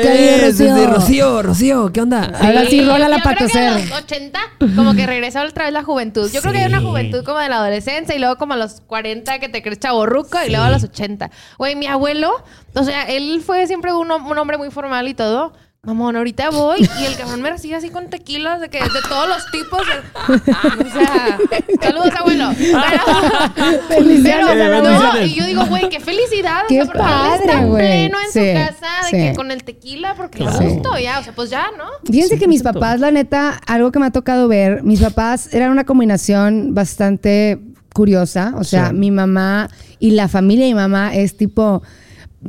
sí, 0.52 0.64
Rocío. 0.94 1.36
sí, 1.38 1.42
Rocío, 1.42 1.92
¿qué 1.92 2.00
onda? 2.00 2.32
Ahora 2.40 2.66
sí, 2.66 2.82
rola 2.84 3.08
la 3.08 3.18
yo 3.18 3.22
creo 3.22 3.48
que 3.48 3.58
a 3.58 3.78
los 3.78 3.92
80, 3.92 4.40
como 4.76 4.94
que 4.94 5.06
regresó 5.06 5.40
otra 5.42 5.64
vez 5.64 5.72
la 5.72 5.82
juventud. 5.82 6.30
Yo 6.32 6.40
creo 6.40 6.52
que 6.52 6.58
hay 6.60 6.66
una 6.68 6.80
Sí. 6.80 6.84
juventud 6.86 7.24
como 7.24 7.38
de 7.38 7.48
la 7.48 7.56
adolescencia 7.56 8.14
y 8.14 8.18
luego 8.18 8.36
como 8.36 8.54
a 8.54 8.56
los 8.56 8.80
40 8.82 9.38
que 9.38 9.48
te 9.48 9.62
crees 9.62 9.78
chaborruco 9.80 10.38
y 10.46 10.50
luego 10.50 10.64
a 10.64 10.70
los 10.70 10.84
80. 10.84 11.30
Güey, 11.58 11.76
mi 11.76 11.86
abuelo, 11.86 12.32
o 12.74 12.84
sea, 12.84 13.02
él 13.04 13.42
fue 13.44 13.66
siempre 13.66 13.92
un, 13.92 14.08
hom- 14.08 14.30
un 14.30 14.38
hombre 14.38 14.58
muy 14.58 14.70
formal 14.70 15.08
y 15.08 15.14
todo. 15.14 15.52
Mamón, 15.88 16.16
ahorita 16.16 16.50
voy 16.50 16.86
y 17.00 17.04
el 17.06 17.16
cabrón 17.16 17.40
me 17.40 17.48
recibe 17.48 17.74
así 17.76 17.88
con 17.88 18.10
tequilas 18.10 18.60
de 18.60 18.68
que 18.68 18.78
de 18.78 18.88
todos 19.08 19.26
los 19.26 19.50
tipos. 19.50 19.80
O 19.80 20.90
sea, 20.92 21.38
saludos, 21.80 22.10
abuelo. 22.14 22.50
Pero, 22.58 23.82
Felicidades, 23.88 24.46
pero 24.50 24.82
no, 24.82 25.22
y 25.22 25.34
yo 25.34 25.46
digo, 25.46 25.64
güey, 25.64 25.88
qué 25.88 25.98
felicidad. 25.98 26.64
Qué 26.68 26.82
o 26.82 26.84
sea, 26.84 26.92
padre, 26.92 27.44
está 27.46 27.64
güey. 27.64 27.86
pleno 27.86 28.18
en 28.20 28.32
Sí, 28.32 28.38
su 28.50 28.54
casa 28.54 28.86
de 29.04 29.08
sí. 29.10 29.16
que 29.30 29.34
con 29.34 29.50
el 29.50 29.64
tequila, 29.64 30.14
porque 30.14 30.38
Claro. 30.40 30.58
a 30.58 30.62
gusto, 30.62 30.98
ya, 30.98 31.20
o 31.20 31.24
sea, 31.24 31.32
pues 31.34 31.48
ya, 31.48 31.68
¿no? 31.78 31.84
Fíjense 32.04 32.38
que 32.38 32.46
mis 32.48 32.60
100%. 32.62 32.64
papás, 32.74 33.00
la 33.00 33.10
neta, 33.10 33.58
algo 33.66 33.90
que 33.90 33.98
me 33.98 34.04
ha 34.06 34.10
tocado 34.12 34.46
ver, 34.46 34.82
mis 34.82 35.00
papás 35.00 35.54
eran 35.54 35.70
una 35.70 35.84
combinación 35.84 36.74
bastante 36.74 37.60
curiosa. 37.94 38.52
O 38.58 38.64
sea, 38.64 38.88
Sí. 38.90 38.94
mi 38.94 39.10
mamá 39.10 39.70
y 39.98 40.10
la 40.10 40.28
familia 40.28 40.66
de 40.66 40.72
mi 40.72 40.78
mamá 40.78 41.14
es 41.14 41.34
tipo 41.38 41.82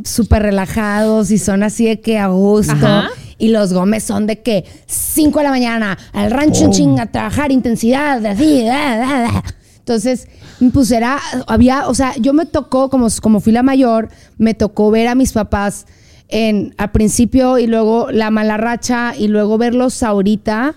súper 0.04 0.44
relajados 0.44 1.32
y 1.32 1.38
son 1.38 1.64
así 1.64 1.86
de 1.86 2.02
que 2.02 2.20
a 2.20 2.28
gusto. 2.28 2.74
Ajá. 2.74 3.10
Y 3.40 3.48
los 3.50 3.74
Gómez 3.74 4.04
son 4.04 4.28
de 4.28 4.42
que 4.42 4.66
5 4.86 5.40
de 5.40 5.44
la 5.44 5.50
mañana, 5.50 5.98
al 6.14 6.30
rancho 6.30 6.66
en 6.66 6.72
chinga, 6.72 7.04
a 7.04 7.12
trabajar, 7.12 7.52
intensidad, 7.52 8.24
así, 8.26 8.64
da, 8.64 8.98
da, 8.98 9.22
da. 9.22 9.44
Entonces, 9.80 10.28
pues 10.72 10.92
era, 10.92 11.20
había, 11.48 11.88
o 11.88 11.96
sea, 11.96 12.16
yo 12.18 12.34
me 12.34 12.46
tocó, 12.46 12.92
como, 12.92 13.08
como 13.24 13.40
fui 13.40 13.52
la 13.52 13.64
mayor, 13.64 14.10
me 14.38 14.54
tocó 14.54 14.92
ver 14.92 15.08
a 15.08 15.16
mis 15.16 15.32
papás 15.32 15.88
en, 16.28 16.76
al 16.78 16.92
principio 16.92 17.58
y 17.58 17.66
luego 17.66 18.12
la 18.12 18.30
mala 18.30 18.58
racha 18.58 19.16
y 19.18 19.28
luego 19.28 19.58
verlos 19.58 20.04
ahorita. 20.04 20.76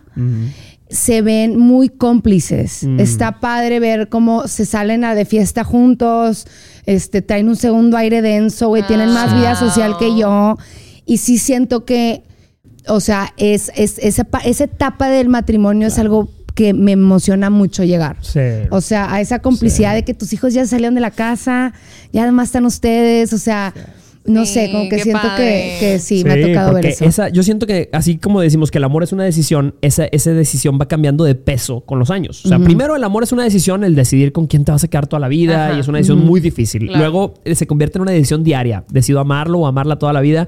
Se 0.89 1.23
ven 1.23 1.59
muy 1.59 1.89
cómplices. 1.89 2.85
Está 2.99 3.41
padre 3.41 3.81
ver 3.81 4.09
cómo 4.09 4.47
se 4.49 4.67
salen 4.67 5.05
a 5.05 5.15
de 5.15 5.25
fiesta 5.25 5.65
juntos, 5.65 6.47
este, 6.87 7.23
traen 7.23 7.49
un 7.49 7.57
segundo 7.57 7.97
aire 7.97 8.23
denso, 8.23 8.69
güey, 8.69 8.83
tienen 8.83 9.11
más 9.13 9.35
vida 9.35 9.57
social 9.57 9.97
que 9.99 10.17
yo. 10.17 10.57
Y 11.05 11.19
sí 11.19 11.39
siento 11.39 11.85
que, 11.85 12.23
o 12.87 13.01
sea, 13.01 13.33
es, 13.37 13.71
es, 13.75 13.99
esa, 13.99 14.27
esa 14.45 14.65
etapa 14.65 15.09
del 15.09 15.29
matrimonio 15.29 15.89
es 15.89 15.99
algo 15.99 16.29
que 16.55 16.75
me 16.75 16.93
emociona 16.93 17.51
mucho 17.51 17.85
llegar. 17.85 18.17
Sí. 18.21 18.41
O 18.71 18.81
sea, 18.81 19.13
a 19.13 19.21
esa 19.21 19.39
complicidad 19.39 19.95
de 19.95 20.05
que 20.05 20.15
tus 20.15 20.33
hijos 20.33 20.53
ya 20.53 20.67
salieron 20.67 20.95
de 20.95 21.01
la 21.01 21.11
casa, 21.11 21.73
ya 22.13 22.23
además 22.23 22.49
están 22.49 22.67
ustedes, 22.67 23.33
o 23.33 23.39
sea, 23.39 23.73
no 24.25 24.47
Sí, 24.47 24.55
sé, 24.55 24.71
como 24.73 24.89
que 24.89 24.99
siento 25.01 25.29
que, 25.37 25.77
que 25.81 25.99
sí, 25.99 26.25
me 26.25 26.33
ha 26.33 26.47
tocado 26.47 26.75
ver 26.75 26.87
eso. 26.87 27.05
esa- 27.05 27.29
yo 27.29 27.43
siento 27.43 27.67
que 27.67 27.89
así 27.93 28.19
como 28.19 28.41
decimos 28.41 28.71
que 28.71 28.79
el 28.79 28.85
amor 28.85 29.03
es 29.03 29.13
una 29.13 29.25
decisión, 29.25 29.75
esa, 29.83 30.05
esa 30.07 30.31
decisión 30.33 30.79
va 30.81 30.87
cambiando 30.87 31.25
de 31.25 31.35
peso 31.35 31.81
con 31.83 31.99
los 31.99 32.11
años. 32.11 32.45
O 32.45 32.49
sea, 32.49 32.59
primero 32.59 32.95
el 32.97 33.05
amor 33.05 33.23
es 33.23 33.33
una 33.33 33.45
decisión, 33.45 33.85
el 33.85 33.95
decidir 33.95 34.33
con 34.33 34.47
quién 34.47 34.65
te 34.65 34.73
vas 34.73 34.85
a 34.85 34.89
quedar 34.89 35.07
toda 35.07 35.21
la 35.21 35.29
vida 35.29 35.67
Ajá. 35.69 35.77
y 35.77 35.81
es 35.81 35.89
una 35.89 35.99
decisión 35.99 36.25
muy 36.25 36.41
difícil. 36.41 36.87
Claro. 36.87 36.99
Luego 36.99 37.35
eh, 37.45 37.55
se 37.55 37.67
convierte 37.67 37.99
en 37.99 38.03
una 38.03 38.13
decisión 38.13 38.43
diaria. 38.45 38.85
Decido 38.91 39.21
amarlo 39.21 39.59
o 39.61 39.67
amarla 39.67 39.97
toda 39.99 40.13
la 40.13 40.21
vida. 40.21 40.47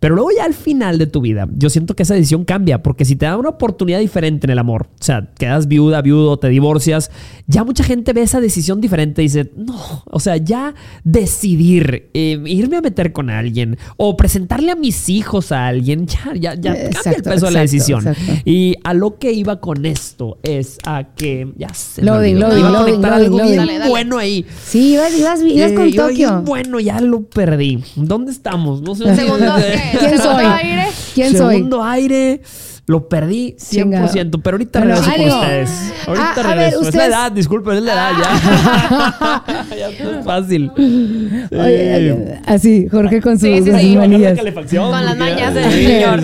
Pero 0.00 0.14
luego 0.14 0.30
ya 0.36 0.44
al 0.44 0.54
final 0.54 0.98
de 0.98 1.06
tu 1.06 1.20
vida, 1.20 1.48
yo 1.56 1.70
siento 1.70 1.94
que 1.96 2.02
esa 2.02 2.14
decisión 2.14 2.44
cambia 2.44 2.82
porque 2.82 3.04
si 3.04 3.16
te 3.16 3.26
da 3.26 3.36
una 3.36 3.48
oportunidad 3.50 3.98
diferente 3.98 4.46
en 4.46 4.50
el 4.50 4.58
amor, 4.58 4.88
o 5.00 5.04
sea, 5.04 5.30
quedas 5.38 5.68
viuda, 5.68 6.02
viudo, 6.02 6.38
te 6.38 6.48
divorcias, 6.48 7.10
ya 7.46 7.64
mucha 7.64 7.82
gente 7.82 8.12
ve 8.12 8.22
esa 8.22 8.40
decisión 8.40 8.80
diferente 8.80 9.22
y 9.22 9.26
dice, 9.26 9.50
no, 9.56 10.02
o 10.04 10.20
sea, 10.20 10.36
ya 10.36 10.74
decidir 11.20 12.10
eh, 12.14 12.40
irme 12.46 12.76
a 12.76 12.80
meter 12.82 13.12
con 13.16 13.30
alguien 13.30 13.78
o 13.96 14.16
presentarle 14.16 14.70
a 14.72 14.76
mis 14.76 15.08
hijos 15.08 15.50
a 15.52 15.66
alguien, 15.66 16.06
ya, 16.06 16.32
ya, 16.34 16.54
ya 16.54 16.72
cambia 16.72 16.72
el 16.82 16.86
Exacto, 16.88 17.22
peso 17.30 17.46
de 17.46 17.52
la 17.52 17.62
exacto, 17.62 17.72
decisión. 17.72 18.06
exacto. 18.08 18.42
Y 18.44 18.74
a 18.84 18.92
lo 18.94 19.18
que 19.18 19.32
iba 19.32 19.58
con 19.60 19.86
esto 19.86 20.38
es 20.42 20.76
a 20.84 21.04
que 21.16 21.52
ya 21.56 21.72
se 21.72 22.02
me 22.02 22.06
Loading, 22.08 22.36
olvidó. 22.36 22.48
loading, 22.48 22.58
Iba 22.60 22.68
a 22.68 22.72
loading, 22.72 22.92
conectar 22.94 23.10
loading, 23.10 23.24
algo 23.24 23.38
loading. 23.38 23.52
bien 23.54 23.66
Dale, 23.66 23.78
dale. 23.78 23.90
bueno 23.90 24.18
ahí. 24.18 24.46
Sí, 24.64 24.92
ibas, 24.94 25.18
ibas, 25.18 25.40
ibas 25.42 25.70
Eh, 25.72 25.74
con 25.74 25.88
iba 25.88 26.06
bien 26.08 26.28
Tokio. 26.28 26.42
bueno, 26.42 26.78
ya 26.80 27.00
lo 27.00 27.22
perdí. 27.22 27.82
¿Dónde 27.96 28.32
estamos? 28.32 28.82
No 28.82 28.94
sé. 28.94 29.16
Segundo. 29.16 29.54
¿Quién 29.98 30.10
Segundo 30.18 30.22
soy? 30.22 30.44
aire. 30.44 30.86
¿Quién 31.14 31.36
soy? 31.36 31.54
Segundo 31.56 31.82
aire. 31.82 32.40
Lo 32.88 33.08
perdí 33.08 33.56
100%, 33.58 34.10
Chingado. 34.12 34.40
pero 34.42 34.54
ahorita 34.56 34.78
Bueno, 34.78 34.94
regreso 34.94 35.16
con 35.16 35.40
ustedes. 35.40 35.70
Ahorita 36.06 36.26
Ah, 36.36 36.40
a 36.40 36.42
ver, 36.54 36.56
regreso. 36.56 36.88
Es 36.88 36.94
la 36.94 37.06
edad, 37.06 37.32
disculpen, 37.32 37.76
es 37.78 37.82
la 37.82 37.92
edad 37.92 38.12
ya. 38.20 39.44
ya 39.76 40.04
no 40.04 40.10
es 40.20 40.24
fácil. 40.24 40.70
Oye, 40.76 42.14
Sí. 42.16 42.40
así, 42.46 42.88
Jorge 42.88 43.20
con 43.20 43.38
sus, 43.40 43.48
Sí, 43.48 43.62
sí, 43.64 43.94
la 43.94 44.00
manillas. 44.00 44.36
calefacción, 44.38 44.90
Con 44.90 45.04
las 45.04 45.16
mañas 45.16 45.52
del 45.54 45.72
Sí, 45.72 45.84
señor. 45.86 46.22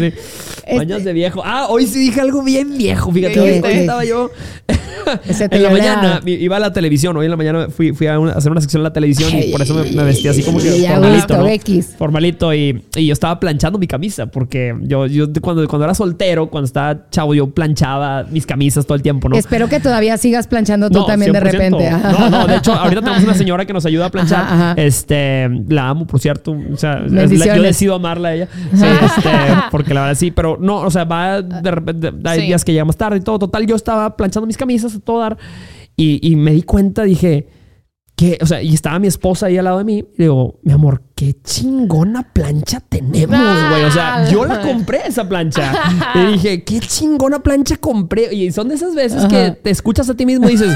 Este- 0.72 0.86
Mañas 0.86 1.04
de 1.04 1.12
viejo. 1.12 1.42
Ah, 1.44 1.66
hoy 1.68 1.86
sí 1.86 1.98
dije 1.98 2.20
algo 2.20 2.42
bien 2.42 2.76
viejo. 2.76 3.10
Fíjate, 3.12 3.34
¿Qué 3.34 3.40
hoy, 3.40 3.50
estaba 3.64 4.04
yo 4.04 4.30
en 5.50 5.62
la 5.62 5.70
mañana. 5.70 6.20
Iba 6.24 6.56
a 6.56 6.60
la 6.60 6.72
televisión. 6.72 7.16
Hoy 7.16 7.26
en 7.26 7.30
la 7.30 7.36
mañana 7.36 7.68
fui, 7.68 7.92
fui 7.92 8.06
a, 8.06 8.18
una- 8.18 8.32
a 8.32 8.36
hacer 8.38 8.50
una 8.52 8.60
sección 8.60 8.80
en 8.80 8.84
la 8.84 8.92
televisión 8.92 9.30
y 9.36 9.50
por 9.52 9.62
eso 9.62 9.74
me, 9.74 9.90
me 9.90 10.04
vestí 10.04 10.28
así 10.28 10.42
como 10.42 10.58
que 10.58 10.70
formalito, 10.70 11.36
¿no? 11.36 11.48
X. 11.48 11.94
Formalito 11.98 12.54
y, 12.54 12.82
y 12.96 13.06
yo 13.06 13.12
estaba 13.12 13.38
planchando 13.40 13.78
mi 13.78 13.86
camisa 13.86 14.26
porque 14.26 14.74
yo, 14.82 15.06
yo 15.06 15.26
cuando, 15.40 15.66
cuando 15.68 15.84
era 15.84 15.94
soltero, 15.94 16.48
cuando 16.50 16.66
estaba 16.66 17.08
chavo, 17.10 17.34
yo 17.34 17.50
planchaba 17.50 18.24
mis 18.30 18.46
camisas 18.46 18.86
todo 18.86 18.94
el 18.94 19.02
tiempo, 19.02 19.28
¿no? 19.28 19.36
Espero 19.36 19.68
que 19.68 19.80
todavía 19.80 20.16
sigas 20.18 20.46
planchando 20.46 20.88
tú 20.90 20.98
No, 21.00 21.06
también 21.06 21.32
de 21.32 21.40
100%. 21.40 21.42
repente. 21.42 21.90
No, 21.90 22.30
no, 22.30 22.46
de 22.46 22.56
hecho, 22.56 22.72
ahorita 22.72 23.00
tenemos 23.02 23.24
una 23.24 23.34
señora 23.34 23.64
que 23.66 23.72
nos 23.72 23.84
ayuda 23.86 24.06
a 24.06 24.10
planchar. 24.10 24.40
Ajá, 24.44 24.54
ajá. 24.72 24.74
Este, 24.82 25.48
la 25.68 25.88
amo, 25.88 26.06
por 26.06 26.20
cierto. 26.20 26.56
O 26.72 26.76
sea, 26.76 27.00
la- 27.00 27.26
yo 27.26 27.62
decido 27.62 27.94
amarla 27.94 28.28
a 28.28 28.34
ella. 28.34 28.48
Sí, 28.74 28.84
este, 28.84 29.30
porque 29.70 29.94
la 29.94 30.02
verdad 30.02 30.16
sí, 30.16 30.30
pero 30.30 30.56
no, 30.62 30.76
o 30.80 30.90
sea, 30.90 31.04
va 31.04 31.42
de 31.42 31.70
repente, 31.70 32.12
hay 32.24 32.40
Sí. 32.40 32.46
días 32.46 32.64
que 32.64 32.72
llegamos 32.72 32.96
tarde 32.96 33.18
y 33.18 33.20
todo. 33.20 33.38
Total, 33.40 33.66
yo 33.66 33.76
estaba 33.76 34.16
planchando 34.16 34.46
mis 34.46 34.56
camisas 34.56 34.94
a 34.96 35.00
todo 35.00 35.18
dar 35.20 35.36
y, 35.96 36.26
y 36.26 36.36
me 36.36 36.52
di 36.52 36.62
cuenta, 36.62 37.02
dije, 37.02 37.48
que, 38.22 38.38
o 38.40 38.46
sea, 38.46 38.62
y 38.62 38.72
estaba 38.72 39.00
mi 39.00 39.08
esposa 39.08 39.46
ahí 39.46 39.58
al 39.58 39.64
lado 39.64 39.78
de 39.78 39.84
mí. 39.84 40.04
Y 40.16 40.22
digo, 40.22 40.60
mi 40.62 40.72
amor, 40.72 41.02
qué 41.16 41.34
chingona 41.42 42.32
plancha 42.32 42.78
tenemos, 42.78 43.68
güey. 43.68 43.82
O 43.82 43.90
sea, 43.90 44.30
yo 44.30 44.44
la 44.44 44.60
compré 44.60 45.00
esa 45.08 45.28
plancha. 45.28 45.72
y 46.14 46.32
dije, 46.34 46.62
qué 46.62 46.78
chingona 46.78 47.40
plancha 47.40 47.76
compré. 47.78 48.32
Y 48.32 48.52
son 48.52 48.68
de 48.68 48.76
esas 48.76 48.94
veces 48.94 49.24
que 49.26 49.58
te 49.60 49.70
escuchas 49.70 50.08
a 50.08 50.14
ti 50.14 50.24
mismo 50.24 50.48
y 50.48 50.52
dices, 50.52 50.72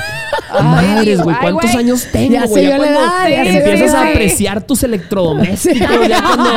madres, 0.61 1.23
güey, 1.23 1.37
¿cuántos 1.41 1.73
años 1.77 2.09
tengo, 2.11 2.49
güey? 2.49 2.67
cuando 2.67 2.85
edad, 2.85 3.29
ya 3.29 3.45
empiezas 3.45 3.95
a 3.95 4.09
apreciar 4.09 4.67
tus 4.67 4.83
electrodomésticos, 4.83 6.09
ya 6.09 6.23
cuando 6.23 6.51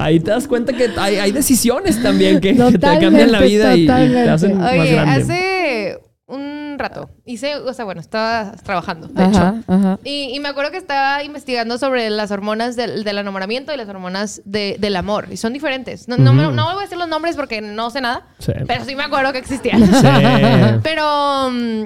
ahí 0.00 0.18
te 0.18 0.32
das 0.32 0.48
cuenta 0.48 0.72
que 0.72 0.90
hay, 0.96 1.18
hay 1.18 1.30
decisiones 1.30 2.02
también 2.02 2.40
que, 2.40 2.56
que 2.56 2.72
te 2.72 2.98
cambian 2.98 3.30
la 3.30 3.40
vida 3.40 3.76
y, 3.76 3.84
y 3.84 3.86
te 3.86 4.28
hacen 4.28 4.58
más 4.58 4.72
Oye, 4.72 4.92
grande. 4.94 5.22
hace 5.22 6.07
un 6.28 6.76
rato 6.78 7.10
hice, 7.24 7.56
o 7.56 7.72
sea, 7.72 7.84
bueno, 7.84 8.00
estaba 8.00 8.52
trabajando, 8.62 9.08
de 9.08 9.22
Ajá, 9.22 9.30
hecho. 9.30 9.72
ajá. 9.72 9.98
Y, 10.04 10.30
y 10.34 10.40
me 10.40 10.48
acuerdo 10.48 10.70
que 10.70 10.76
estaba 10.76 11.22
investigando 11.24 11.78
sobre 11.78 12.10
las 12.10 12.30
hormonas 12.30 12.76
del, 12.76 13.02
del 13.02 13.18
enamoramiento 13.18 13.72
y 13.72 13.76
las 13.78 13.88
hormonas 13.88 14.42
de- 14.44 14.76
del 14.78 14.94
amor. 14.96 15.28
Y 15.30 15.36
son 15.38 15.52
diferentes. 15.54 16.06
No, 16.06 16.16
no, 16.18 16.34
me- 16.34 16.52
no 16.52 16.64
voy 16.66 16.76
a 16.76 16.82
decir 16.82 16.98
los 16.98 17.08
nombres 17.08 17.34
porque 17.34 17.60
no 17.62 17.90
sé 17.90 18.00
nada. 18.02 18.26
Sí. 18.38 18.52
Pero 18.66 18.84
sí 18.84 18.94
me 18.94 19.04
acuerdo 19.04 19.32
que 19.32 19.38
existían. 19.38 19.80
Sí. 19.86 20.78
pero, 20.82 21.50
mm, 21.50 21.82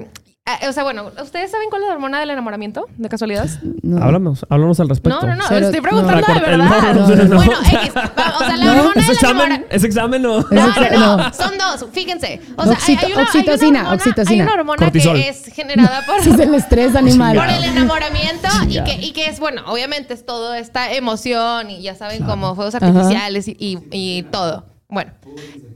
ah, 0.46 0.58
o 0.68 0.72
sea, 0.72 0.82
bueno, 0.82 1.10
¿ustedes 1.22 1.50
saben 1.50 1.68
cuál 1.70 1.82
es 1.82 1.88
la 1.88 1.94
hormona 1.94 2.20
del 2.20 2.30
enamoramiento? 2.30 2.86
¿De 2.96 3.08
casualidad? 3.08 3.48
No. 3.82 4.02
Háblanos, 4.02 4.44
háblanos 4.48 4.80
al 4.80 4.88
respecto. 4.88 5.20
No, 5.20 5.26
no, 5.26 5.36
no. 5.36 5.44
Cero- 5.48 5.66
estoy 5.66 5.80
preguntando 5.80 6.26
no. 6.26 6.34
de 6.34 6.40
verdad. 6.40 6.68
cortar- 6.68 6.94
no, 6.96 7.08
no, 7.08 7.24
no. 7.24 7.36
Bueno, 7.36 7.52
X. 7.62 7.92
va, 7.96 8.34
O 8.36 8.38
sea, 8.40 8.56
la 8.56 8.64
No, 8.64 8.72
hormona 8.72 8.90
¿Es 8.96 9.06
del 9.06 9.14
examen? 9.16 9.36
enamoramiento. 9.40 9.76
¿Es 9.76 9.84
examen 9.84 10.26
o...? 10.26 10.40
No, 10.42 10.66
no, 10.66 10.90
No. 10.98 11.16
no. 11.18 11.32
Son 11.34 11.52
dos. 11.58 11.86
Fíjense. 11.92 12.40
O 12.56 12.62
sea, 12.64 12.72
hay, 12.72 12.78
Oxito- 12.78 13.06
hay 13.06 13.12
una, 13.12 13.22
oxitocina, 13.22 13.52
hay 13.52 13.70
una 13.70 13.80
hormona, 13.80 13.94
oxitocina. 13.94 14.30
Hay 14.34 14.40
una 14.48 14.54
hormona 14.60 14.76
Cortisol. 14.78 15.16
que 15.16 15.28
es 15.28 15.44
generada 15.46 16.04
por... 16.06 16.18
Es 16.20 16.38
el 16.38 16.54
estrés 16.54 16.96
animal. 16.96 17.36
por 17.36 17.48
el 17.48 17.64
enamoramiento 17.64 18.48
y 18.68 18.82
que, 18.82 18.94
y 19.00 19.12
que 19.12 19.26
es, 19.26 19.38
bueno, 19.40 19.62
obviamente 19.66 20.14
es 20.14 20.24
todo 20.26 20.54
esta 20.54 20.92
emoción 20.92 21.70
y 21.70 21.82
ya 21.82 21.94
saben, 21.94 22.24
como 22.24 22.54
fuegos 22.54 22.74
artificiales 22.74 23.48
y, 23.48 23.56
y- 23.58 23.78
y 23.90 24.22
todo. 24.24 24.64
Bueno. 24.92 25.10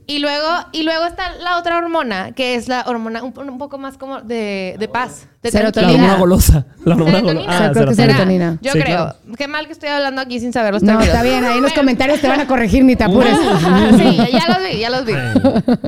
Y 0.06 0.18
luego, 0.18 0.46
y 0.72 0.82
luego 0.82 1.06
está 1.06 1.32
la 1.42 1.56
otra 1.58 1.78
hormona, 1.78 2.32
que 2.32 2.54
es 2.54 2.68
la 2.68 2.82
hormona 2.86 3.22
un, 3.22 3.32
un 3.36 3.58
poco 3.58 3.78
más 3.78 3.96
como 3.96 4.20
de, 4.20 4.76
de 4.78 4.88
paz, 4.88 5.26
de 5.42 5.50
La 5.50 5.58
Serotonina. 5.58 5.72
tranquilidad. 5.72 6.04
hormona 6.04 6.20
golosa. 6.20 6.66
La 6.84 6.94
hormona 6.94 7.10
Serotonina. 7.12 7.42
golosa. 7.42 7.58
Sea, 7.58 7.72
creo 7.72 7.86
que 7.88 7.94
serotonina. 7.94 8.58
Yo 8.60 8.72
Sí, 8.72 8.78
creo. 8.80 8.96
claro. 8.96 9.16
Qué 9.38 9.48
mal 9.48 9.66
que 9.66 9.72
estoy 9.72 9.88
hablando 9.88 10.20
aquí 10.20 10.38
sin 10.38 10.52
saber 10.52 10.74
los 10.74 10.82
No, 10.82 10.88
términos. 10.92 11.08
está 11.08 11.22
bien. 11.24 11.44
Ahí 11.46 11.56
en 11.56 11.62
los 11.62 11.72
comentarios 11.72 12.20
te 12.20 12.28
van 12.28 12.40
a 12.40 12.46
corregir, 12.46 12.84
ni 12.84 12.94
te 12.94 13.04
apures. 13.04 13.36
Sí, 13.96 14.16
ya 14.32 14.48
los 14.48 14.70
vi, 14.70 14.78
ya 14.78 14.90
los 14.90 15.04
vi. 15.06 15.12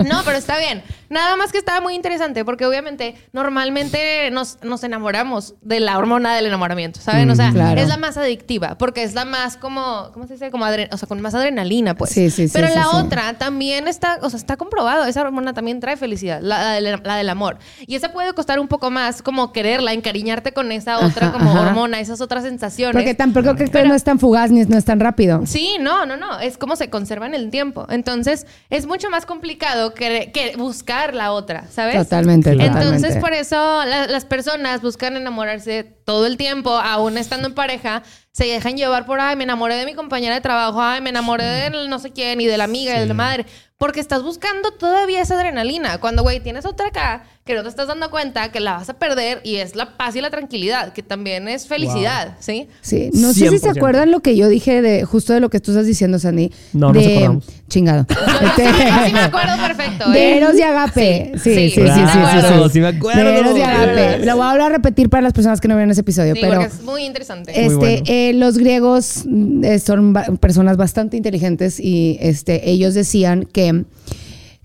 No, 0.09 0.23
pero 0.25 0.39
está 0.39 0.59
bien. 0.59 0.83
Nada 1.11 1.37
más 1.37 1.53
que 1.53 1.59
estaba 1.59 1.81
muy 1.81 1.95
interesante 1.95 2.45
porque 2.45 2.67
obviamente 2.67 3.15
normalmente 3.33 4.31
nos, 4.31 4.59
nos 4.63 4.85
enamoramos 4.85 5.55
de 5.63 5.81
la 5.81 5.99
hormona 5.99 6.35
del 6.37 6.47
enamoramiento, 6.47 7.01
¿saben? 7.01 7.31
O 7.31 7.35
sea, 7.35 7.51
Mm, 7.51 7.55
Claro. 7.55 7.81
es 7.81 7.89
la 7.89 7.97
más 7.97 8.17
adictiva 8.17 8.77
porque 8.79 9.03
es 9.03 9.15
la 9.15 9.25
más 9.25 9.57
como, 9.57 10.11
¿cómo 10.13 10.27
se 10.27 10.35
dice? 10.35 10.51
Como 10.51 10.65
o 10.67 10.97
sea, 10.97 11.09
con 11.09 11.21
más 11.21 11.35
adrenalina, 11.35 11.95
pues. 11.95 12.11
Sí, 12.11 12.31
sí, 12.31 12.47
sí, 12.49 12.53
Pero 12.55 12.69
sí, 12.69 12.75
la 12.75 12.83
sí. 12.85 12.89
otra 12.93 13.35
también 13.39 13.89
está, 13.89 14.19
o 14.23 14.29
sea, 14.31 14.37
está 14.39 14.57
comprobado, 14.57 15.07
esa 15.07 15.23
hormona 15.23 15.55
también 15.55 15.81
trae 15.81 15.97
felicidad, 15.97 16.41
la, 16.43 16.59
la 16.63 16.73
del, 16.73 17.01
la 17.03 17.17
del 17.17 17.29
amor. 17.31 17.59
Y 17.87 17.95
esa 17.97 18.13
puede 18.13 18.33
costar 18.35 18.61
un 18.61 18.69
poco 18.69 18.91
más 18.91 19.23
como 19.23 19.53
quererla, 19.53 19.93
encariñarte 19.95 20.53
con 20.53 20.71
esa 20.73 20.99
otra 20.99 21.29
Ajá, 21.29 21.39
como 21.39 21.51
ajá. 21.51 21.61
hormona, 21.69 22.01
esas 22.01 22.21
otras 22.21 22.45
sensaciones. 22.45 22.95
Porque 22.95 23.15
tampoco 23.15 23.55
creo 23.57 23.71
que 23.71 23.85
no 23.85 23.95
es 23.95 24.05
tan 24.05 24.19
fugaz 24.19 24.51
ni 24.51 24.65
no 24.65 24.77
es 24.77 24.85
tan 24.85 25.01
rápido. 25.01 25.47
Sí, 25.47 25.77
no, 25.81 26.05
no, 26.07 26.17
no. 26.17 26.39
Es 26.41 26.59
como 26.59 26.77
se 26.77 26.91
conserva 26.91 27.27
en 27.27 27.35
el 27.35 27.51
tiempo. 27.51 27.87
Entonces, 27.89 28.47
es 28.71 28.87
mucho 28.87 29.09
más 29.11 29.25
complicado 29.27 29.95
que, 29.95 30.31
que 30.33 30.55
buscar 30.57 30.98
la 31.15 31.33
otra, 31.33 31.65
¿sabes? 31.71 31.97
Totalmente. 31.97 32.51
Entonces, 32.51 32.75
totalmente. 32.83 33.21
por 33.21 33.33
eso 33.33 33.85
la- 33.85 34.07
las 34.07 34.25
personas 34.25 34.81
buscan 34.83 35.17
enamorarse 35.17 35.85
todo 36.05 36.27
el 36.27 36.37
tiempo, 36.37 36.71
aún 36.77 37.17
estando 37.19 37.49
en 37.49 37.55
pareja, 37.55 38.03
se 38.33 38.47
dejan 38.47 38.77
llevar 38.77 39.07
por, 39.07 39.21
ay, 39.21 39.37
me 39.37 39.45
enamoré 39.45 39.75
de 39.77 39.85
mi 39.87 39.95
compañera 39.95 40.35
de 40.35 40.41
trabajo, 40.41 40.81
ay, 40.81 41.01
me 41.01 41.11
enamoré 41.11 41.45
de 41.45 41.71
no 41.89 41.99
sé 41.99 42.13
quién, 42.13 42.41
y 42.41 42.47
de 42.47 42.57
la 42.57 42.65
amiga, 42.65 42.97
y 42.97 43.01
de 43.01 43.07
la 43.07 43.15
madre. 43.15 43.47
Porque 43.79 44.01
estás 44.01 44.25
buscando 44.25 44.73
todavía 44.73 45.23
esa 45.23 45.37
adrenalina. 45.37 45.99
Cuando, 45.99 46.23
güey, 46.23 46.41
tienes 46.41 46.67
otra 46.67 46.89
acá 46.89 47.23
que 47.45 47.55
no 47.55 47.63
te 47.63 47.69
estás 47.71 47.87
dando 47.89 48.11
cuenta 48.11 48.51
que 48.51 48.61
la 48.61 48.73
vas 48.75 48.91
a 48.91 48.95
perder 48.95 49.41
y 49.43 49.57
es 49.57 49.75
la 49.75 49.97
paz 49.97 50.15
y 50.17 50.21
la 50.21 50.29
tranquilidad, 50.29 50.93
que 50.93 51.03
también 51.03 51.49
es 51.49 51.67
felicidad, 51.67 52.37
¿sí? 52.41 52.69
Sí, 52.83 53.09
no 53.15 53.33
sé 53.33 53.49
si 53.49 53.59
se 53.59 53.69
100%. 53.71 53.77
acuerdan 53.79 54.11
lo 54.11 54.21
que 54.21 54.37
yo 54.37 54.49
dije 54.49 54.83
de 54.83 55.05
justo 55.05 55.33
de 55.33 55.41
lo 55.41 55.49
que 55.49 55.59
tú 55.61 55.71
estás 55.71 55.87
diciendo, 55.87 56.19
Sandy. 56.19 56.53
No, 56.75 56.93
no 56.93 57.01
de, 57.01 57.07
nos 57.07 57.13
acordamos. 57.13 57.45
Chingado. 57.69 58.07
Este, 58.39 58.67
sí, 58.69 59.13
me 59.13 59.21
acuerdo 59.21 59.57
perfecto, 59.57 60.11
de 60.11 60.19
¿eh? 60.21 60.37
Eros 60.37 60.55
y 60.59 60.63
Agape. 60.63 61.33
Sí, 61.35 61.41
sí, 61.43 61.55
sí, 61.55 61.71
sí, 61.71 61.75
sí, 61.75 61.81
me 61.81 61.89
sí, 61.89 62.47
sí. 62.47 62.71
sí 62.73 62.81
me 62.81 62.87
acuerdo. 62.89 63.25
De 63.25 63.39
Eros 63.39 63.53
y 63.53 63.59
De 63.59 63.65
Agape. 63.65 64.27
Lo 64.27 64.37
voy 64.37 64.47
a 64.47 64.51
volver 64.51 64.63
a 64.63 64.69
repetir 64.69 65.09
para 65.09 65.23
las 65.23 65.33
personas 65.33 65.61
que 65.61 65.69
no 65.69 65.75
vieron 65.75 65.91
ese 65.91 66.03
episodio, 66.03 66.35
Sí, 66.35 66.41
pero 66.41 66.61
porque 66.61 66.67
es 66.75 66.83
muy 66.83 67.05
interesante. 67.05 67.53
Muy 67.53 67.63
este, 67.63 67.77
bueno. 67.77 68.03
eh, 68.07 68.33
los 68.35 68.59
griegos 68.59 69.23
mm, 69.27 69.65
eh, 69.65 69.79
son 69.81 70.13
ba- 70.13 70.27
personas 70.41 70.77
bastante 70.77 71.17
inteligentes 71.17 71.81
y 71.81 72.19
este, 72.21 72.69
ellos 72.71 72.95
decían 72.95 73.45
que, 73.53 73.68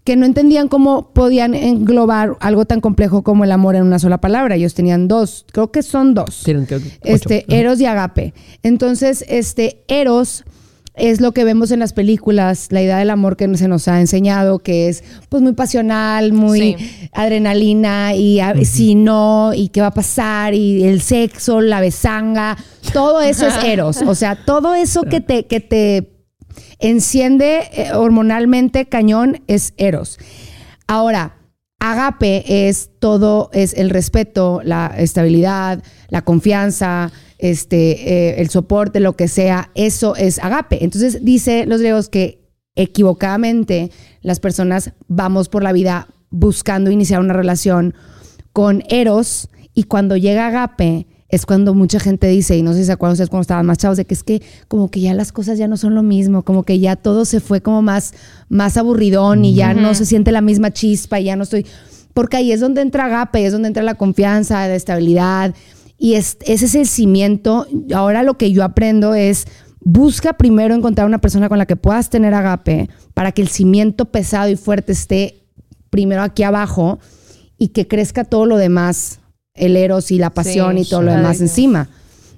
que 0.04 0.16
no 0.18 0.26
entendían 0.26 0.68
cómo 0.68 1.14
podían 1.14 1.54
englobar 1.56 2.36
algo 2.42 2.66
tan 2.66 2.82
complejo 2.82 3.24
como 3.24 3.46
el 3.46 3.52
amor 3.54 3.76
en 3.76 3.84
una 3.84 4.00
sola 4.00 4.20
palabra. 4.20 4.56
Ellos 4.56 4.74
tenían 4.74 5.08
dos, 5.08 5.46
creo 5.54 5.72
que 5.72 5.82
son 5.82 6.14
dos. 6.14 6.42
Tienen 6.44 6.66
que- 6.66 6.76
ocho. 6.76 6.90
Este. 7.04 7.46
Eros 7.48 7.80
y 7.80 7.86
Agape. 7.86 8.34
Entonces, 8.64 9.24
este, 9.30 9.84
Eros 9.88 10.44
es 10.96 11.22
lo 11.22 11.32
que 11.32 11.44
vemos 11.44 11.72
en 11.72 11.80
las 11.80 11.92
películas, 11.94 12.68
la 12.70 12.82
idea 12.84 12.98
del 13.00 13.10
amor 13.10 13.36
que 13.38 13.56
se 13.58 13.68
nos 13.68 13.88
ha 13.88 14.00
enseñado, 14.00 14.60
que 14.60 14.90
es 14.90 15.04
pues 15.30 15.42
muy 15.42 15.54
pasional, 15.54 16.34
muy 16.34 16.60
Sí. 16.60 16.76
adrenalina, 17.14 18.14
y 18.14 18.40
a- 18.42 18.54
si 18.66 18.94
no, 18.96 19.54
y 19.56 19.70
qué 19.70 19.82
va 19.82 19.88
a 19.88 19.92
pasar, 19.94 20.54
y 20.54 20.84
el 20.84 21.02
sexo, 21.02 21.62
la 21.62 21.80
besanga, 21.82 22.58
todo 22.94 23.22
eso 23.22 23.48
es 23.48 23.54
Eros. 23.66 24.02
O 24.06 24.14
sea, 24.16 24.36
todo 24.36 24.76
eso 24.76 25.02
que 25.04 25.20
te, 25.22 25.46
que 25.48 25.60
te 25.62 26.10
enciende 26.80 27.70
eh, 27.72 27.94
hormonalmente 27.94 28.86
cañón 28.86 29.42
es 29.48 29.74
Eros. 29.78 30.20
Ahora, 30.88 31.38
Agape 31.80 32.70
es 32.70 32.92
todo, 33.00 33.50
es 33.52 33.74
el 33.74 33.90
respeto, 33.90 34.62
la 34.64 34.94
estabilidad, 34.98 35.84
la 36.08 36.22
confianza, 36.22 37.12
este, 37.40 38.10
eh, 38.10 38.42
el 38.42 38.50
soporte, 38.50 39.02
lo 39.02 39.18
que 39.18 39.28
sea, 39.28 39.70
eso 39.76 40.16
es 40.16 40.40
agape. 40.40 40.82
Entonces 40.82 41.26
dice 41.26 41.66
los 41.66 41.82
griegos 41.82 42.08
que 42.08 42.48
equivocadamente 42.76 43.92
las 44.22 44.40
personas 44.40 44.94
vamos 45.10 45.50
por 45.50 45.62
la 45.62 45.74
vida 45.74 46.08
buscando 46.30 46.90
iniciar 46.90 47.20
una 47.20 47.34
relación 47.34 47.94
con 48.54 48.84
Eros 48.88 49.50
y 49.74 49.84
cuando 49.84 50.16
llega 50.16 50.48
agape 50.48 51.08
es 51.36 51.46
cuando 51.46 51.74
mucha 51.74 52.00
gente 52.00 52.28
dice, 52.28 52.56
y 52.56 52.62
no 52.62 52.74
sé 52.74 52.80
si 52.80 52.86
se 52.86 52.92
acuerdan 52.92 53.14
ustedes 53.14 53.30
cuando 53.30 53.42
estaban 53.42 53.66
más 53.66 53.80
chavos, 53.80 53.98
de 53.98 54.06
que 54.06 54.14
es 54.14 54.24
que 54.24 54.42
como 54.68 54.92
que 54.92 55.00
ya 55.00 55.14
las 55.14 55.32
cosas 55.32 55.58
ya 55.58 55.68
no 55.68 55.78
son 55.78 55.96
lo 55.96 56.04
mismo, 56.04 56.44
como 56.44 56.64
que 56.64 56.80
ya 56.80 56.96
todo 56.96 57.26
se 57.26 57.40
fue 57.40 57.62
como 57.62 57.82
más, 57.82 58.14
más 58.50 58.78
aburridón 58.78 59.44
y 59.44 59.56
ya 59.56 59.74
no 59.74 59.96
se 59.96 60.06
siente 60.06 60.32
la 60.32 60.42
misma 60.42 60.72
chispa 60.72 61.20
y 61.20 61.26
ya 61.26 61.36
no 61.36 61.44
estoy... 61.44 61.66
Porque 62.14 62.38
ahí 62.38 62.52
es 62.52 62.60
donde 62.60 62.82
entra 62.82 63.06
agape, 63.06 63.44
es 63.44 63.52
donde 63.52 63.70
entra 63.70 63.82
la 63.82 63.96
confianza, 63.96 64.68
la 64.68 64.76
estabilidad. 64.76 65.56
Y 65.98 66.14
es, 66.14 66.38
ese 66.46 66.66
es 66.66 66.76
el 66.76 66.88
cimiento. 66.88 67.66
Ahora 67.96 68.22
lo 68.22 68.38
que 68.38 68.52
yo 68.52 68.64
aprendo 68.64 69.16
es, 69.16 69.48
busca 69.80 70.34
primero 70.34 70.76
encontrar 70.76 71.08
una 71.08 71.20
persona 71.20 71.50
con 71.50 71.58
la 71.58 71.66
que 71.66 71.76
puedas 71.76 72.12
tener 72.12 72.36
agape 72.36 72.90
para 73.16 73.32
que 73.32 73.42
el 73.42 73.48
cimiento 73.48 74.06
pesado 74.06 74.50
y 74.50 74.56
fuerte 74.56 74.92
esté 74.92 75.48
primero 75.90 76.22
aquí 76.22 76.44
abajo 76.44 77.00
y 77.58 77.70
que 77.70 77.88
crezca 77.88 78.24
todo 78.24 78.46
lo 78.46 78.58
demás, 78.58 79.20
el 79.56 79.76
eros 79.78 80.12
y 80.12 80.18
la 80.18 80.32
pasión 80.32 80.76
Sí, 80.78 80.84
y 80.84 80.90
todo 80.90 81.02
lo 81.04 81.12
demás 81.12 81.40
encima. 81.42 81.88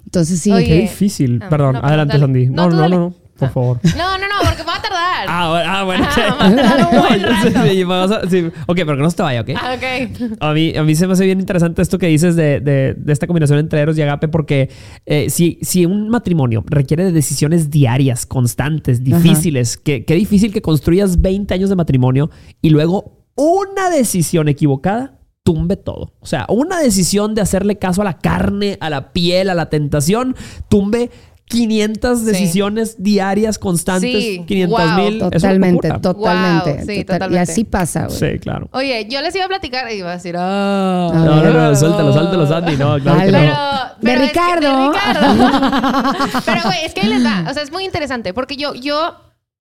Entonces 0.04 0.40
sí. 0.40 0.52
Oye, 0.52 0.66
Qué 0.66 0.80
difícil. 0.82 1.40
Ah, 1.42 1.48
Perdón, 1.48 1.74
no, 1.74 1.80
adelante. 1.80 2.18
Sandy. 2.18 2.46
No, 2.48 2.68
No, 2.68 2.76
no, 2.76 2.88
no, 2.88 2.98
no, 2.98 3.14
por 3.38 3.50
favor. 3.50 3.80
No, 3.96 4.18
no, 4.18 4.24
no, 4.28 4.34
porque 4.44 4.62
me 4.62 4.66
va 4.68 4.76
a 4.76 4.82
tardar. 4.82 5.26
Ah, 5.28 5.48
bueno, 5.50 5.70
ah, 5.70 5.84
bueno. 5.84 6.06
Ah, 6.08 6.36
va 6.40 6.46
a 6.46 6.56
tardar 6.56 6.88
un 6.94 7.00
buen 7.08 7.22
No, 7.22 7.28
rato. 7.28 7.68
sí, 7.68 7.84
vamos 7.84 8.10
a- 8.12 8.30
sí. 8.30 8.44
Ok, 8.66 8.76
pero 8.76 8.96
que 8.96 9.02
no 9.02 9.10
se 9.10 9.16
te 9.16 9.22
vaya, 9.22 9.40
¿ok? 9.40 9.50
Ah, 9.56 9.76
ok. 9.76 10.36
A 10.40 10.52
mí, 10.52 10.76
a 10.76 10.82
mí 10.84 10.94
se 10.94 11.06
me 11.06 11.14
hace 11.14 11.24
bien 11.24 11.40
interesante 11.40 11.82
esto 11.82 11.98
que 11.98 12.06
dices 12.06 12.36
de, 12.36 12.60
de- 12.60 12.94
de 12.96 13.12
esta 13.12 13.26
combinación 13.26 13.58
entre 13.58 13.80
Eros 13.80 13.96
y 13.98 14.02
Agape, 14.02 14.28
porque 14.28 14.70
eh, 15.06 15.28
si, 15.30 15.58
si 15.62 15.86
un 15.86 16.08
matrimonio 16.10 16.62
requiere 16.66 17.04
de 17.04 17.12
decisiones 17.12 17.70
diarias, 17.70 18.26
constantes, 18.26 19.02
difíciles, 19.02 19.76
que- 19.78 20.04
qué 20.04 20.14
difícil 20.14 20.52
que 20.52 20.62
construyas 20.62 21.20
20 21.20 21.52
años 21.54 21.70
de 21.70 21.76
matrimonio 21.76 22.30
y 22.62 22.70
luego 22.70 23.24
una 23.34 23.90
decisión 23.90 24.48
equivocada 24.48 25.15
tumbe 25.46 25.76
todo. 25.76 26.12
O 26.18 26.26
sea, 26.26 26.44
una 26.48 26.80
decisión 26.80 27.36
de 27.36 27.40
hacerle 27.40 27.78
caso 27.78 28.02
a 28.02 28.04
la 28.04 28.18
carne, 28.18 28.78
a 28.80 28.90
la 28.90 29.12
piel, 29.12 29.48
a 29.48 29.54
la 29.54 29.70
tentación, 29.70 30.34
tumbe 30.68 31.08
500 31.44 32.24
decisiones 32.24 32.96
diarias 33.00 33.56
constantes, 33.60 34.10
Sí, 34.24 34.44
500 34.48 34.78
wow. 34.96 34.96
mil. 35.04 35.18
Totalmente, 35.20 35.88
totalmente. 36.00 36.70
Wow, 36.72 36.80
sí, 36.80 36.86
Total- 36.86 36.96
Y 36.98 37.04
totalmente. 37.04 37.52
así 37.52 37.62
pasa, 37.62 38.06
güey. 38.08 38.18
Sí, 38.18 38.38
claro. 38.40 38.68
Oye, 38.72 39.06
yo 39.08 39.20
les 39.22 39.32
iba 39.36 39.44
a 39.44 39.48
platicar 39.48 39.88
y 39.92 39.98
iba 39.98 40.10
a 40.10 40.14
decir, 40.16 40.34
ah. 40.36 41.10
A 41.12 41.14
No, 41.16 41.36
ver. 41.40 41.54
no, 41.54 41.68
no, 41.70 41.76
suéltalo, 41.76 42.12
suéltalo, 42.12 42.46
Sandy. 42.48 42.76
No, 42.76 42.98
claro 42.98 43.20
que 43.20 43.30
Dale. 43.30 43.46
no. 43.46 43.54
Pero, 43.54 43.94
De 44.00 44.00
pero 44.00 44.24
es 44.24 44.32
que- 44.32 44.40
Ricardo. 44.40 44.82
de 44.82 44.88
Ricardo. 44.98 46.40
pero, 46.44 46.60
güey, 46.64 46.78
es 46.84 46.92
que 46.92 47.00
ahí 47.02 47.08
les 47.08 47.24
va. 47.24 47.46
O 47.48 47.54
sea, 47.54 47.62
es 47.62 47.70
muy 47.70 47.84
interesante 47.84 48.34
porque 48.34 48.56
yo, 48.56 48.74
yo 48.74 49.14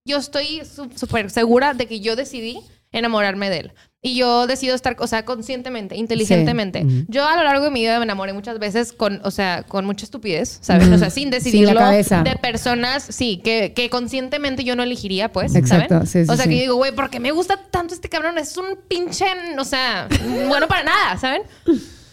yo 0.07 0.17
estoy 0.17 0.63
súper 0.95 1.29
segura 1.29 1.75
de 1.75 1.85
que 1.85 1.99
yo 1.99 2.15
decidí 2.15 2.59
enamorarme 2.91 3.49
de 3.51 3.59
él. 3.59 3.71
Y 4.05 4.13
yo 4.13 4.45
decido 4.45 4.75
estar, 4.75 4.95
o 4.99 5.07
sea, 5.07 5.25
conscientemente, 5.25 5.95
inteligentemente. 5.95 6.85
Yo 7.07 7.27
a 7.27 7.35
lo 7.35 7.43
largo 7.43 7.65
de 7.65 7.71
mi 7.71 7.79
vida 7.79 7.97
me 7.97 8.03
enamoré 8.03 8.33
muchas 8.33 8.59
veces 8.59 8.93
con, 8.93 9.19
o 9.23 9.31
sea, 9.31 9.63
con 9.63 9.83
mucha 9.83 10.05
estupidez, 10.05 10.59
¿saben? 10.61 10.93
O 10.93 10.97
sea, 10.99 11.09
sin 11.09 11.31
decidirlo. 11.31 11.73
cabeza. 11.73 12.21
De 12.21 12.35
personas, 12.35 13.03
sí, 13.09 13.41
que, 13.43 13.73
que 13.73 13.89
conscientemente 13.89 14.63
yo 14.63 14.75
no 14.75 14.83
elegiría, 14.83 15.31
pues, 15.31 15.55
Exacto, 15.55 15.95
¿saben? 15.95 16.07
sí, 16.07 16.23
sí, 16.23 16.31
o 16.31 16.35
sea, 16.35 16.45
que 16.45 16.55
yo 16.55 16.61
digo, 16.61 16.75
güey, 16.75 16.91
¿por 16.93 17.09
qué 17.09 17.19
me 17.19 17.31
gusta 17.31 17.59
tanto 17.71 17.95
este 17.95 18.07
cabrón? 18.07 18.37
Es 18.37 18.55
un 18.57 18.77
pinche, 18.87 19.25
o 19.57 19.65
sea, 19.65 20.07
bueno 20.47 20.67
para 20.67 20.83
nada, 20.83 21.17
¿saben? 21.17 21.41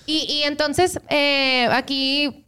Y, 0.06 0.24
y 0.32 0.42
entonces, 0.44 0.98
eh, 1.10 1.68
aquí 1.72 2.41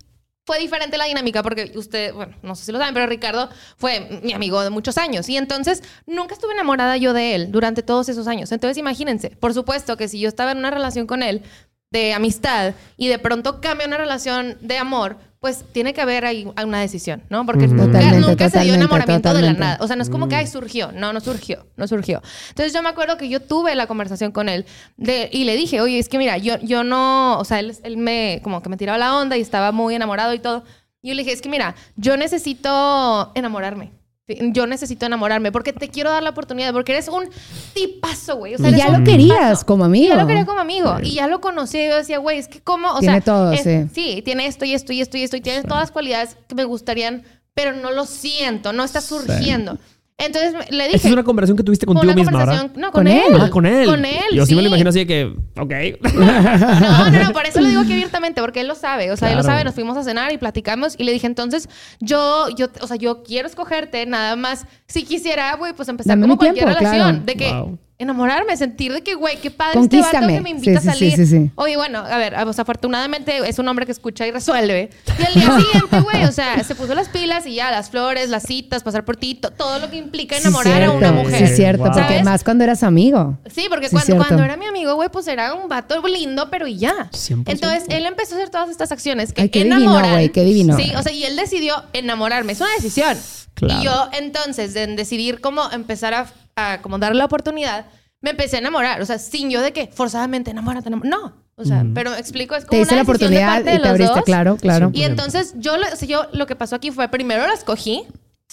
fue 0.45 0.59
diferente 0.59 0.99
la 0.99 1.07
dinámica 1.07 1.43
porque 1.43 1.73
usted, 1.75 2.13
bueno, 2.13 2.37
no 2.43 2.55
sé 2.55 2.65
si 2.65 2.73
lo 2.73 2.79
saben, 2.79 2.95
pero 2.95 3.07
Ricardo 3.07 3.49
fue 3.77 4.21
mi 4.23 4.33
amigo 4.33 4.63
de 4.63 4.71
muchos 4.71 4.99
años 4.99 5.29
y 5.29 5.37
entonces 5.37 5.83
nunca 6.07 6.35
estuve 6.35 6.53
enamorada 6.53 6.97
yo 6.97 7.13
de 7.13 7.35
él 7.35 7.51
durante 7.51 7.83
todos 7.83 8.09
esos 8.09 8.27
años. 8.27 8.53
Entonces 8.53 8.77
imagínense, 8.77 9.31
por 9.31 9.55
supuesto 9.55 9.97
que 9.97 10.09
si 10.09 10.21
yo 10.21 10.29
estaba 10.29 10.53
en 10.53 10.59
una 10.59 10.71
relación 10.71 11.07
con 11.07 11.23
él 11.23 11.43
de 11.91 12.13
amistad 12.13 12.75
y 12.97 13.09
de 13.09 13.19
pronto 13.19 13.61
cambia 13.61 13.87
una 13.87 13.97
relación 13.97 14.59
de 14.61 14.79
amor, 14.79 15.17
pues 15.45 15.63
tiene 15.73 15.93
que 15.93 16.01
haber 16.01 16.25
ahí 16.25 16.49
una 16.65 16.81
decisión, 16.81 17.23
¿no? 17.29 17.45
Porque 17.45 17.67
nunca, 17.67 17.85
Totalmente, 17.85 18.15
se 18.15 18.25
dio 18.25 18.35
totalmente, 18.47 18.75
enamoramiento 18.77 19.35
de 19.35 19.43
la 19.43 19.53
nada. 19.53 19.79
O 19.83 19.87
sea, 19.87 19.95
no 19.95 20.03
es 20.03 20.09
como 20.09 20.27
que, 20.27 20.37
ay, 20.37 20.47
surgió. 20.47 20.91
No, 20.91 21.13
no 21.13 21.21
surgió. 21.21 21.67
No 21.77 21.87
surgió. 21.87 22.23
Entonces 22.49 22.73
yo 22.73 22.83
me 22.83 22.89
acuerdo 22.89 23.19
que 23.19 23.29
yo 23.29 23.41
tuve 23.41 23.75
la 23.75 23.87
conversación 23.87 24.33
con 24.33 24.49
él 24.49 24.65
de, 24.97 25.29
y 25.31 25.45
le 25.45 25.55
dije, 25.55 25.83
oye, 25.83 25.99
es 25.99 26.09
que 26.09 26.17
mira, 26.17 26.39
yo, 26.39 26.59
yo 26.63 26.83
no, 26.83 27.39
o 27.39 27.45
sea, 27.45 27.61
él, 27.61 27.77
él 27.83 27.99
me, 27.99 28.41
como 28.43 28.63
que 28.63 28.71
me 28.71 28.79
tiraba 28.79 28.97
la 28.97 29.15
onda 29.19 29.37
y 29.37 29.43
estaba 29.43 29.71
muy 29.71 29.95
enamorado 29.95 30.33
y 30.33 30.39
todo. 30.39 30.65
Y 31.03 31.09
yo 31.09 31.15
le 31.15 31.25
dije, 31.25 31.35
es 31.35 31.43
que 31.43 31.51
mira, 31.51 31.75
yo 31.97 32.17
necesito 32.17 33.31
enamorarme. 33.35 33.93
Yo 34.27 34.67
necesito 34.67 35.05
enamorarme 35.05 35.53
porque 35.53 35.75
te 35.75 35.89
quiero 35.89 36.11
dar 36.11 36.23
la 36.23 36.31
oportunidad, 36.31 36.73
porque 36.73 36.93
eres 36.93 37.09
un 37.09 37.29
tipazo, 37.75 38.37
güey. 38.37 38.55
O 38.55 38.59
sea, 38.59 38.71
Y 38.71 38.77
ya 38.77 38.89
lo 38.89 39.05
querías 39.05 39.37
tipazo. 39.39 39.67
como 39.67 39.85
Y 39.85 39.87
amigo. 39.87 40.15
ya 40.15 40.21
lo 40.23 40.27
quería 40.27 40.47
como 40.47 40.61
amigo. 40.61 40.97
Y 41.03 41.15
ya 41.15 41.27
lo 41.27 41.43
conocía. 41.43 41.85
Y 41.85 41.89
yo 41.91 41.97
decía, 41.97 42.19
güey, 42.19 42.39
es 42.39 42.49
que 42.49 42.61
como, 42.63 42.89
o 42.91 43.01
Tiene 43.01 43.17
sea. 43.17 43.21
todo, 43.21 43.53
es- 43.53 43.63
sí. 43.63 43.85
Sí, 43.95 44.23
tiene 44.23 44.47
esto 44.47 44.65
y 44.65 44.73
esto 44.73 44.95
y 44.95 45.03
esto 45.03 45.19
y 45.19 45.23
esto. 45.25 45.37
Y 45.37 45.43
tiene 45.43 45.63
todas 45.63 45.83
las 45.83 45.91
cualidades 45.91 46.39
que 46.49 46.55
me 46.55 46.65
gustarían, 46.65 47.23
pero 47.53 47.75
no 47.75 47.91
lo 47.93 48.07
siento, 48.07 48.73
no 48.73 48.83
está 48.83 49.03
surgiendo. 49.03 49.79
Entonces 50.17 50.55
le 50.71 50.85
dije. 50.85 50.97
Esta 50.97 51.09
es 51.09 51.13
una 51.13 51.25
conversación 51.25 51.57
que 51.57 51.65
tuviste 51.65 51.87
contigo 51.87 52.05
una 52.13 52.15
misma, 52.15 52.39
¿verdad? 52.39 52.71
No, 52.77 52.93
¿Con 52.93 53.05
con, 53.05 53.07
él? 53.09 53.23
él. 53.31 53.41
Ah, 53.41 53.51
con 53.51 53.67
él. 53.67 53.87
Con 53.87 54.05
él. 54.05 54.23
Yo 54.33 54.47
sí, 54.47 54.55
me 54.55 54.63
lo 54.63 54.69
imagino 54.69 54.91
así 54.91 55.01
de 55.01 55.07
que, 55.07 55.25
ok. 55.59 55.73
No, 56.15 57.11
no, 57.11 57.23
no, 57.25 57.33
por 57.33 57.45
eso 57.47 57.61
lo 57.61 57.69
digo 57.69 57.81
aquí 57.81 57.93
abiertamente, 57.95 58.41
porque 58.41 58.61
él 58.61 58.69
lo 58.69 58.77
sabe. 58.77 59.11
O 59.11 59.17
sea, 59.17 59.31
él 59.31 59.37
lo 59.37 59.43
sabe, 59.43 59.65
nos 59.65 59.75
fuimos 59.75 59.97
a 59.97 60.05
cenar 60.05 60.33
y 60.33 60.39
platicamos 60.39 60.95
y 60.97 61.03
le 61.05 61.13
dije, 61.13 61.27
entonces, 61.27 61.69
yo, 62.01 62.49
yo, 62.57 62.69
o 62.81 62.87
sea, 62.87 62.97
yo 62.97 63.25
quiero 63.25 63.49
escogerte, 63.49 64.07
nada 64.07 64.37
más. 64.37 64.67
Si 64.87 65.05
quisiera, 65.05 65.55
güey, 65.57 65.73
pues 65.73 65.89
empezar 65.89 66.11
Dame 66.13 66.23
como 66.23 66.37
cualquier 66.37 66.65
tiempo, 66.67 66.79
relación. 66.81 67.11
claro. 67.11 67.25
De 67.27 67.35
que 67.35 67.53
Wow. 67.53 67.79
Enamorarme, 67.99 68.57
sentir 68.57 68.93
de 68.93 69.03
que, 69.03 69.15
güey, 69.15 69.41
qué 69.41 69.51
padre 69.51 69.81
este 69.81 70.01
vato 70.01 70.27
que 70.27 70.41
me 70.41 70.51
invita 70.51 70.81
Sí, 70.81 70.89
a 70.89 70.93
sí, 70.93 70.99
sí, 70.99 71.11
salir. 71.11 71.27
sí, 71.29 71.45
sí. 71.45 71.51
Oye, 71.55 71.77
bueno, 71.77 72.01
a 72.01 72.19
ver, 72.19 72.35
pues 72.45 72.59
afortunadamente 72.59 73.39
es 73.49 73.59
un 73.59 73.69
hombre 73.69 73.87
que 73.87 73.93
escucha 73.93 74.27
y 74.27 74.33
resuelve. 74.33 74.91
Y 75.19 75.23
al 75.25 75.35
día 75.35 75.61
siguiente, 75.61 76.01
güey, 76.01 76.25
o 76.25 76.33
sea, 76.33 76.63
se 76.65 76.75
puso 76.75 76.95
las 76.95 77.09
pilas 77.09 77.47
y 77.47 77.55
ya, 77.55 77.71
las 77.71 77.91
flores, 77.91 78.29
las 78.31 78.43
citas, 78.43 78.83
pasar 78.83 79.05
por 79.05 79.17
ti, 79.17 79.37
to- 79.37 79.51
todo 79.53 79.79
lo 79.79 79.91
que 79.91 79.97
implica 79.97 80.35
Sí, 80.37 80.43
enamorar 80.43 80.83
a 80.83 80.91
una 80.91 81.13
mujer. 81.13 81.47
Sí, 81.49 81.55
cierto. 81.57 81.85
Wow. 81.85 81.93
Porque 81.93 82.23
más 82.25 82.43
cuando 82.43 82.65
eras 82.65 82.83
amigo. 82.83 83.39
Sí, 83.55 83.67
porque 83.71 83.89
Sí, 83.89 83.97
cuando, 84.13 84.43
era 84.43 84.57
mi 84.57 84.67
amigo, 84.67 84.95
güey, 84.97 85.09
pues 85.09 85.27
era 85.29 85.55
un 85.55 85.69
vato 85.69 86.03
lindo, 86.07 86.49
pero 86.51 86.67
y 86.67 86.77
ya. 86.79 87.09
100%. 87.13 87.45
Entonces, 87.47 87.85
él 87.89 88.07
empezó 88.07 88.35
a 88.35 88.39
hacer 88.39 88.51
todas 88.51 88.71
estas 88.71 88.91
acciones 88.93 89.33
que 89.33 89.43
Ay, 89.43 89.49
qué 89.51 89.61
divino, 89.61 89.77
enamoran. 89.83 90.11
güey, 90.13 90.29
qué 90.31 90.43
divino. 90.45 90.77
Sí, 90.77 90.93
o 90.97 91.03
sea, 91.03 91.13
y 91.13 91.25
él 91.25 91.37
decidió 91.37 91.83
enamorarme. 91.93 92.53
Es 92.53 92.61
una 92.61 92.71
decisión. 92.77 93.17
Claro. 93.55 93.81
Y 93.81 93.85
yo, 93.85 94.09
entonces, 94.19 94.75
de 94.75 94.85
decidir 94.89 95.41
cómo 95.41 95.71
empezar 95.71 96.13
a, 96.13 96.27
a 96.57 96.81
como 96.83 96.99
darle 96.99 97.19
la 97.19 97.25
oportunidad, 97.25 97.87
me 98.21 98.31
empecé 98.31 98.57
a 98.57 98.59
enamorar. 98.61 99.01
O 99.03 99.07
sea, 99.07 99.19
sin 99.19 99.51
yo 99.51 99.61
de 99.61 99.73
que 99.73 99.89
forzadamente 99.89 100.51
enamórate, 100.51 100.89
enamórate. 100.89 101.17
No. 101.17 101.45
O 101.57 101.65
sea, 101.65 101.85
pero 101.95 102.13
explico, 102.17 102.57
es 102.57 102.65
como 102.65 102.71
Te 102.71 102.81
hice 102.81 102.95
una 102.95 103.03
la 103.05 103.07
decisión 103.13 103.31
de 103.31 103.37
oportunidad 103.37 103.55
parte 103.55 103.71
y 103.71 103.77
de 103.77 103.83
te 103.83 103.89
abriste, 103.89 104.15
dos. 104.17 104.25
claro, 104.25 104.57
claro. 104.57 104.91
Y 104.93 105.05
entonces 105.05 105.55
yo, 105.59 105.77
lo- 105.77 105.87
o 105.87 105.97
sea, 105.97 106.09
yo 106.09 106.27
lo 106.33 106.47
que 106.47 106.57
pasó 106.57 106.75
aquí 106.75 106.91
fue 106.91 107.07
primero 107.09 107.47
la 107.47 107.53
escogí, 107.55 108.03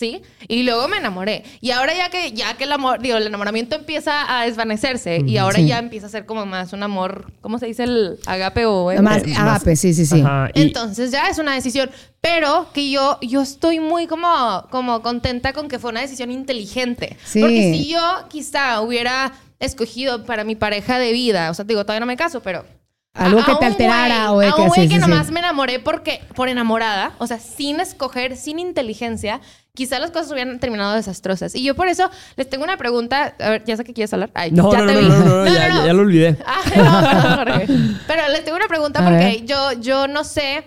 ¿sí? 0.02 0.22
Y 0.47 0.64
luego 0.64 0.88
me 0.88 0.97
enamoré. 0.97 1.43
Y 1.62 1.70
ahora 1.70 1.93
ya 1.95 2.10
que 2.10 2.32
ya 2.32 2.56
que 2.58 2.64
el 2.64 2.72
amor, 2.72 2.99
digo, 3.02 3.18
el 3.18 3.28
enamoramiento 3.28 3.76
empieza 3.76 4.14
a 4.39 4.45
desvanecerse 4.45 5.22
y 5.28 5.38
ahora 5.38 5.58
Sí. 5.58 5.68
ya 5.68 5.78
empieza 5.78 6.08
a 6.08 6.10
ser 6.10 6.26
como 6.26 6.47
más 6.47 6.74
un 6.74 6.82
amor, 6.82 7.32
¿cómo 7.41 7.60
se 7.60 7.68
dice 7.68 7.84
el 7.84 8.18
agape 8.26 8.66
o 8.66 8.91
eh? 8.91 8.99
Más 8.99 9.22
Eh, 9.24 9.34
agape, 9.38 9.76
sí, 9.76 9.93
sí, 9.93 10.08
sí. 10.08 10.22
Ajá, 10.22 10.49
y- 10.56 10.62
Entonces 10.64 11.12
ya 11.12 11.30
es 11.30 11.38
una 11.38 11.54
decisión, 11.54 11.91
pero 12.20 12.68
que 12.74 12.89
yo, 12.89 13.20
yo 13.22 13.41
estoy 13.43 13.80
muy 13.80 14.08
como, 14.08 14.68
como 14.72 15.04
contenta 15.04 15.54
con 15.54 15.68
que 15.68 15.78
fue 15.78 15.91
una 15.91 16.02
decisión 16.02 16.32
inteligente. 16.32 17.16
Sí. 17.24 17.39
Porque 17.41 17.72
si 17.74 17.88
yo 17.89 18.02
quizá 18.30 18.82
hubiera 18.82 19.34
escogido 19.60 20.26
para 20.26 20.43
mi 20.43 20.56
pareja 20.56 20.97
de 20.97 21.12
vida, 21.12 21.52
o 21.52 21.54
sea, 21.54 21.64
digo, 21.66 21.84
todavía 21.84 21.99
no 21.99 22.06
me 22.08 22.18
caso, 22.18 22.41
pero... 22.41 22.66
Algo 23.14 23.39
a- 23.41 23.45
que 23.45 23.51
a 23.51 23.59
te 23.59 23.66
alterara 23.66 24.30
güey- 24.30 24.34
o 24.36 24.39
de 24.39 24.47
a 24.47 24.51
que- 24.53 24.62
un 24.62 24.68
güey 24.70 24.82
que 24.88 24.95
sí, 24.95 25.01
sí. 25.01 25.09
nomás 25.09 25.32
me 25.32 25.39
enamoré 25.39 25.80
porque, 25.80 26.22
por 26.36 26.47
enamorada, 26.49 27.14
o 27.18 27.28
sea, 27.28 27.39
sin 27.39 27.80
escoger, 27.82 28.38
sin 28.38 28.57
inteligencia, 28.59 29.41
quizá 29.74 29.99
las 29.99 30.12
cosas 30.12 30.32
hubieran 30.32 30.59
terminado 30.59 30.93
desastrosas. 30.95 31.53
Y 31.55 31.64
yo 31.64 31.76
por 31.76 31.88
eso 31.89 32.09
les 32.38 32.49
tengo 32.49 32.64
una 32.64 32.78
pregunta, 32.78 33.36
a 33.39 33.49
ver, 33.49 33.64
ya 33.66 33.76
sé 33.76 33.84
que 33.84 33.93
quieres 33.93 34.14
hablar. 34.14 34.32
Ay, 34.34 34.51
No, 34.51 34.72
ya 34.72 34.80
no, 34.80 34.86
te 34.88 34.93
no, 34.93 34.99
vi. 34.99 35.07
no, 35.09 35.20
no, 35.20 35.26
no, 35.26 35.45
ya, 35.45 35.68
ya- 35.68 35.86
ya 35.88 35.93
lo 35.93 36.01
olvidé. 36.03 36.38
Ah. 36.45 36.62
Pero 38.07 38.28
les 38.30 38.43
tengo 38.45 38.57
una 38.57 38.68
pregunta 38.68 39.03
porque 39.03 39.43
yo, 39.45 39.74
yo 39.74 40.07
no 40.07 40.24
sé. 40.24 40.64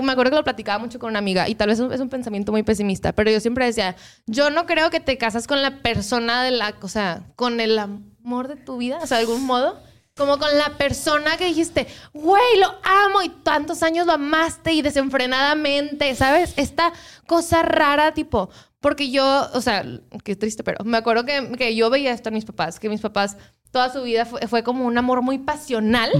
Me 0.00 0.10
acuerdo 0.12 0.30
que 0.32 0.36
lo 0.38 0.44
platicaba 0.44 0.78
mucho 0.78 0.98
con 0.98 1.10
una 1.10 1.20
amiga 1.20 1.48
y 1.48 1.54
tal 1.54 1.68
vez 1.68 1.78
es 1.78 1.84
un- 1.84 1.92
es 1.92 2.00
un 2.00 2.08
pensamiento 2.08 2.50
muy 2.50 2.62
pesimista, 2.64 3.12
pero 3.12 3.30
yo 3.30 3.38
siempre 3.38 3.66
decía, 3.66 3.94
yo 4.26 4.50
no 4.50 4.66
creo 4.66 4.90
que 4.90 4.98
te 4.98 5.16
casas 5.16 5.46
con 5.46 5.62
la 5.62 5.78
persona 5.82 6.42
de 6.42 6.50
la, 6.50 6.74
o 6.80 6.88
sea, 6.88 7.22
con 7.36 7.60
el 7.60 7.78
amor 7.78 8.48
de 8.48 8.56
tu 8.56 8.78
vida, 8.78 8.98
o 9.00 9.06
sea, 9.06 9.18
de 9.18 9.24
algún 9.24 9.44
modo, 9.44 9.78
como 10.16 10.38
con 10.38 10.56
la 10.56 10.70
persona 10.78 11.36
que 11.36 11.44
dijiste, 11.44 11.86
güey, 12.14 12.58
lo 12.58 12.68
amo 12.82 13.22
y 13.22 13.28
tantos 13.28 13.82
años 13.82 14.06
lo 14.06 14.14
amaste 14.14 14.72
y 14.72 14.80
desenfrenadamente, 14.80 16.14
¿sabes? 16.14 16.54
Esta 16.56 16.92
cosa 17.26 17.62
rara, 17.62 18.14
tipo, 18.14 18.48
porque 18.80 19.10
yo, 19.10 19.48
o 19.52 19.60
sea, 19.60 19.84
qué 20.24 20.34
triste, 20.34 20.64
pero 20.64 20.82
me 20.84 20.96
acuerdo 20.96 21.26
que, 21.26 21.52
que 21.58 21.76
yo 21.76 21.90
veía 21.90 22.12
esto 22.12 22.30
en 22.30 22.34
mis 22.34 22.46
papás, 22.46 22.80
que 22.80 22.88
mis 22.88 23.02
papás 23.02 23.36
toda 23.70 23.92
su 23.92 24.04
vida 24.04 24.24
fue, 24.24 24.40
fue 24.46 24.62
como 24.62 24.86
un 24.86 24.96
amor 24.96 25.20
muy 25.20 25.36
pasional. 25.36 26.10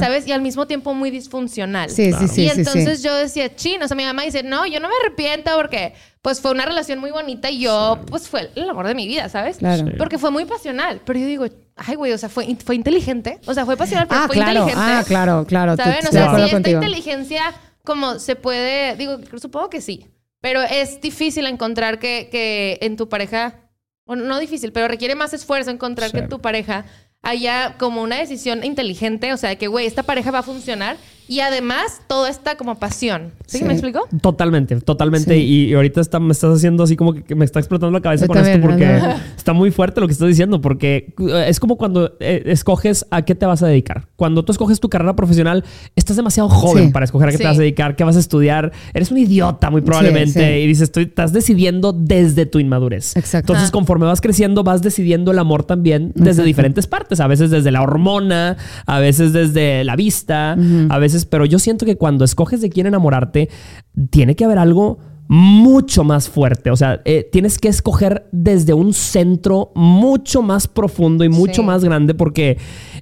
¿sabes? 0.00 0.26
Y 0.26 0.32
al 0.32 0.42
mismo 0.42 0.66
tiempo 0.66 0.92
muy 0.94 1.12
disfuncional. 1.12 1.90
Sí, 1.90 2.12
sí, 2.12 2.26
sí, 2.26 2.42
y 2.42 2.48
sí, 2.48 2.58
entonces 2.58 2.98
sí. 2.98 3.06
yo 3.06 3.14
decía, 3.14 3.54
chin, 3.54 3.80
o 3.84 3.86
sea, 3.86 3.96
mi 3.96 4.04
mamá 4.04 4.22
dice, 4.22 4.42
no, 4.42 4.66
yo 4.66 4.80
no 4.80 4.88
me 4.88 4.94
arrepiento 5.04 5.52
porque 5.54 5.94
pues 6.22 6.40
fue 6.40 6.50
una 6.50 6.64
relación 6.64 6.98
muy 6.98 7.12
bonita 7.12 7.50
y 7.50 7.60
yo, 7.60 8.00
pues 8.10 8.28
fue 8.28 8.50
el 8.56 8.68
amor 8.68 8.88
de 8.88 8.96
mi 8.96 9.06
vida, 9.06 9.28
¿sabes? 9.28 9.58
Claro. 9.58 9.86
Sí. 9.86 9.92
Porque 9.96 10.18
fue 10.18 10.32
muy 10.32 10.44
pasional. 10.44 11.02
Pero 11.04 11.20
yo 11.20 11.26
digo, 11.26 11.46
ay, 11.76 11.94
güey, 11.96 12.12
o 12.12 12.18
sea, 12.18 12.28
fue, 12.28 12.56
fue 12.64 12.74
inteligente. 12.74 13.38
O 13.46 13.54
sea, 13.54 13.64
fue 13.66 13.76
pasional, 13.76 14.06
pero 14.08 14.20
Ah, 14.22 14.26
fue 14.26 14.36
claro, 14.36 14.60
inteligente. 14.60 14.82
ah, 14.86 15.04
claro, 15.06 15.44
claro. 15.46 15.76
¿Saben? 15.76 15.94
Estoy 16.04 16.08
O 16.08 16.12
sea, 16.12 16.48
si 16.48 16.54
esta 16.56 16.70
inteligencia 16.70 17.42
como 17.84 18.18
se 18.18 18.36
puede, 18.36 18.96
digo, 18.96 19.18
supongo 19.40 19.68
que 19.70 19.80
sí, 19.80 20.06
pero 20.40 20.62
es 20.62 21.00
difícil 21.00 21.46
encontrar 21.46 21.98
que, 21.98 22.28
que 22.30 22.78
en 22.80 22.96
tu 22.96 23.08
pareja, 23.08 23.56
bueno, 24.06 24.24
no 24.24 24.38
difícil, 24.38 24.72
pero 24.72 24.88
requiere 24.88 25.14
más 25.14 25.34
esfuerzo 25.34 25.70
encontrar 25.70 26.10
Sí. 26.10 26.16
que 26.16 26.22
en 26.24 26.28
tu 26.30 26.40
pareja 26.40 26.84
haya 27.22 27.76
como 27.78 28.02
una 28.02 28.16
decisión 28.16 28.64
inteligente, 28.64 29.32
o 29.32 29.36
sea, 29.38 29.50
de 29.50 29.58
que, 29.58 29.66
güey, 29.66 29.86
esta 29.86 30.02
pareja 30.02 30.30
va 30.30 30.40
a 30.40 30.42
funcionar 30.42 30.96
y 31.28 31.40
además 31.40 32.02
todo 32.06 32.26
está 32.26 32.56
como 32.56 32.78
pasión. 32.78 33.32
¿Sí? 33.46 33.58
Sí. 33.58 33.64
¿Me 33.64 33.72
explico? 33.72 34.00
Totalmente, 34.20 34.80
totalmente. 34.80 35.34
Sí. 35.34 35.40
Y, 35.40 35.64
y 35.70 35.74
ahorita 35.74 36.00
está- 36.00 36.20
me 36.20 36.32
estás 36.32 36.56
haciendo 36.56 36.82
así 36.84 36.96
como 36.96 37.12
que, 37.14 37.22
que 37.22 37.34
me 37.34 37.44
está 37.44 37.58
explotando 37.58 37.92
la 37.92 38.00
cabeza 38.00 38.24
Yo 38.24 38.28
con 38.28 38.36
también, 38.36 38.56
esto 38.56 38.68
porque 38.68 39.00
está 39.36 39.52
muy 39.52 39.70
fuerte 39.70 40.00
lo 40.00 40.06
que 40.06 40.12
estás 40.12 40.28
diciendo. 40.28 40.60
Porque 40.60 41.14
eh, 41.18 41.44
es 41.48 41.60
como 41.60 41.76
cuando 41.76 42.12
eh, 42.20 42.42
escoges 42.46 43.06
a 43.10 43.22
qué 43.22 43.34
te 43.34 43.46
vas 43.46 43.62
a 43.62 43.66
dedicar. 43.66 44.06
Cuando 44.16 44.44
tú 44.44 44.52
escoges 44.52 44.80
tu 44.80 44.88
carrera 44.88 45.14
profesional, 45.16 45.64
estás 45.96 46.16
demasiado 46.16 46.48
joven 46.48 46.86
Sí. 46.86 46.92
para 46.92 47.04
escoger 47.04 47.28
a 47.28 47.32
qué 47.32 47.36
Sí. 47.38 47.42
te 47.42 47.48
vas 47.48 47.58
a 47.58 47.60
dedicar, 47.60 47.96
qué 47.96 48.04
vas 48.04 48.16
a 48.16 48.20
estudiar. 48.20 48.72
Eres 48.92 49.10
un 49.10 49.18
idiota 49.18 49.70
muy 49.70 49.80
probablemente. 49.82 50.40
sí. 50.40 50.60
Y 50.62 50.66
dices, 50.66 50.84
estoy, 50.84 51.04
estás 51.04 51.32
decidiendo 51.32 51.92
desde 51.92 52.46
tu 52.46 52.58
inmadurez. 52.58 53.16
Exacto. 53.16 53.52
Entonces, 53.52 53.70
conforme 53.70 54.06
vas 54.06 54.20
creciendo, 54.20 54.64
vas 54.64 54.82
decidiendo 54.82 55.30
el 55.30 55.38
amor 55.38 55.64
también 55.64 56.08
desde 56.14 56.30
Exacto. 56.30 56.46
diferentes 56.46 56.86
partes. 56.86 57.20
A 57.20 57.26
veces 57.26 57.50
desde 57.50 57.70
la 57.70 57.82
hormona, 57.82 58.56
a 58.86 58.98
veces 58.98 59.32
desde 59.32 59.84
la 59.84 59.96
vista, 59.96 60.52
a 60.88 60.98
veces, 60.98 61.13
pero 61.24 61.44
yo 61.44 61.58
siento 61.58 61.86
que 61.86 61.96
cuando 61.96 62.24
escoges 62.24 62.60
de 62.60 62.70
quién 62.70 62.86
enamorarte, 62.86 63.48
tiene 64.10 64.34
que 64.36 64.44
haber 64.44 64.58
algo 64.58 64.98
mucho 65.28 66.04
más 66.04 66.28
fuerte. 66.28 66.70
O 66.70 66.76
sea, 66.76 67.00
eh, 67.04 67.26
tienes 67.30 67.58
que 67.58 67.68
escoger 67.68 68.26
desde 68.32 68.74
un 68.74 68.92
centro 68.92 69.72
mucho 69.74 70.42
más 70.42 70.66
profundo 70.68 71.24
y 71.24 71.28
mucho 71.30 71.62
Sí. 71.62 71.66
más 71.66 71.82
grande 71.84 72.14
porque 72.14 72.58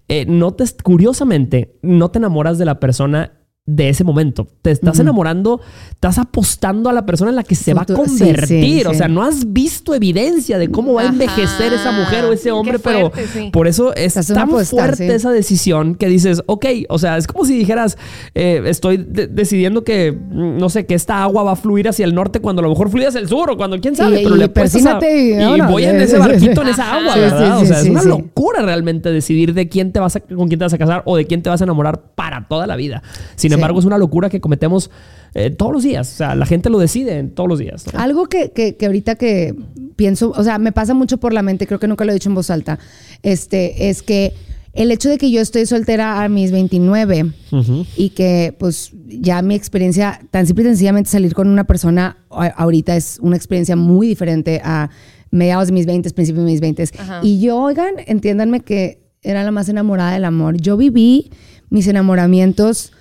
eh, 0.08 0.24
no 0.26 0.52
te, 0.52 0.64
curiosamente, 0.82 1.78
no 1.82 2.10
te 2.10 2.18
enamoras 2.18 2.58
de 2.58 2.64
la 2.64 2.78
persona 2.78 3.32
de 3.64 3.88
ese 3.88 4.02
momento. 4.02 4.48
Te 4.60 4.72
estás 4.72 4.98
enamorando, 4.98 5.60
estás 5.90 6.18
apostando 6.18 6.90
a 6.90 6.92
la 6.92 7.06
persona 7.06 7.30
en 7.30 7.36
la 7.36 7.44
que 7.44 7.54
se 7.54 7.74
va 7.74 7.82
a 7.82 7.86
sí, 7.86 7.92
convertir. 7.94 8.46
sí, 8.48 8.82
O 8.84 8.90
sí. 8.90 8.96
sea, 8.96 9.06
no 9.06 9.22
has 9.22 9.52
visto 9.52 9.94
evidencia 9.94 10.58
de 10.58 10.68
cómo 10.68 10.94
va 10.94 11.02
a 11.02 11.06
envejecer 11.06 11.72
esa 11.72 11.92
mujer 11.92 12.24
o 12.24 12.32
ese 12.32 12.50
hombre, 12.50 12.80
fuerte, 12.80 13.12
pero 13.30 13.52
por 13.52 13.68
eso 13.68 13.94
es 13.94 14.16
Estás 14.16 14.26
tan 14.36 14.50
fuerte 14.50 15.14
esa 15.14 15.30
decisión 15.30 15.94
que 15.94 16.08
dices, 16.08 16.42
ok, 16.46 16.66
o 16.88 16.98
sea, 16.98 17.16
es 17.16 17.28
como 17.28 17.44
si 17.44 17.56
dijeras, 17.56 17.96
eh, 18.34 18.62
estoy 18.66 18.96
de- 18.96 19.28
decidiendo 19.28 19.84
que, 19.84 20.10
mm, 20.10 20.58
no 20.58 20.68
sé, 20.68 20.84
que 20.84 20.94
esta 20.94 21.22
agua 21.22 21.44
va 21.44 21.52
a 21.52 21.56
fluir 21.56 21.88
hacia 21.88 22.04
el 22.04 22.16
norte 22.16 22.40
cuando 22.40 22.60
a 22.60 22.64
lo 22.64 22.68
mejor 22.70 22.90
fluye 22.90 23.06
hacia 23.06 23.20
el 23.20 23.28
sur 23.28 23.48
o 23.48 23.56
cuando 23.56 23.80
quién 23.80 23.94
sabe, 23.94 24.22
pero 24.24 24.34
y 24.34 24.38
le 24.40 24.48
persínate 24.48 25.40
y 25.40 25.60
voy 25.60 25.84
en 25.84 26.00
ese 26.00 26.18
barquito 26.18 26.62
en 26.62 26.68
esa 26.68 26.96
agua. 26.96 27.14
¿verdad? 27.14 27.58
O 27.60 27.64
sea, 27.64 27.80
es 27.80 27.88
una 27.88 28.02
locura 28.02 28.60
realmente 28.62 29.12
decidir 29.12 29.54
de 29.54 29.68
quién 29.68 29.92
te 29.92 30.00
vas 30.00 30.16
a, 30.16 30.20
con 30.20 30.48
quién 30.48 30.58
te 30.58 30.64
vas 30.64 30.72
a 30.74 30.78
casar 30.78 31.02
o 31.06 31.16
de 31.16 31.26
quién 31.28 31.42
te 31.42 31.48
vas 31.48 31.60
a 31.60 31.64
enamorar 31.64 32.02
para 32.16 32.48
toda 32.48 32.66
la 32.66 32.74
vida. 32.74 33.04
Sin 33.36 33.51
Sí. 33.56 33.60
embargo, 33.60 33.78
es 33.78 33.84
una 33.84 33.98
locura 33.98 34.28
que 34.30 34.40
cometemos 34.40 34.90
eh, 35.34 35.50
todos 35.50 35.72
los 35.72 35.82
días. 35.82 36.10
O 36.12 36.16
sea, 36.16 36.34
la 36.34 36.46
gente 36.46 36.68
lo 36.70 36.78
decide 36.78 37.22
todos 37.24 37.48
los 37.48 37.58
días. 37.58 37.84
¿no? 37.92 37.98
Algo 38.00 38.26
que, 38.26 38.50
que, 38.52 38.76
que 38.76 38.86
ahorita 38.86 39.14
que 39.16 39.54
pienso, 39.96 40.32
o 40.36 40.44
sea, 40.44 40.58
me 40.58 40.72
pasa 40.72 40.94
mucho 40.94 41.18
por 41.18 41.32
la 41.32 41.42
mente, 41.42 41.66
creo 41.66 41.78
que 41.80 41.88
nunca 41.88 42.04
lo 42.04 42.10
he 42.10 42.14
dicho 42.14 42.28
en 42.28 42.34
voz 42.34 42.50
alta, 42.50 42.78
este, 43.22 43.88
es 43.88 44.02
que 44.02 44.32
el 44.74 44.90
hecho 44.90 45.10
de 45.10 45.18
que 45.18 45.30
yo 45.30 45.40
estoy 45.42 45.66
soltera 45.66 46.22
a 46.24 46.28
mis 46.30 46.50
29 46.50 47.30
Ujú. 47.50 47.86
y 47.96 48.08
que 48.10 48.54
pues 48.58 48.90
ya 49.06 49.42
mi 49.42 49.54
experiencia, 49.54 50.20
tan 50.30 50.46
simple 50.46 50.64
y 50.64 50.66
sencillamente 50.68 51.10
salir 51.10 51.34
con 51.34 51.48
una 51.48 51.64
persona 51.64 52.16
a- 52.30 52.46
ahorita 52.46 52.96
es 52.96 53.18
una 53.20 53.36
experiencia 53.36 53.76
muy 53.76 54.06
diferente 54.06 54.62
a 54.64 54.88
mediados 55.30 55.66
de 55.68 55.72
mis 55.74 55.84
20, 55.86 56.10
principios 56.12 56.44
de 56.46 56.50
mis 56.52 56.60
20. 56.62 56.84
Ajá. 56.98 57.20
Y 57.22 57.40
yo, 57.40 57.58
oigan, 57.58 57.94
entiéndanme 58.06 58.60
que 58.60 59.02
era 59.22 59.44
la 59.44 59.50
más 59.50 59.68
enamorada 59.68 60.12
del 60.12 60.24
amor. 60.24 60.56
Yo 60.58 60.76
viví 60.78 61.30
mis 61.68 61.86
enamoramientos 61.86 62.92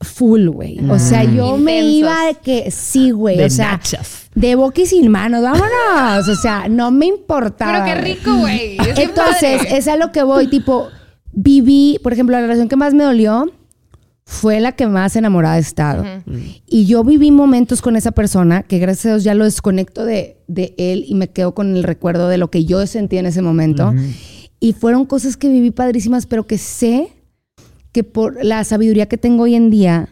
full, 0.00 0.48
güey. 0.48 0.78
O 0.90 0.98
sea, 0.98 1.24
yo 1.24 1.56
me 1.56 1.82
iba 1.82 2.26
de 2.26 2.34
que 2.34 2.70
sí, 2.70 3.10
güey. 3.10 3.36
De 3.36 3.46
O 3.46 3.50
sea, 3.50 3.80
de 4.34 4.54
boca 4.54 4.82
y 4.82 4.86
sin 4.86 5.08
manos, 5.10 5.42
vámonos. 5.42 6.28
O 6.28 6.36
sea, 6.36 6.68
no 6.68 6.90
me 6.90 7.06
importaba. 7.06 7.84
Pero 7.84 7.84
qué 7.84 8.00
rico, 8.02 8.36
güey. 8.36 8.76
Entonces, 8.96 9.58
padre. 9.58 9.76
es 9.78 9.88
a 9.88 9.96
lo 9.96 10.12
que 10.12 10.22
voy, 10.22 10.48
tipo, 10.48 10.88
viví, 11.32 11.98
por 12.02 12.12
ejemplo, 12.12 12.36
la 12.36 12.42
relación 12.42 12.68
que 12.68 12.76
más 12.76 12.94
me 12.94 13.04
dolió 13.04 13.50
fue 14.24 14.58
la 14.60 14.72
que 14.72 14.86
más 14.88 15.14
enamorada 15.16 15.56
he 15.56 15.60
estado. 15.60 16.04
Y 16.66 16.86
yo 16.86 17.04
viví 17.04 17.30
momentos 17.30 17.80
con 17.80 17.96
esa 17.96 18.10
persona 18.10 18.64
que 18.64 18.78
gracias 18.78 19.06
a 19.06 19.08
Dios 19.10 19.24
ya 19.24 19.34
lo 19.34 19.44
desconecto 19.44 20.04
de, 20.04 20.42
de 20.48 20.74
él 20.78 21.04
y 21.06 21.14
me 21.14 21.28
quedo 21.30 21.54
con 21.54 21.76
el 21.76 21.84
recuerdo 21.84 22.28
de 22.28 22.36
lo 22.36 22.50
que 22.50 22.64
yo 22.64 22.84
sentí 22.86 23.18
en 23.18 23.26
ese 23.26 23.40
momento. 23.40 23.94
Y 24.58 24.72
fueron 24.72 25.06
cosas 25.06 25.36
que 25.36 25.48
viví 25.48 25.70
padrísimas, 25.70 26.26
pero 26.26 26.44
que 26.46 26.58
sé 26.58 27.15
que 27.96 28.04
por 28.04 28.44
la 28.44 28.62
sabiduría 28.62 29.06
que 29.06 29.16
tengo 29.16 29.44
hoy 29.44 29.54
en 29.54 29.70
día 29.70 30.10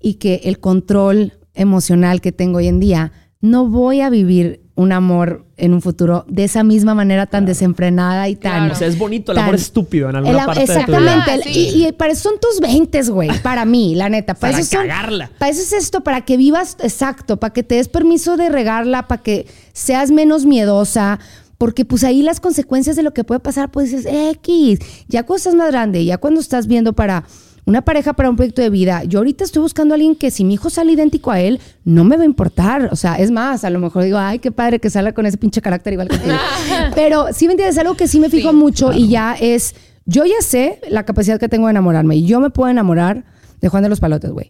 y 0.00 0.14
que 0.14 0.40
el 0.44 0.58
control 0.58 1.34
emocional 1.52 2.22
que 2.22 2.32
tengo 2.32 2.56
hoy 2.56 2.66
en 2.66 2.80
día, 2.80 3.12
no 3.42 3.66
voy 3.66 4.00
a 4.00 4.08
vivir 4.08 4.62
un 4.74 4.90
amor 4.90 5.44
en 5.58 5.74
un 5.74 5.82
futuro 5.82 6.24
de 6.28 6.44
esa 6.44 6.64
misma 6.64 6.94
manera 6.94 7.26
tan 7.26 7.44
desenfrenada 7.44 8.26
y 8.30 8.36
tan... 8.36 8.52
Claro. 8.60 8.72
O 8.72 8.76
sea, 8.76 8.88
es 8.88 8.96
bonito, 8.98 9.32
el 9.32 9.36
Tan- 9.36 9.44
amor 9.44 9.54
estúpido 9.56 10.08
en 10.08 10.16
alguna 10.16 10.38
el 10.40 10.46
parte 10.46 10.60
de 10.60 10.66
tu 10.66 10.72
vida. 10.72 10.80
exactamente. 10.80 11.30
Ah, 11.30 11.38
sí. 11.52 11.72
y, 11.74 11.86
y 11.88 11.92
para 11.92 12.12
eso 12.14 12.30
son 12.30 12.40
tus 12.40 12.58
20, 12.60 13.02
güey. 13.10 13.28
Para 13.42 13.66
mí, 13.66 13.94
la 13.94 14.08
neta. 14.08 14.32
Para, 14.40 14.52
Para 14.52 14.62
eso 14.62 14.70
son- 14.78 14.86
cagarla. 14.88 15.30
para 15.38 15.50
eso 15.50 15.60
es 15.60 15.72
esto, 15.74 16.00
para 16.02 16.22
que 16.22 16.38
vivas, 16.38 16.78
exacto, 16.80 17.36
para 17.38 17.52
que 17.52 17.62
te 17.62 17.74
des 17.74 17.88
permiso 17.88 18.38
de 18.38 18.48
regarla, 18.48 19.08
para 19.08 19.22
que 19.22 19.46
seas 19.74 20.10
menos 20.10 20.46
miedosa. 20.46 21.18
Porque 21.58 21.84
pues 21.84 22.04
ahí 22.04 22.22
las 22.22 22.40
consecuencias 22.40 22.96
de 22.96 23.02
lo 23.02 23.14
que 23.14 23.24
puede 23.24 23.40
pasar, 23.40 23.70
pues 23.70 23.90
dices, 23.90 24.06
X, 24.06 24.78
ya 25.08 25.22
cuando 25.22 25.36
estás 25.38 25.54
más 25.54 25.70
grande, 25.70 26.04
ya 26.04 26.18
cuando 26.18 26.40
estás 26.40 26.66
viendo 26.66 26.92
para 26.92 27.24
una 27.66 27.82
pareja, 27.82 28.12
para 28.12 28.30
un 28.30 28.36
proyecto 28.36 28.62
de 28.62 28.70
vida, 28.70 29.02
yo 29.04 29.18
ahorita 29.18 29.42
estoy 29.42 29.60
buscando 29.60 29.92
a 29.92 29.96
alguien 29.96 30.14
que 30.14 30.30
si 30.30 30.44
mi 30.44 30.54
hijo 30.54 30.70
sale 30.70 30.92
idéntico 30.92 31.32
a 31.32 31.40
él, 31.40 31.60
no 31.84 32.04
me 32.04 32.16
va 32.16 32.22
a 32.22 32.26
importar. 32.26 32.90
O 32.92 32.96
sea, 32.96 33.16
es 33.16 33.32
más, 33.32 33.64
a 33.64 33.70
lo 33.70 33.80
mejor 33.80 34.04
digo, 34.04 34.18
ay, 34.18 34.38
qué 34.38 34.52
padre 34.52 34.78
que 34.78 34.88
salga 34.88 35.12
con 35.12 35.26
ese 35.26 35.36
pinche 35.36 35.60
carácter 35.60 35.94
igual 35.94 36.08
que 36.08 36.18
tú. 36.18 36.28
Pero 36.94 37.26
sí 37.32 37.46
me 37.46 37.54
entiendes, 37.54 37.76
algo 37.78 37.96
que 37.96 38.06
sí 38.06 38.20
me 38.20 38.30
fijo 38.30 38.50
Sí, 38.50 38.56
mucho 38.56 38.92
y 38.92 39.08
ya 39.08 39.34
es, 39.40 39.74
yo 40.04 40.24
ya 40.24 40.40
sé 40.42 40.80
la 40.88 41.04
capacidad 41.04 41.40
que 41.40 41.48
tengo 41.48 41.66
de 41.66 41.72
enamorarme. 41.72 42.16
Y 42.16 42.26
yo 42.26 42.38
me 42.38 42.50
puedo 42.50 42.70
enamorar 42.70 43.24
de 43.60 43.68
Juan 43.68 43.82
de 43.82 43.88
los 43.88 44.00
Palotes, 44.00 44.30
güey. 44.30 44.46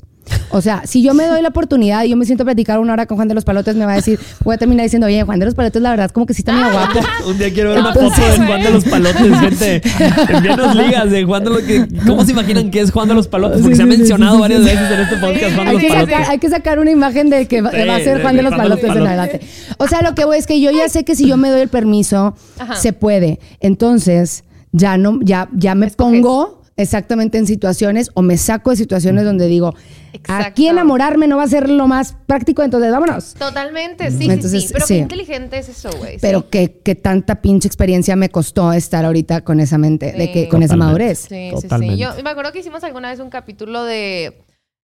O 0.50 0.60
sea, 0.60 0.82
si 0.86 1.02
yo 1.02 1.14
me 1.14 1.26
doy 1.26 1.40
la 1.42 1.48
oportunidad 1.48 2.02
y 2.04 2.08
yo 2.08 2.16
me 2.16 2.24
siento 2.24 2.42
a 2.42 2.46
platicar 2.46 2.80
una 2.80 2.92
hora 2.92 3.06
con 3.06 3.16
Juan 3.16 3.28
de 3.28 3.34
los 3.34 3.44
Palotes, 3.44 3.76
me 3.76 3.84
va 3.84 3.92
a 3.92 3.96
decir, 3.96 4.18
voy 4.42 4.54
a 4.54 4.58
terminar 4.58 4.84
diciendo, 4.84 5.06
oye, 5.06 5.22
Juan 5.22 5.38
de 5.38 5.44
los 5.46 5.54
Palotes, 5.54 5.80
la 5.80 5.90
verdad, 5.90 6.10
como 6.10 6.26
que 6.26 6.34
sí 6.34 6.42
está 6.42 6.52
medio 6.52 6.72
guapo. 6.72 7.00
Un 7.28 7.38
día 7.38 7.52
quiero 7.52 7.70
ver 7.70 7.78
una 7.80 7.92
foto 7.94 8.10
de 8.10 8.46
Juan 8.46 8.62
de 8.62 8.70
los 8.70 8.84
Palotes, 8.84 9.38
gente. 9.40 9.82
Envíanos 10.28 10.74
ligas 10.74 11.10
de 11.10 11.24
Juan 11.24 11.44
de 11.44 11.50
los 11.50 11.62
que. 11.62 11.86
¿Cómo 12.06 12.24
se 12.24 12.32
imaginan 12.32 12.70
que 12.70 12.80
es 12.80 12.90
Juan 12.90 13.08
de 13.08 13.14
los 13.14 13.28
Palotes? 13.28 13.60
Porque 13.60 13.74
Sí, 13.74 13.76
se 13.76 13.82
ha 13.82 13.86
mencionado 13.86 14.32
sí, 14.32 14.36
sí, 14.36 14.40
varias 14.42 14.60
sí. 14.60 14.66
veces 14.66 14.90
en 14.90 15.00
este 15.00 15.16
podcast 15.16 15.54
Juan 15.54 15.56
de 15.56 15.70
Hay 15.70 15.72
los 15.74 15.82
que, 15.82 15.88
Palotes. 15.88 16.14
sacar, 16.14 16.30
hay 16.30 16.38
que 16.38 16.48
sacar 16.50 16.78
una 16.80 16.90
imagen 16.90 17.30
de 17.30 17.46
que 17.46 17.62
va, 17.62 17.70
Sí, 17.70 17.76
va 17.86 17.96
a 17.96 17.98
ser 18.00 18.16
de- 18.16 18.22
Juan 18.22 18.36
de 18.36 18.42
de 18.42 18.50
los 18.50 18.54
Palotes 18.58 18.84
en 18.90 19.06
adelante. 19.06 19.40
O 19.78 19.86
sea, 19.88 20.02
lo 20.02 20.14
que 20.14 20.24
voy 20.24 20.38
es 20.38 20.46
que 20.46 20.60
yo 20.60 20.70
ya 20.72 20.88
sé 20.88 21.04
que 21.04 21.14
si 21.14 21.28
yo 21.28 21.36
me 21.36 21.50
doy 21.50 21.60
el 21.60 21.68
permiso, 21.68 22.34
Ajá. 22.58 22.74
se 22.76 22.92
puede. 22.92 23.38
Entonces, 23.60 24.44
ya 24.72 24.96
no, 24.96 25.18
ya, 25.22 25.48
ya 25.52 25.74
me 25.74 25.86
Escoges. 25.86 26.20
pongo 26.22 26.62
exactamente 26.76 27.38
en 27.38 27.46
situaciones 27.46 28.10
o 28.14 28.22
me 28.22 28.36
saco 28.36 28.70
de 28.70 28.76
situaciones 28.76 29.24
donde 29.24 29.46
digo, 29.46 29.74
Exacto. 30.12 30.44
aquí 30.46 30.68
enamorarme 30.68 31.26
no 31.26 31.36
va 31.38 31.44
a 31.44 31.48
ser 31.48 31.68
lo 31.70 31.86
más 31.86 32.14
práctico, 32.26 32.62
entonces 32.62 32.90
vámonos. 32.90 33.34
Totalmente, 33.34 34.10
sí, 34.10 34.18
sí, 34.18 34.30
Entonces, 34.30 34.62
sí. 34.64 34.68
Pero 34.72 34.86
sí. 34.86 34.94
qué 34.94 35.00
inteligente 35.00 35.58
es 35.58 35.68
eso, 35.68 35.90
güey. 35.98 36.18
Pero 36.20 36.40
sí. 36.40 36.46
que, 36.50 36.72
que 36.82 36.94
tanta 36.94 37.40
pinche 37.42 37.66
experiencia 37.68 38.16
me 38.16 38.28
costó 38.28 38.72
estar 38.72 39.04
ahorita 39.04 39.42
con 39.42 39.60
esa 39.60 39.78
mente, 39.78 40.12
de 40.12 40.32
que 40.32 40.42
Sí. 40.44 40.48
con 40.48 40.62
esa 40.62 40.74
Totalmente. 40.74 40.76
madurez. 41.02 41.18
Sí, 41.20 41.28
sí, 41.28 41.56
sí. 41.56 41.62
Totalmente. 41.62 41.96
Yo 41.96 42.10
me 42.22 42.30
acuerdo 42.30 42.52
que 42.52 42.58
hicimos 42.60 42.84
alguna 42.84 43.10
vez 43.10 43.20
un 43.20 43.30
capítulo 43.30 43.84
de. 43.84 44.36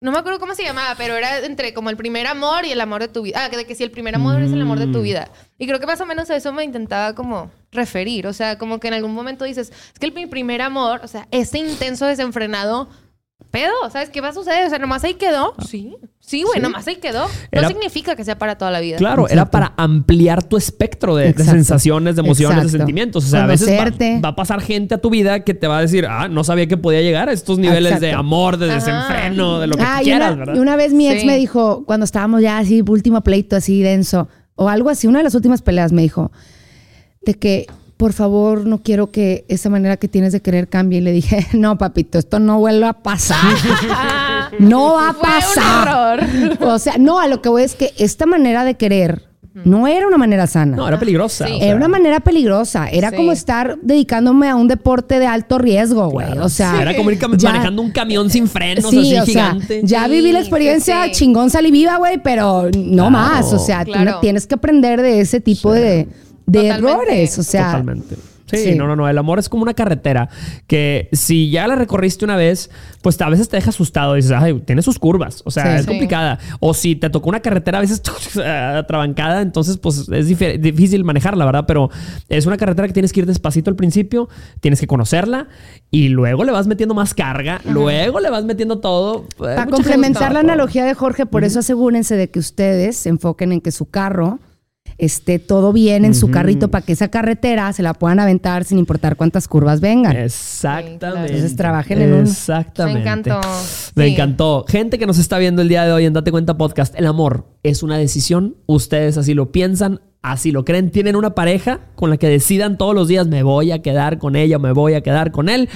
No 0.01 0.13
me 0.13 0.17
acuerdo 0.19 0.39
cómo 0.39 0.55
se 0.55 0.63
llamaba, 0.63 0.95
pero 0.97 1.15
era 1.17 1.39
entre 1.39 1.73
como 1.73 1.89
el 1.89 1.97
primer 1.97 2.25
amor 2.25 2.63
y 2.63 2.71
el 2.71 2.79
amor 2.79 3.01
de 3.01 3.09
tu 3.09 3.21
vida. 3.23 3.43
Ah, 3.43 3.49
de 3.49 3.65
que 3.65 3.75
si 3.75 3.83
el 3.83 3.91
primer 3.91 4.15
amor 4.15 4.41
es 4.41 4.53
el 4.53 4.61
amor 4.61 4.79
de 4.79 4.87
tu 4.87 4.99
Mm. 4.99 5.03
vida. 5.03 5.29
Y 5.57 5.67
creo 5.67 5.81
que 5.81 5.85
más 5.85 5.99
o 5.99 6.05
menos 6.05 6.29
a 6.29 6.37
eso 6.37 6.53
me 6.53 6.63
intentaba 6.63 7.13
como 7.15 7.51
referir. 7.73 8.25
O 8.25 8.31
sea, 8.31 8.57
como 8.57 8.79
que 8.79 8.87
en 8.87 8.93
algún 8.93 9.13
momento 9.13 9.43
dices, 9.43 9.71
es 9.71 9.99
que 9.99 10.05
el 10.05 10.13
mi 10.13 10.25
primer 10.25 10.61
amor, 10.61 11.01
o 11.03 11.07
sea, 11.09 11.27
ese 11.31 11.57
intenso 11.59 12.05
desenfrenado, 12.05 12.87
pedo, 13.51 13.71
¿sabes 13.91 14.09
qué 14.09 14.21
va 14.21 14.29
a 14.29 14.33
suceder? 14.33 14.67
O 14.67 14.69
sea, 14.69 14.77
nomás 14.79 15.03
ahí 15.03 15.15
quedó. 15.15 15.55
Sí, 15.67 15.95
sí, 16.19 16.43
güey, 16.43 16.61
nomás 16.61 16.87
ahí 16.87 16.97
quedó. 16.97 17.23
No 17.25 17.29
Era- 17.51 17.67
significa 17.67 18.15
que 18.15 18.23
sea 18.23 18.37
para 18.37 18.57
toda 18.59 18.69
la 18.69 18.79
vida. 18.79 18.97
Claro, 18.97 19.27
era 19.27 19.49
para 19.49 19.73
ampliar 19.75 20.43
tu 20.43 20.55
espectro 20.55 21.15
de, 21.15 21.33
sensaciones, 21.33 22.15
de 22.15 22.21
emociones, 22.21 22.71
de 22.71 22.77
sentimientos. 22.77 23.25
O 23.25 23.27
sea, 23.27 23.45
a 23.45 23.47
veces 23.47 23.69
va, 23.69 24.19
va 24.21 24.29
a 24.29 24.35
pasar 24.35 24.61
gente 24.61 24.93
a 24.95 24.97
tu 24.99 25.09
vida 25.09 25.39
que 25.43 25.53
te 25.55 25.67
va 25.67 25.79
a 25.79 25.81
decir, 25.81 26.05
ah, 26.07 26.27
no 26.27 26.43
sabía 26.43 26.67
que 26.67 26.77
podía 26.77 27.01
llegar 27.01 27.29
a 27.29 27.31
estos 27.31 27.57
niveles 27.57 27.99
de 27.99 28.11
amor, 28.11 28.57
de 28.57 28.67
Ajá. 28.71 28.75
desenfreno, 28.75 29.59
de 29.59 29.67
lo 29.67 29.75
que 29.77 29.83
Ah, 29.83 29.95
tú 29.97 30.01
y 30.01 30.03
quieras, 30.05 30.31
una, 30.33 30.39
¿verdad? 30.39 30.55
y 30.55 30.59
una 30.59 30.75
vez 30.75 30.93
mi 30.93 31.09
ex 31.09 31.21
Sí. 31.21 31.27
me 31.27 31.35
dijo, 31.37 31.83
cuando 31.85 32.03
estábamos 32.03 32.41
ya 32.41 32.59
así, 32.59 32.83
último 32.87 33.21
pleito 33.21 33.55
así 33.55 33.81
denso, 33.81 34.27
o 34.55 34.69
algo 34.69 34.89
así, 34.91 35.07
una 35.07 35.19
de 35.19 35.23
las 35.23 35.33
últimas 35.33 35.61
peleas 35.63 35.91
me 35.91 36.03
dijo, 36.03 36.31
de 37.23 37.33
que 37.33 37.65
por 37.99 38.13
favor 38.13 38.65
no 38.65 38.77
quiero 38.81 39.11
que 39.11 39.43
esa 39.49 39.69
manera 39.69 39.97
que 39.97 40.07
tienes 40.07 40.31
de 40.31 40.39
querer 40.41 40.69
cambie. 40.69 40.99
Y 40.99 41.01
le 41.01 41.11
dije, 41.11 41.45
no, 41.53 41.77
papito, 41.77 42.17
esto 42.17 42.39
no 42.39 42.57
vuelve 42.57 42.85
a 42.85 42.93
pasar. 42.93 43.37
no 44.59 44.93
va 44.93 45.09
a 45.09 45.13
Fue 45.13 45.27
un 45.27 45.33
pasar. 45.35 46.19
error. 46.47 46.57
O 46.61 46.79
sea, 46.79 46.93
no, 46.97 47.19
a 47.19 47.27
lo 47.27 47.41
que 47.41 47.49
voy 47.49 47.63
es 47.63 47.75
que 47.75 47.91
esta 47.97 48.25
manera 48.25 48.63
de 48.63 48.75
querer 48.75 49.27
no 49.65 49.85
era 49.85 50.07
una 50.07 50.17
manera 50.17 50.47
sana. 50.47 50.77
No, 50.77 50.87
era 50.87 50.97
peligrosa. 50.97 51.45
Sí. 51.45 51.51
o 51.53 51.57
sea. 51.57 51.67
Era 51.67 51.75
una 51.75 51.89
manera 51.89 52.21
peligrosa. 52.21 52.87
Era 52.87 53.09
Sí. 53.09 53.17
como 53.17 53.33
estar 53.33 53.77
dedicándome 53.81 54.47
a 54.47 54.55
un 54.55 54.69
deporte 54.69 55.19
de 55.19 55.27
alto 55.27 55.57
riesgo, 55.57 56.07
güey. 56.09 56.37
O 56.37 56.47
sea, 56.47 56.81
Era 56.81 56.95
como 56.95 57.11
ir 57.11 57.19
cam- 57.19 57.35
ya- 57.35 57.49
manejando 57.51 57.81
un 57.81 57.91
camión 57.91 58.29
sin 58.29 58.47
frenos, 58.47 58.89
Sí, 58.89 59.17
así 59.17 59.17
o 59.17 59.25
sea, 59.33 59.45
gigante. 59.51 59.81
ya 59.83 60.05
Sí, 60.05 60.11
viví 60.11 60.31
la 60.31 60.39
sí, 60.39 60.45
experiencia 60.45 61.03
sí. 61.05 61.11
chingón 61.11 61.49
salí 61.49 61.71
viva, 61.71 61.97
güey, 61.97 62.21
pero 62.23 62.69
no 62.77 63.09
Claro. 63.09 63.11
más. 63.11 63.51
O 63.51 63.59
sea, 63.59 63.83
Claro. 63.83 64.19
tienes 64.21 64.47
que 64.47 64.55
aprender 64.55 65.01
de 65.01 65.19
ese 65.19 65.41
tipo 65.41 65.73
de, 65.73 66.07
de 66.49 66.59
Totalmente. 66.61 66.91
errores. 66.91 67.39
O 67.39 67.43
sea, 67.43 67.65
Totalmente. 67.67 68.15
Sí, 68.51 68.57
sí. 68.57 68.75
no, 68.75 68.87
no, 68.87 68.95
no. 68.95 69.07
El 69.07 69.15
amor 69.19 69.37
es 69.37 69.47
como 69.47 69.61
una 69.61 69.75
carretera 69.75 70.27
que 70.65 71.07
si 71.11 71.51
ya 71.51 71.67
la 71.67 71.75
recorriste 71.75 72.25
una 72.25 72.35
vez, 72.35 72.71
pues 73.03 73.21
a 73.21 73.29
veces 73.29 73.47
te 73.47 73.57
deja 73.57 73.69
asustado. 73.69 74.15
Dices, 74.15 74.31
ay, 74.31 74.59
tiene 74.65 74.81
sus 74.81 74.97
curvas. 74.97 75.43
O 75.45 75.51
sea, 75.51 75.65
Sí. 75.65 75.69
es 75.75 75.81
Sí. 75.81 75.87
complicada. 75.87 76.39
O 76.59 76.73
si 76.73 76.95
te 76.95 77.11
tocó 77.11 77.29
una 77.29 77.41
carretera 77.41 77.77
a 77.77 77.81
veces 77.81 78.01
atrabancada, 78.43 79.41
entonces 79.43 79.77
pues 79.77 80.09
es 80.09 80.27
difícil 80.27 81.03
manejarla, 81.03 81.45
¿verdad? 81.45 81.65
Pero 81.67 81.91
es 82.27 82.47
una 82.47 82.57
carretera 82.57 82.87
que 82.87 82.93
tienes 82.95 83.13
que 83.13 83.19
ir 83.19 83.27
despacito 83.27 83.69
al 83.69 83.75
principio, 83.75 84.29
tienes 84.61 84.79
que 84.79 84.87
conocerla 84.87 85.47
y 85.91 86.09
luego 86.09 86.43
le 86.43 86.51
vas 86.51 86.65
metiendo 86.65 86.95
más 86.95 87.13
carga, 87.13 87.61
luego 87.65 88.19
le 88.19 88.31
vas 88.31 88.45
metiendo 88.45 88.79
todo. 88.79 89.25
Eh, 89.37 89.55
para 89.55 89.67
complementar 89.67 90.33
la 90.33 90.39
analogía 90.39 90.85
de 90.85 90.95
Jorge, 90.95 91.27
por 91.27 91.43
eso 91.43 91.59
asegúrense 91.59 92.15
de 92.15 92.31
que 92.31 92.39
ustedes 92.39 92.97
se 92.97 93.09
enfoquen 93.09 93.51
en 93.51 93.61
que 93.61 93.71
su 93.71 93.85
carro 93.85 94.39
esté 94.97 95.39
todo 95.39 95.71
bien 95.71 96.03
en 96.03 96.13
su 96.13 96.29
carrito 96.29 96.67
para 96.67 96.85
que 96.85 96.91
esa 96.91 97.07
carretera 97.07 97.71
se 97.71 97.81
la 97.83 97.93
puedan 97.93 98.19
aventar 98.19 98.65
sin 98.65 98.77
importar 98.77 99.15
cuántas 99.15 99.47
curvas 99.47 99.79
vengan. 99.79 100.15
Exactamente. 100.15 101.27
Entonces, 101.33 101.55
trabajen 101.55 102.01
en 102.01 102.13
un- 102.13 102.19
Exactamente. 102.21 102.99
Me 102.99 103.05
encantó. 103.09 103.39
Me 103.95 104.05
Sí. 104.07 104.11
encantó. 104.13 104.65
Gente 104.67 104.99
que 104.99 105.05
nos 105.05 105.17
está 105.17 105.37
viendo 105.37 105.61
el 105.61 105.69
día 105.69 105.85
de 105.85 105.93
hoy 105.93 106.05
en 106.05 106.11
Date 106.13 106.31
Cuenta 106.31 106.57
Podcast, 106.57 106.93
el 106.99 107.07
amor 107.07 107.45
es 107.63 107.81
una 107.81 107.97
decisión. 107.97 108.57
Ustedes 108.65 109.17
así 109.17 109.33
lo 109.33 109.53
piensan, 109.53 110.01
así 110.21 110.51
lo 110.51 110.65
creen, 110.65 110.91
tienen 110.91 111.15
una 111.15 111.33
pareja 111.33 111.79
con 111.95 112.09
la 112.09 112.17
que 112.17 112.27
decidan 112.27 112.77
todos 112.77 112.93
los 112.93 113.07
días 113.07 113.25
me 113.27 113.41
voy 113.41 113.71
a 113.71 113.81
quedar 113.81 114.17
con 114.17 114.35
ella 114.35 114.57
o 114.57 114.59
me 114.59 114.73
voy 114.73 114.95
a 114.95 115.01
quedar 115.01 115.31
con 115.31 115.47
él, 115.47 115.69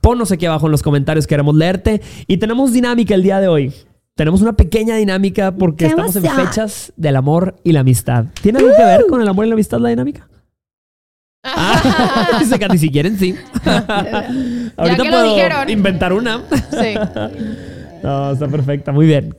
ponnos 0.00 0.32
aquí 0.32 0.46
abajo 0.46 0.66
en 0.66 0.72
los 0.72 0.82
comentarios, 0.82 1.26
queremos 1.26 1.54
leerte. 1.54 2.00
Y 2.26 2.38
tenemos 2.38 2.72
dinámica 2.72 3.14
el 3.14 3.22
día 3.22 3.40
de 3.40 3.48
hoy. 3.48 3.74
Tenemos 4.16 4.42
una 4.42 4.52
pequeña 4.54 4.96
dinámica 4.96 5.52
porque 5.52 5.84
¡Qué 5.86 5.90
estamos 5.90 6.14
en 6.16 6.24
fechas 6.24 6.92
del 6.96 7.16
amor 7.16 7.56
y 7.64 7.72
la 7.72 7.80
amistad. 7.80 8.26
¿Tiene 8.42 8.58
algo 8.58 8.70
que 8.76 8.84
ver 8.84 9.06
con 9.08 9.22
el 9.22 9.28
amor 9.28 9.46
y 9.46 9.48
la 9.48 9.54
amistad 9.54 9.78
la 9.78 9.88
dinámica? 9.88 10.28
Ah, 11.42 12.36
dice 12.40 12.58
Katy, 12.58 12.76
si 12.76 12.90
quieren, 12.90 13.18
sí. 13.18 13.34
Ahorita 13.64 15.02
que 15.02 15.10
lo 15.10 15.10
puedo 15.10 15.34
dijeron. 15.34 15.70
inventar 15.70 16.12
una. 16.12 16.42
Sí. 16.70 16.94
No, 18.02 18.32
está 18.32 18.48
perfecta, 18.48 18.92
muy 18.92 19.04
bien. 19.06 19.36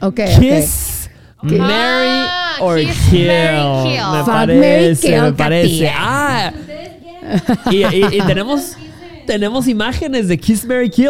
Ok. 0.00 0.20
Kiss, 0.38 1.08
Mary 1.42 1.60
Ah, 1.68 2.56
or 2.60 2.78
kill. 2.78 3.26
marry, 3.26 3.82
kill. 3.82 4.12
Me 4.12 4.18
Fuck, 4.18 4.26
parece, 4.26 5.20
me 5.22 5.32
parece. 5.32 5.90
Ah. 5.94 6.52
Y, 7.70 7.76
y- 7.84 8.06
y 8.12 8.20
tenemos, 8.26 8.76
tenemos 9.26 9.68
imágenes 9.68 10.28
de 10.28 10.38
Kiss, 10.38 10.64
Mary, 10.66 10.90
Kill. 10.90 11.08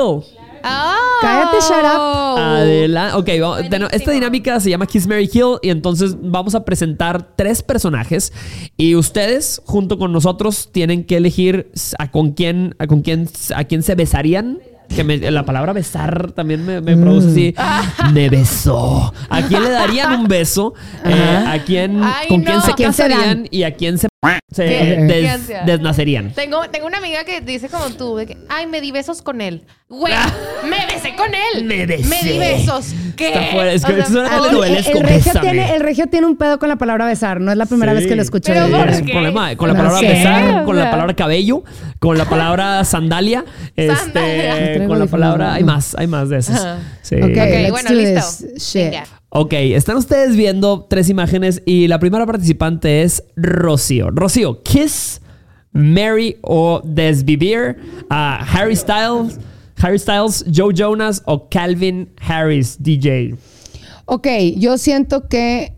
Oh. 0.63 0.95
Cállate, 1.23 1.57
shut 1.61 1.85
up. 1.85 2.39
Adelante. 2.39 3.17
Ok, 3.17 3.29
vamos- 3.41 3.89
esta 3.93 4.11
dinámica 4.11 4.61
se 4.61 4.69
llama 4.71 4.87
Kiss, 4.87 5.07
Mary, 5.07 5.27
Kill 5.27 5.57
y 5.63 5.71
entonces 5.71 6.17
vamos 6.21 6.55
a 6.55 6.65
presentar 6.65 7.35
tres 7.37 7.63
personajes 7.63 8.33
y 8.77 8.95
ustedes 8.95 9.63
junto 9.65 9.99
con 9.99 10.13
nosotros 10.13 10.69
tienen 10.71 11.05
que 11.05 11.17
elegir 11.17 11.71
a 11.99 12.11
con 12.11 12.33
quién, 12.33 12.75
a 12.79 12.87
con 12.87 13.01
quién, 13.01 13.29
a 13.55 13.65
quién 13.65 13.83
se 13.83 13.95
besarían. 13.95 14.59
Que 14.95 15.05
me- 15.05 15.31
la 15.31 15.45
palabra 15.45 15.73
besar 15.73 16.33
también 16.33 16.67
me, 16.67 16.81
me 16.81 16.97
produce 16.97 17.55
así. 17.57 18.13
Me 18.13 18.29
besó. 18.29 19.15
¿A 19.29 19.41
quién 19.43 19.63
le 19.63 19.71
darían 19.71 20.13
un 20.23 20.27
beso? 20.27 20.75
Eh, 21.05 21.45
¿A 21.47 21.59
quién, 21.65 22.03
Ay, 22.03 22.27
con 22.29 22.41
no. 22.41 22.45
quién 22.51 22.61
se 22.63 22.73
¿A 22.73 22.75
quién 22.75 22.93
se 22.93 23.03
casarían 23.05 23.47
y 23.53 23.63
a 23.63 23.73
quién 23.77 23.99
se, 23.99 24.09
se 24.53 24.67
¿Qué? 24.67 24.97
des- 24.97 25.13
¿Qué 25.23 25.29
ansia? 25.31 25.63
desnacerían? 25.65 26.33
Tengo, 26.35 26.69
tengo 26.69 26.87
una 26.87 26.99
amiga 26.99 27.25
que 27.25 27.41
dice 27.41 27.69
como 27.69 27.89
tú, 27.91 28.17
de 28.17 28.27
que, 28.27 28.37
ay, 28.51 28.67
me 28.67 28.83
di 28.83 28.93
besos 28.93 29.23
con 29.23 29.41
él. 29.41 29.65
Güey, 29.89 30.13
me 30.69 30.77
besé 30.93 31.15
con 31.17 31.29
él. 31.35 31.65
Me 31.65 31.87
besé. 31.87 32.05
Me 32.07 32.23
di 32.23 32.39
besos. 32.39 32.93
¿Qué? 33.17 33.33
Es 33.73 33.85
que. 33.85 33.93
El, 33.93 35.03
regio 35.03 35.33
tiene, 35.41 35.75
el 35.75 35.81
regio 35.81 36.07
tiene 36.09 36.27
un 36.27 36.37
pedo 36.37 36.59
con 36.59 36.69
la 36.69 36.77
palabra 36.77 37.07
besar. 37.07 37.41
No 37.41 37.51
es 37.51 37.57
la 37.57 37.65
primera 37.67 37.93
Sí. 37.93 37.99
vez 37.99 38.07
que 38.09 38.17
lo 38.17 38.23
escucho. 38.23 38.53
Pero 38.53 38.69
¿por 38.69 38.89
Es 38.91 39.01
un 39.01 39.07
qué? 39.07 39.13
problema 39.13 39.57
con 39.57 39.69
la 39.69 39.75
No 39.75 39.79
palabra 39.79 40.01
sé, 40.01 40.09
besar, 40.09 40.63
o 40.63 40.65
con 40.67 40.77
la 40.77 40.91
palabra 40.91 41.15
cabello, 41.17 41.65
con 41.99 42.19
la 42.19 42.25
palabra 42.27 42.85
sandalia, 42.85 43.45
Sandalia. 43.77 44.59
este, 44.59 44.87
con 44.87 44.99
la 44.99 45.07
palabra, 45.07 45.55
hay 45.55 45.65
más, 45.65 45.95
hay 45.99 46.07
más 46.07 46.29
de 46.29 46.39
esas. 46.39 46.79
Sí. 47.03 47.17
Ok, 47.17 47.23
Ok, 47.23 47.31
let's 47.37 47.71
bueno, 47.71 47.91
listo. 47.93 48.47
shit. 48.59 48.85
Venga. 48.91 49.05
Ok, 49.33 49.53
están 49.53 49.97
ustedes 49.97 50.35
viendo 50.35 50.87
tres 50.91 51.09
imágenes 51.09 51.63
y 51.65 51.87
la 51.87 52.01
primera 52.01 52.27
participante 52.27 53.03
es 53.03 53.23
Rocío. 53.37 54.11
Rocío, 54.11 54.61
Kiss, 54.65 55.21
Mary 55.73 56.37
o 56.43 56.83
Desvivir, 56.85 57.77
a 58.09 58.43
Harry 58.43 58.75
Styles, 58.75 59.39
Harry 59.81 60.01
Styles, 60.01 60.45
Joe 60.53 60.75
Jonas 60.75 61.23
o 61.27 61.49
Calvin 61.49 62.11
Harris, 62.21 62.77
DJ. 62.83 63.37
Ok, 64.07 64.27
yo 64.57 64.77
siento 64.79 65.29
que 65.29 65.75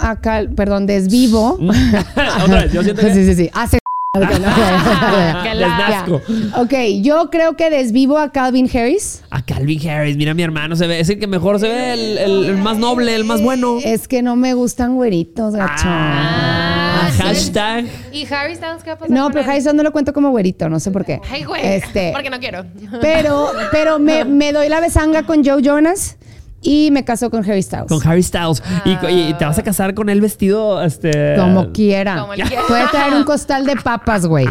acá, 0.00 0.44
perdón, 0.56 0.86
desvivo. 0.86 1.58
Otra 2.44 2.62
vez, 2.62 2.72
yo 2.72 2.82
siento 2.82 3.02
que 3.06 3.12
Sí, 3.12 3.24
sí, 3.26 3.34
sí. 3.34 3.50
Hace. 3.52 3.77
Ok, 6.56 6.72
yo 7.02 7.28
creo 7.30 7.56
que 7.56 7.68
desvivo 7.70 8.18
a 8.18 8.30
Calvin 8.32 8.68
Harris. 8.72 9.22
A 9.30 9.42
Calvin 9.42 9.86
Harris, 9.88 10.16
mira 10.16 10.32
mi 10.34 10.42
hermano, 10.42 10.76
se 10.76 10.86
ve, 10.86 11.00
es 11.00 11.08
el 11.10 11.18
que 11.18 11.26
mejor 11.26 11.58
se 11.60 11.68
ve, 11.68 11.92
el, 11.92 12.18
el- 12.18 12.44
el 12.46 12.56
más 12.56 12.78
noble, 12.78 13.14
el 13.14 13.24
más 13.24 13.42
bueno. 13.42 13.78
Es 13.84 14.08
que 14.08 14.22
no 14.22 14.34
me 14.36 14.54
gustan 14.54 14.94
güeritos, 14.96 15.54
gacho. 15.54 15.84
Ah, 15.86 17.00
Ah, 17.00 17.10
hashtag. 17.18 17.84
¿Y 18.12 18.26
Harry 18.32 18.56
Styles 18.56 18.82
qué 18.82 18.90
va 18.90 18.94
a 18.94 18.98
pasar 18.98 19.10
No, 19.14 19.24
con 19.24 19.32
pero 19.32 19.44
él? 19.44 19.50
Harry 19.50 19.60
Styles 19.60 19.74
no 19.76 19.82
lo 19.82 19.92
cuento 19.92 20.12
como 20.12 20.30
güerito, 20.30 20.68
no 20.68 20.80
sé 20.80 20.90
por 20.90 21.04
qué. 21.04 21.20
Ay, 21.30 21.44
güey. 21.44 21.64
Este, 21.64 22.10
Porque 22.12 22.30
no 22.30 22.40
quiero. 22.40 22.64
pero, 23.00 23.50
pero 23.70 23.98
me, 23.98 24.24
me 24.38 24.52
doy 24.52 24.68
la 24.68 24.80
besanga 24.80 25.22
con 25.24 25.44
Joe 25.44 25.62
Jonas 25.62 26.16
y 26.60 26.90
me 26.90 27.04
caso 27.04 27.30
con 27.30 27.44
Harry 27.44 27.62
Styles. 27.62 27.86
Con 27.88 28.00
Harry 28.06 28.22
Styles. 28.22 28.62
Y, 28.84 28.90
y 29.06 29.34
te 29.34 29.44
vas 29.44 29.58
a 29.58 29.62
casar 29.62 29.94
con 29.94 30.08
él 30.08 30.20
vestido, 30.20 30.82
este. 30.82 31.36
Como 31.36 31.72
quiera. 31.72 32.20
Como 32.20 32.32
quiera. 32.32 32.62
Puede 32.66 32.86
traer 32.88 33.14
un 33.14 33.24
costal 33.24 33.64
de 33.66 33.76
papas, 33.76 34.26
güey. 34.26 34.46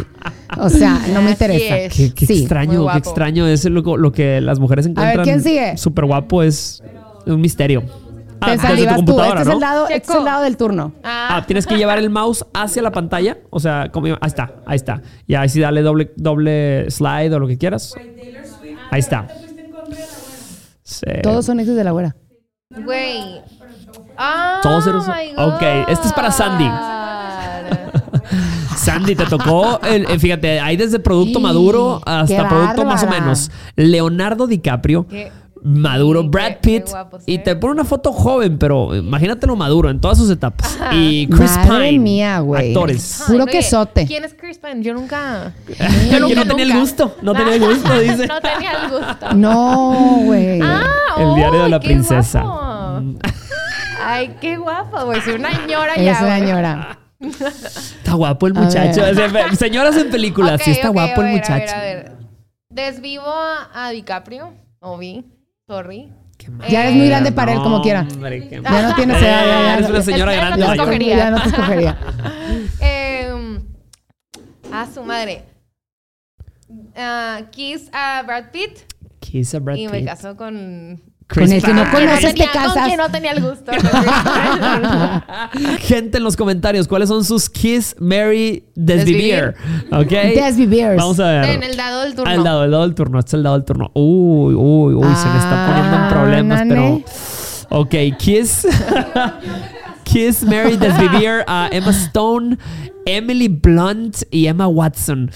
O 0.58 0.68
sea, 0.70 1.00
no 1.12 1.20
me 1.22 1.32
Así 1.32 1.44
interesa. 1.44 1.78
es. 1.78 1.94
Qué, 1.94 2.14
qué 2.14 2.26
Sí. 2.26 2.32
Muy 2.34 2.40
extraño, 2.42 2.86
qué 2.92 2.98
extraño 2.98 3.46
es 3.46 3.64
lo, 3.66 3.96
lo 3.96 4.12
que 4.12 4.40
las 4.40 4.58
mujeres 4.58 4.86
encuentran. 4.86 5.24
¿quién 5.24 5.42
sigue? 5.42 5.76
Súper 5.76 6.06
guapo 6.06 6.42
es 6.42 6.82
un 7.26 7.40
misterio. 7.40 7.82
Ah, 8.40 8.56
Te 8.56 8.76
tu 8.76 8.84
tú. 8.86 8.94
computadora, 8.94 9.40
Este 9.40 9.42
es, 9.42 9.46
el 9.48 9.52
¿no? 9.54 9.60
lado, 9.60 9.88
este 9.88 10.12
es 10.12 10.18
el 10.18 10.24
lado 10.24 10.42
del 10.44 10.56
turno. 10.56 10.92
Ah, 11.02 11.42
tienes 11.46 11.66
que 11.66 11.76
llevar 11.76 11.98
el 11.98 12.08
mouse 12.08 12.44
hacia 12.54 12.82
la 12.82 12.92
pantalla. 12.92 13.38
O 13.50 13.58
sea, 13.58 13.90
como, 13.92 14.06
ahí 14.06 14.14
está, 14.22 14.52
ahí 14.64 14.76
está. 14.76 15.02
Y 15.26 15.34
ahí 15.34 15.48
sí 15.48 15.58
dale 15.60 15.82
doble, 15.82 16.12
doble 16.16 16.88
slide 16.90 17.34
o 17.34 17.40
lo 17.40 17.48
que 17.48 17.58
quieras. 17.58 17.94
Ahí 18.90 19.00
está. 19.00 19.26
Sí. 20.88 21.04
Todos 21.22 21.44
son 21.44 21.60
exes 21.60 21.76
de 21.76 21.84
la 21.84 21.90
güera. 21.90 22.16
Güey. 22.82 23.42
Ah, 24.16 24.60
Todos 24.62 24.86
eres- 24.86 25.02
Ok, 25.36 25.62
este 25.88 26.08
es 26.08 26.14
para 26.14 26.30
Sandy. 26.30 26.68
Sandy, 28.76 29.14
te 29.14 29.26
tocó, 29.26 29.80
el- 29.82 30.08
el- 30.10 30.20
fíjate, 30.20 30.60
hay 30.60 30.76
desde 30.76 30.98
producto 30.98 31.38
Sí, 31.38 31.42
maduro 31.42 32.00
hasta 32.06 32.36
qué 32.42 32.44
producto 32.48 32.84
más 32.84 33.02
o 33.02 33.06
bárbara. 33.06 33.20
menos. 33.22 33.50
Leonardo 33.76 34.46
DiCaprio, 34.46 35.06
Qué- 35.06 35.30
maduro, 35.62 36.22
sí, 36.22 36.28
Brad 36.28 36.46
qué- 36.48 36.58
qué 36.60 36.80
Pitt, 36.80 36.88
y 37.26 37.38
te 37.38 37.56
pone 37.56 37.72
una 37.74 37.84
foto 37.84 38.12
joven, 38.12 38.58
pero 38.58 38.94
imagínatelo 38.94 39.56
maduro 39.56 39.90
en 39.90 40.00
todas 40.00 40.18
sus 40.18 40.30
etapas. 40.30 40.78
Y 40.92 41.26
Chris 41.28 41.56
Madre 41.56 41.88
Pine, 41.88 41.98
mía, 41.98 42.40
güey. 42.40 42.68
actores. 42.68 43.22
Puro 43.26 43.44
oye, 43.44 43.52
quesote. 43.52 44.06
¿Quién 44.06 44.24
es 44.24 44.34
Chris 44.34 44.58
Pine? 44.58 44.82
Yo 44.82 44.94
nunca. 44.94 45.52
Que 45.66 46.20
nunca, 46.20 46.44
no 46.44 46.46
tenía 46.56 46.64
el 46.74 46.80
gusto, 46.80 47.16
no 47.22 47.34
tenía 47.34 47.54
el 47.54 47.60
gusto, 47.68 48.00
dice. 48.00 48.26
no 48.26 48.40
tenía 48.40 48.72
el 48.84 48.90
gusto. 48.90 49.34
No, 49.34 50.20
güey. 50.24 50.60
Ah, 50.62 50.82
El 51.18 51.34
diario 51.34 51.58
de 51.60 51.64
¡ay, 51.66 51.70
la 51.70 51.80
qué 51.80 51.86
princesa. 51.88 52.42
guapo! 52.42 53.18
Ay, 54.04 54.36
qué 54.40 54.56
guapo, 54.56 55.04
güey. 55.06 55.20
Soy 55.20 55.34
una 55.34 55.50
ñora 55.66 55.94
es 55.94 56.04
ya. 56.04 56.18
una 56.20 56.20
güey. 56.36 56.40
señora. 56.40 56.98
Está 57.20 58.14
guapo 58.14 58.46
el 58.46 58.54
muchacho. 58.54 59.00
O 59.02 59.56
Señoras 59.56 59.96
en 59.96 60.10
películas, 60.10 60.60
sí 60.62 60.70
está 60.70 60.88
guapo 60.88 61.20
a 61.20 61.26
el 61.28 61.36
muchacho. 61.36 61.52
A 61.74 61.80
ver, 61.80 61.96
a 61.98 62.02
ver. 62.02 62.12
Desvivo 62.70 63.24
a, 63.26 63.86
a 63.86 63.90
DiCaprio. 63.90 64.52
Ovi. 64.80 65.24
Sorry. 65.68 66.10
Qué 66.38 66.50
mal. 66.50 66.66
Ya 66.68 66.82
eres 66.84 66.96
muy 66.96 67.08
grande 67.08 67.30
para 67.30 67.52
él, 67.52 67.58
como 67.58 67.82
quiera. 67.82 68.06
hombre, 68.10 68.48
qué 68.48 68.60
Ya 68.62 68.82
no 68.88 68.94
tienes 68.94 69.22
edad, 69.22 69.44
ya, 69.46 69.60
ya. 69.62 69.74
Eres 69.76 69.90
una 69.90 70.02
señora 70.02 70.32
Ya 70.34 70.40
no 70.40 70.46
grande. 70.46 70.62
te 70.64 70.68
mayor. 70.68 70.80
escogería. 70.84 71.16
Ya 71.16 71.30
no 71.30 71.42
te 71.42 71.48
escogería. 71.50 71.98
Eh, 72.80 73.58
a 74.72 74.86
su 74.86 75.02
madre. 75.04 75.44
Ah, 76.96 77.42
kiss 77.50 77.90
a 77.92 78.22
Brad 78.26 78.50
Pitt. 78.50 78.78
Kiss 79.20 79.54
a 79.54 79.58
Brad 79.58 79.76
y 79.76 79.88
me 79.88 79.98
Pitt. 79.98 80.06
casó 80.08 80.36
con. 80.36 81.02
Chris 81.30 81.46
Con 81.46 81.52
el 81.56 81.62
que 81.62 81.74
no 81.74 81.84
conoces, 81.90 82.20
Con 82.24 82.30
te 82.30 82.34
quien 82.34 82.48
no 82.48 82.52
tenía- 82.52 82.74
casas. 82.74 82.96
No 82.96 83.10
tenía 83.10 83.32
el 83.32 83.42
gusto. 83.42 83.70
Gente 85.80 86.16
en 86.18 86.24
los 86.24 86.36
comentarios, 86.36 86.88
¿cuáles 86.88 87.08
son 87.10 87.22
sus 87.24 87.48
Kiss, 87.50 87.94
Mary, 87.98 88.64
Desvivir? 88.74 89.54
¿Ok? 89.92 90.08
Desviviers. 90.08 90.96
Vamos 90.96 91.20
a 91.20 91.26
ver. 91.28 91.44
en 91.50 91.62
el 91.62 91.76
dado 91.76 92.00
del 92.02 92.14
turno. 92.14 92.30
Ah, 92.30 92.34
el 92.34 92.42
dado, 92.44 92.64
el 92.64 92.70
dado 92.70 92.82
del 92.84 92.94
turno. 92.94 93.18
Este 93.18 93.28
es 93.30 93.34
el 93.34 93.42
dado 93.42 93.56
del 93.56 93.64
turno. 93.66 93.90
Uy, 93.94 94.54
uy, 94.54 94.94
uy, 94.94 95.14
se 95.16 95.28
me 95.28 95.38
está 95.38 95.66
poniendo 95.66 95.96
en 95.96 96.02
Ah, 96.02 96.08
problemas, 96.10 96.58
nane. 96.66 97.04
pero. 97.68 97.80
Ok, 97.80 97.94
Kiss. 98.18 98.66
Kiss, 100.04 100.42
Mary, 100.44 100.76
Desvivir 100.78 101.44
a 101.46 101.68
Emma 101.70 101.90
Stone, 101.90 102.56
Emily 103.04 103.48
Blunt 103.48 104.22
y 104.30 104.46
Emma 104.46 104.66
Watson. 104.66 105.30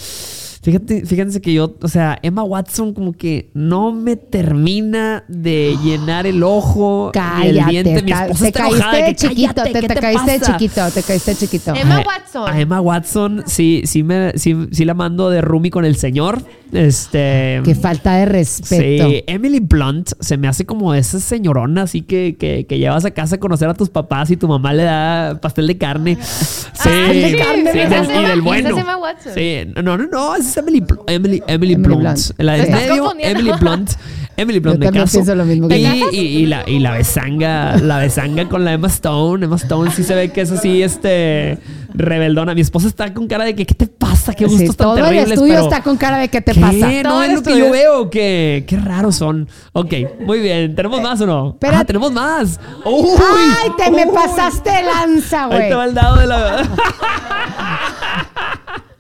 Fíjate, 0.62 1.04
fíjense 1.04 1.40
que 1.40 1.52
yo, 1.52 1.74
o 1.82 1.88
sea, 1.88 2.20
Emma 2.22 2.44
Watson 2.44 2.94
como 2.94 3.12
que 3.12 3.50
no 3.52 3.90
me 3.90 4.14
termina 4.14 5.24
de 5.26 5.76
llenar 5.82 6.24
el 6.24 6.42
ojo 6.44 7.10
ni 7.40 7.48
el 7.48 7.64
diente. 7.66 7.90
Cállate. 7.94 8.02
Mi 8.04 8.12
esposa 8.12 8.42
Te 8.42 8.46
está 8.48 8.60
caíste 8.60 8.76
enojada 8.78 8.96
de 8.96 9.04
que, 9.06 9.14
chiquito. 9.16 9.54
"Cállate, 9.54 9.72
Te, 9.72 9.80
¿qué 9.80 9.88
te 9.88 9.94
te 9.94 10.00
caíste 10.00 10.30
de 10.32 10.38
pasa?" 10.38 10.52
chiquito. 10.58 10.90
Te 10.92 11.02
caíste 11.02 11.30
de 11.32 11.36
chiquito. 11.36 11.74
Emma 11.74 11.96
A- 11.96 12.04
Watson. 12.06 12.48
A 12.48 12.60
Emma 12.60 12.80
Watson, 12.80 13.42
sí, 13.46 13.82
sí, 13.86 14.04
me, 14.04 14.32
sí, 14.38 14.56
sí 14.70 14.84
la 14.84 14.94
mando 14.94 15.30
de 15.30 15.40
roomie 15.40 15.72
con 15.72 15.84
el 15.84 15.96
señor. 15.96 16.38
Este. 16.72 17.60
Qué 17.64 17.74
falta 17.74 18.14
de 18.16 18.26
respeto. 18.26 19.08
Sí, 19.08 19.24
Emily 19.26 19.60
Blunt 19.60 20.10
se 20.20 20.36
me 20.36 20.48
hace 20.48 20.64
como 20.64 20.94
esa 20.94 21.20
señorona 21.20 21.82
así 21.82 22.02
que, 22.02 22.36
que, 22.38 22.66
que 22.66 22.78
llevas 22.78 23.04
a 23.04 23.10
casa 23.10 23.34
a 23.36 23.38
conocer 23.40 23.68
a 23.68 23.74
tus 23.74 23.90
papás 23.90 24.30
y 24.30 24.36
tu 24.36 24.48
mamá 24.48 24.72
le 24.72 24.84
da 24.84 25.38
pastel 25.40 25.66
de 25.66 25.76
carne. 25.76 26.16
Sí, 26.22 26.88
de 26.88 27.36
carne, 27.36 27.72
sí, 27.72 27.78
del- 27.78 28.22
y 28.24 28.26
del 28.28 28.40
bueno. 28.42 28.70
es 28.70 28.76
Emma 28.78 28.96
Watson. 28.96 29.32
Sí, 29.34 29.56
no, 29.82 29.82
no, 29.82 30.06
no, 30.06 30.34
es 30.52 30.56
Emily, 30.58 30.80
Bl- 30.80 31.00
Emily, 31.06 31.42
Emily 31.46 31.72
Emily 31.74 31.74
Blunt. 31.76 32.00
Blunt. 32.02 32.18
La 32.38 32.52
de 32.54 32.70
medio. 32.70 33.12
Emily 33.18 33.52
Blunt. 33.60 33.90
Emily 34.34 34.60
Blunt 34.60 34.82
Yo 34.82 34.90
me 34.90 34.98
caso. 34.98 35.12
pienso 35.18 35.34
lo 35.34 35.44
mismo 35.44 35.68
que 35.68 35.76
y, 35.78 35.84
y, 36.12 36.18
y 36.20 36.46
la, 36.46 36.64
y 36.66 36.78
la 36.78 36.92
besanga, 36.92 37.76
la 37.76 37.98
besanga 37.98 38.48
con 38.48 38.64
la 38.64 38.72
Emma 38.72 38.88
Stone. 38.88 39.44
Emma 39.44 39.56
Stone 39.56 39.90
sí 39.90 40.02
se 40.04 40.14
ve 40.14 40.30
que 40.32 40.40
es 40.40 40.50
así, 40.50 40.82
este, 40.82 41.58
rebeldona. 41.92 42.54
Mi 42.54 42.62
esposa 42.62 42.88
está 42.88 43.12
con 43.12 43.26
cara 43.28 43.44
de 43.44 43.54
que, 43.54 43.66
¿qué 43.66 43.74
te 43.74 43.86
pasa? 43.86 44.32
Qué 44.32 44.48
Sí, 44.48 44.54
gustos 44.56 44.76
tan 44.78 44.86
todo 44.86 44.96
el 44.96 45.04
terribles. 45.04 45.32
estudio 45.32 45.52
pero- 45.54 45.64
está 45.68 45.82
con 45.82 45.98
cara 45.98 46.16
de 46.16 46.28
qué 46.28 46.40
te 46.40 46.52
¿Qué? 46.52 46.60
pasa. 46.60 46.76
¿No 47.02 47.02
Todo 47.10 47.22
es 47.24 47.28
el 47.28 47.34
lo 47.36 47.42
que 47.42 47.50
estudio. 47.50 47.66
yo 47.66 47.72
veo? 47.72 48.10
¿Qué, 48.10 48.64
qué 48.66 48.76
raros 48.78 49.16
son. 49.16 49.48
Ok, 49.74 49.92
muy 50.20 50.40
bien. 50.40 50.74
¿Tenemos 50.74 51.02
más 51.02 51.20
o 51.20 51.26
no? 51.26 51.58
Ah, 51.70 51.84
tenemos 51.84 52.10
más. 52.10 52.58
Uy, 52.86 53.10
¡Ay, 53.18 53.70
te 53.76 53.90
me 53.90 54.06
pasaste 54.06 54.70
lanza, 54.82 55.44
Ahí 55.44 55.50
güey! 55.50 55.68
te 55.68 55.74
va 55.74 55.84
el 55.84 55.94
dado 55.94 56.16
de 56.16 56.26
la... 56.26 56.62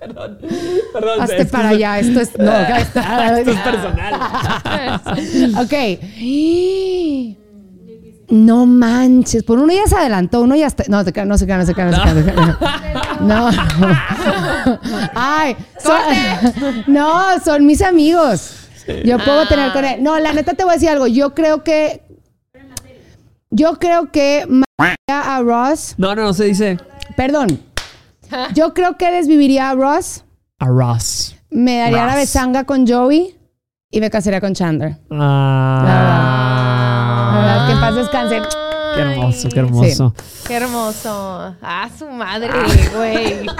perdón, 0.02 0.38
perdón. 0.92 1.20
Hazte 1.20 1.44
para 1.46 1.70
es- 1.70 1.76
allá, 1.76 1.98
esto 1.98 2.20
es... 2.20 2.38
No, 2.38 2.50
acá 2.50 2.78
está. 2.78 3.38
Esto 3.38 3.50
es 3.50 3.60
personal. 3.60 4.14
ok. 5.64 5.74
No 8.28 8.66
manches, 8.66 9.42
por 9.42 9.58
uno 9.58 9.72
ya 9.72 9.86
se 9.86 9.96
adelantó, 9.96 10.40
uno 10.40 10.56
ya 10.56 10.66
está. 10.66 10.84
No, 10.88 10.98
no 10.98 11.04
se 11.04 11.12
queda, 11.12 11.26
no 11.26 11.36
se 11.36 11.46
queda, 11.46 12.56
no. 13.20 13.50
Ay, 15.14 15.56
son- 15.78 16.84
no, 16.86 17.38
son 17.44 17.66
mis 17.66 17.82
amigos. 17.82 18.58
Yo 19.04 19.18
puedo 19.18 19.46
tener 19.46 19.72
con 19.72 19.84
él. 19.84 20.02
No, 20.02 20.18
la 20.18 20.32
neta 20.32 20.54
te 20.54 20.64
voy 20.64 20.72
a 20.72 20.74
decir 20.74 20.88
algo. 20.88 21.06
Yo 21.06 21.34
creo 21.34 21.62
que. 21.62 22.02
Yo 23.50 23.78
creo 23.78 24.10
que 24.10 24.46
a 25.08 25.40
Ross. 25.42 25.94
No, 25.98 26.14
no, 26.14 26.22
no 26.22 26.32
se 26.32 26.44
dice 26.44 26.78
Perdón. 27.16 27.60
Yo 28.54 28.74
creo 28.74 28.96
que 28.96 29.10
desviviría 29.10 29.70
a 29.70 29.74
Ross. 29.74 30.24
a 30.58 30.66
Ross. 30.66 31.36
Me 31.50 31.78
daría 31.78 32.06
la 32.06 32.14
besanga 32.16 32.64
con 32.64 32.86
Joey. 32.86 33.36
Y 33.94 34.00
me 34.00 34.08
casaría 34.10 34.40
con 34.40 34.54
Chandler. 34.54 34.96
Ah, 35.10 35.82
La 37.34 37.40
verdad, 37.40 37.66
que 37.66 37.72
en 37.72 37.80
paz 37.80 37.94
descanse. 37.94 38.40
Qué 38.94 39.00
hermoso, 39.02 39.48
qué 39.50 39.60
hermoso. 39.60 40.14
Qué 40.46 40.54
hermoso. 40.54 41.56
Ah, 41.62 41.88
su 41.98 42.08
madre, 42.08 42.48
güey. 42.96 43.46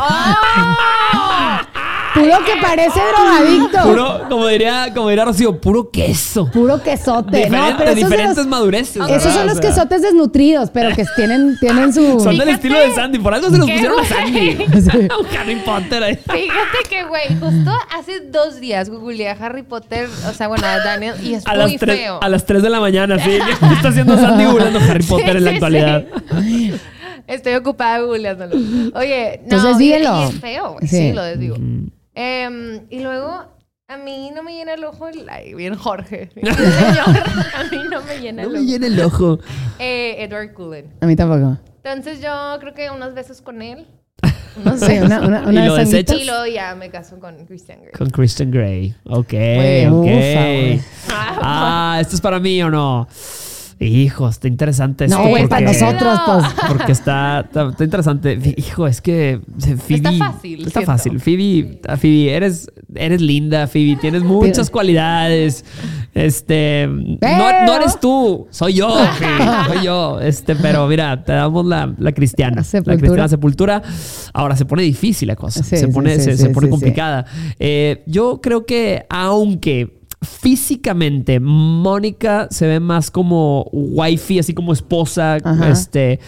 ¡Oh! 0.00 1.58
Puro 2.14 2.44
que 2.44 2.60
parece 2.60 2.98
drogadicto. 3.16 3.78
Puro, 3.82 4.12
Puro, 4.18 4.28
como 4.28 4.46
diría, 4.48 4.92
como 4.94 5.08
diría 5.08 5.24
Rocío, 5.24 5.60
puro 5.60 5.90
queso. 5.90 6.50
quesote. 6.82 7.36
Diferente, 7.36 7.70
no, 7.72 7.76
pero 7.78 7.94
diferentes 7.94 8.36
los, 8.38 8.46
madureces. 8.46 8.96
esos 8.96 9.08
¿verdad? 9.08 9.32
son 9.34 9.42
O 9.42 9.44
los 9.44 9.58
sea, 9.58 9.68
quesotes 9.70 10.02
desnutridos, 10.02 10.70
pero 10.70 10.96
que 10.96 11.04
tienen, 11.14 11.56
tienen 11.60 11.92
su. 11.92 12.18
Son 12.18 12.36
del 12.36 12.48
estilo 12.48 12.78
de 12.80 12.92
Sandy, 12.92 13.18
por 13.18 13.34
algo 13.34 13.50
se 13.50 13.58
los 13.58 13.70
pusieron 13.70 14.00
a. 14.00 14.04
Sandy. 14.04 14.56
Harry 15.38 15.56
Potter 15.56 16.02
ahí. 16.02 16.16
Fíjate 16.16 16.88
que, 16.88 17.04
güey, 17.04 17.28
justo 17.38 17.70
hace 17.96 18.20
dos 18.20 18.58
días 18.58 18.88
googleé 18.90 19.28
a 19.30 19.32
Harry 19.34 19.62
Potter, 19.62 20.08
o 20.28 20.32
sea, 20.32 20.48
bueno, 20.48 20.66
a 20.66 20.78
Daniel, 20.78 21.14
y 21.22 21.34
es 21.34 21.46
A 21.46 21.54
muy 21.54 21.72
las, 21.72 21.80
3, 21.80 21.96
feo. 21.98 22.18
a 22.20 22.28
las 22.28 22.44
3 22.46 22.62
de 22.62 22.70
la 22.70 22.80
mañana, 22.80 23.18
sí. 23.18 23.30
¿Qué 23.60 23.66
está 23.74 23.88
haciendo 23.90 24.16
Sandy 24.16 24.44
googleando 24.44 24.80
Harry 24.80 25.04
Potter 25.08 25.36
en 25.36 25.44
la 25.44 25.50
sí, 25.50 25.56
actualidad? 25.56 26.04
Estoy 27.28 27.54
ocupada 27.54 28.00
googleándolo. 28.00 28.56
Oye, 28.98 29.38
no, 29.46 29.56
Entonces, 29.56 29.78
dígelo. 29.78 30.20
y 30.20 30.24
es 30.24 30.40
feo, 30.40 30.72
güey. 30.72 30.88
Sí. 30.88 30.96
Sí. 30.96 31.12
lo 31.12 31.22
desdigo. 31.22 31.56
Em, 32.14 32.80
y 32.90 32.98
luego, 33.00 33.44
a 33.86 33.96
mí 33.96 34.30
no 34.34 34.42
me 34.42 34.52
llena 34.54 34.74
el 34.74 34.84
ojo 34.84 35.06
el... 35.08 35.28
Ay, 35.28 35.54
bien 35.54 35.74
Jorge. 35.76 36.30
Bien 36.34 36.54
señor. 36.54 37.16
A 37.54 37.64
mí 37.70 37.78
no 37.90 38.02
me 38.02 38.18
llena 38.18 38.42
No 38.42 38.48
el 38.48 38.54
me 38.54 38.58
ojo. 38.60 38.66
llena 38.66 38.86
el 38.88 39.00
ojo. 39.00 39.38
Eh, 39.78 40.16
Edward 40.24 40.52
Cullen. 40.54 40.92
A 41.00 41.06
mí 41.06 41.14
tampoco. 41.14 41.58
Entonces 41.84 42.20
yo 42.20 42.56
creo 42.60 42.74
que 42.74 42.90
unos 42.90 43.14
besos 43.14 43.40
con 43.40 43.62
él. 43.62 43.86
No 44.64 44.76
sé, 44.76 45.00
una, 45.04 45.20
una, 45.20 45.42
una 45.46 45.64
¿Y 45.64 45.68
lo 45.68 45.74
besanguita. 45.74 46.16
Y 46.16 46.24
luego 46.24 46.46
ya 46.46 46.74
me 46.74 46.90
caso 46.90 47.20
con 47.20 47.46
Christian 47.46 47.78
Grey. 47.80 47.92
Con 47.92 48.10
Christian 48.10 48.50
Grey. 48.50 48.92
Ok, 49.04 49.30
Güey, 49.30 49.86
ok. 49.86 50.80
ufa. 50.80 51.38
Ah, 51.40 51.98
¿esto 52.00 52.16
es 52.16 52.20
para 52.20 52.40
mí 52.40 52.60
o 52.64 52.68
no? 52.68 53.06
Hijo, 53.80 54.28
está 54.28 54.48
interesante 54.48 55.04
esto. 55.04 55.16
No, 55.22 55.28
güey, 55.28 55.46
para 55.46 55.66
porque- 55.66 55.78
nosotros, 55.80 56.20
pues. 56.26 56.68
Porque 56.68 56.92
está, 56.92 57.40
está, 57.40 57.68
está 57.68 57.84
interesante. 57.84 58.54
Hijo, 58.56 58.86
es 58.88 59.00
que 59.00 59.40
Phoebe. 59.86 59.94
Está 59.96 60.12
fácil, 60.32 60.58
Está 60.66 60.70
siento. 60.80 60.86
fácil. 60.92 61.20
Phoebe, 61.20 61.80
Phoebe, 61.96 62.34
eres, 62.34 62.70
eres 62.96 63.20
linda, 63.20 63.68
Phoebe. 63.68 63.96
Tienes 64.00 64.24
muchas 64.24 64.68
cualidades. 64.70 65.64
Este. 66.12 66.88
No, 66.88 67.18
Pero- 67.20 67.66
no 67.66 67.74
eres 67.76 68.00
tú, 68.00 68.48
soy 68.50 68.74
yo, 68.74 68.88
Phoebe, 69.18 69.44
Soy 69.74 69.84
yo. 69.84 70.20
Este, 70.20 70.56
pero 70.56 70.88
mira, 70.88 71.22
te 71.22 71.32
damos 71.32 71.64
la, 71.64 71.94
la 71.98 72.10
cristiana. 72.12 72.64
Sepultura. 72.64 72.94
La 72.96 73.00
cristiana 73.00 73.28
sepultura. 73.28 73.82
Ahora 74.32 74.56
se 74.56 74.64
pone 74.64 74.82
difícil 74.82 75.28
la 75.28 75.36
cosa. 75.36 75.62
Sí, 75.62 75.76
se 75.76 75.86
sí, 75.86 75.92
pone, 75.92 76.16
sí, 76.16 76.22
se, 76.22 76.36
sí, 76.36 76.42
se 76.42 76.48
pone 76.50 76.66
sí, 76.66 76.68
sí. 76.68 76.70
complicada. 76.70 77.26
Eh, 77.60 78.02
yo 78.06 78.40
creo 78.42 78.66
que 78.66 79.06
aunque 79.08 79.97
físicamente 80.22 81.40
Mónica 81.40 82.48
se 82.50 82.66
ve 82.66 82.80
más 82.80 83.10
como 83.10 83.68
wifey, 83.72 84.38
así 84.38 84.54
como 84.54 84.72
esposa, 84.72 85.38
Ajá. 85.42 85.70
este... 85.70 86.20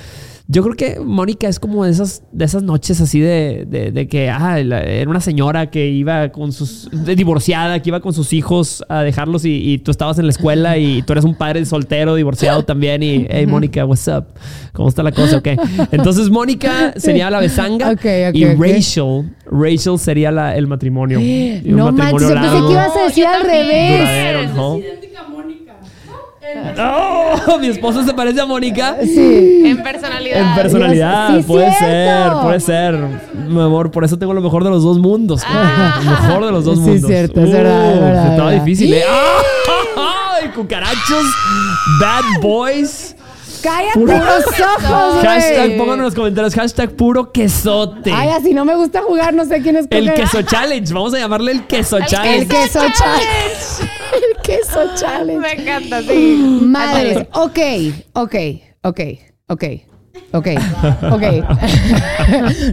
Yo 0.52 0.64
creo 0.64 0.74
que 0.74 0.98
Mónica 0.98 1.46
es 1.46 1.60
como 1.60 1.84
de 1.84 1.92
esas, 1.92 2.24
de 2.32 2.44
esas 2.44 2.64
noches 2.64 3.00
así 3.00 3.20
de, 3.20 3.66
de- 3.68 3.92
de 3.92 4.08
que 4.08 4.28
ah, 4.30 4.58
la- 4.64 4.82
era 4.82 5.08
una 5.08 5.20
señora 5.20 5.70
que 5.70 5.86
iba 5.86 6.30
con 6.30 6.50
sus. 6.50 6.88
de 6.90 7.14
divorciada, 7.14 7.80
que 7.80 7.90
iba 7.90 8.00
con 8.00 8.12
sus 8.12 8.32
hijos 8.32 8.82
a 8.88 9.02
dejarlos 9.02 9.44
y, 9.44 9.50
y 9.74 9.78
tú 9.78 9.92
estabas 9.92 10.18
en 10.18 10.26
la 10.26 10.32
escuela 10.32 10.76
y 10.76 11.02
tú 11.02 11.12
eres 11.12 11.24
un 11.24 11.36
padre 11.36 11.64
soltero, 11.66 12.16
divorciado 12.16 12.64
también. 12.64 13.00
Y, 13.04 13.28
hey, 13.30 13.46
Mónica, 13.46 13.84
what's 13.86 14.08
up? 14.08 14.24
¿Cómo 14.72 14.88
está 14.88 15.04
la 15.04 15.12
cosa? 15.12 15.36
Ok. 15.36 15.48
Entonces, 15.92 16.28
Mónica 16.30 16.94
sería 16.96 17.30
la 17.30 17.38
besanga 17.38 17.92
y. 18.34 18.44
Rachel, 18.56 19.30
Rachel 19.52 19.98
sería 20.00 20.32
la- 20.32 20.56
el 20.56 20.66
matrimonio. 20.66 21.20
Un 21.20 21.62
No 21.76 21.92
matrimonio 21.92 22.28
manches, 22.34 22.50
pensé 22.50 22.66
que 22.66 22.72
ibas 22.72 22.96
a 22.96 23.02
decir 23.04 23.26
al 23.26 23.42
revés. 23.42 23.98
duradero, 24.00 24.54
¿no? 24.56 24.80
¡Oh! 26.78 27.58
Mi 27.58 27.68
esposo 27.68 28.04
se 28.04 28.12
parece 28.14 28.40
a 28.40 28.46
Mónica. 28.46 28.96
Sí. 29.04 29.62
En 29.66 29.82
personalidad. 29.82 30.40
En 30.50 30.54
personalidad, 30.54 31.36
Sí, 31.36 31.42
puede 31.42 31.70
cierto. 31.72 31.84
ser, 32.36 32.42
puede 32.42 32.60
ser. 32.60 32.98
Mi 33.48 33.60
amor, 33.60 33.90
por 33.90 34.04
eso 34.04 34.18
tengo 34.18 34.34
lo 34.34 34.40
mejor 34.40 34.64
de 34.64 34.70
los 34.70 34.82
dos 34.82 34.98
mundos. 34.98 35.42
Ah. 35.46 36.00
Lo 36.04 36.10
mejor 36.10 36.46
de 36.46 36.52
los 36.52 36.64
dos 36.64 36.78
Sí, 36.78 36.84
mundos. 36.84 37.06
cierto, 37.10 37.40
es 37.40 37.50
verdad, 37.52 37.94
verdad, 37.94 38.30
Estaba 38.30 38.50
verdad. 38.50 38.64
difícil, 38.64 38.94
¿eh? 38.94 39.02
¡Ay, 39.96 40.48
cucarachos! 40.54 41.24
Bad 42.00 42.40
boys. 42.40 43.16
Cállate 43.62 43.98
Puro- 43.98 44.18
los 44.18 44.44
ojos, 44.60 45.14
güey. 45.14 45.26
Hashtag, 45.26 45.76
pónganlo 45.76 45.94
en 45.94 46.02
los 46.02 46.14
comentarios. 46.14 46.54
Hashtag 46.54 46.90
puro 46.96 47.32
quesote. 47.32 48.12
Ay, 48.12 48.28
así 48.30 48.54
no 48.54 48.64
me 48.64 48.74
gusta 48.76 49.02
jugar, 49.02 49.34
no 49.34 49.44
sé 49.44 49.60
quién 49.62 49.76
es 49.76 49.86
el 49.90 50.12
queso 50.14 50.42
challenge. 50.42 50.92
Vamos 50.92 51.14
a 51.14 51.18
llamarle 51.18 51.52
el 51.52 51.66
queso 51.66 51.98
challenge. 52.06 52.42
El 52.42 52.48
queso 52.48 52.80
challenge. 52.96 53.90
El 54.12 54.42
queso 54.42 54.80
challenge. 54.96 55.38
Me 55.40 55.52
encanta, 55.62 56.02
sí. 56.02 56.60
Madres. 56.62 57.26
Ok, 57.32 57.58
ok, 58.14 58.34
ok, 58.82 59.00
ok. 59.48 59.64
Ok, 60.32 60.46
ok. 61.12 61.22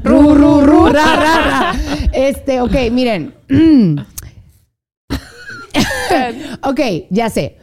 ru, 0.04 0.34
ru, 0.36 0.62
ru, 0.62 0.86
ra, 0.88 1.16
ra, 1.16 1.40
ra. 1.42 1.76
Este, 2.12 2.62
ok, 2.62 2.76
miren. 2.92 3.34
ok, 6.64 6.80
ya 7.10 7.30
sé. 7.30 7.58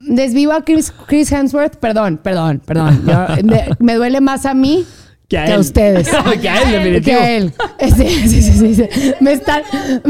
Desvivo 0.00 0.52
a 0.52 0.62
Chris, 0.64 0.92
Chris 1.06 1.30
Hemsworth, 1.32 1.76
perdón, 1.76 2.18
perdón, 2.22 2.62
perdón. 2.64 3.02
Yo- 3.06 3.36
de- 3.42 3.74
me 3.80 3.94
duele 3.94 4.20
más 4.20 4.46
a 4.46 4.54
mí 4.54 4.86
Que 5.28 5.38
a 5.38 5.44
que 5.44 5.52
a 5.54 5.58
ustedes. 5.58 6.08
que 6.40 6.48
a 6.48 6.62
él, 6.62 6.70
Que 6.70 6.78
definitivo. 6.78 7.20
a 7.20 7.30
él. 7.30 7.52
Sí, 7.96 8.08
sí, 8.28 8.42
sí, 8.42 8.74
sí. 8.76 8.88
Me 9.20 9.32
están, 9.32 9.62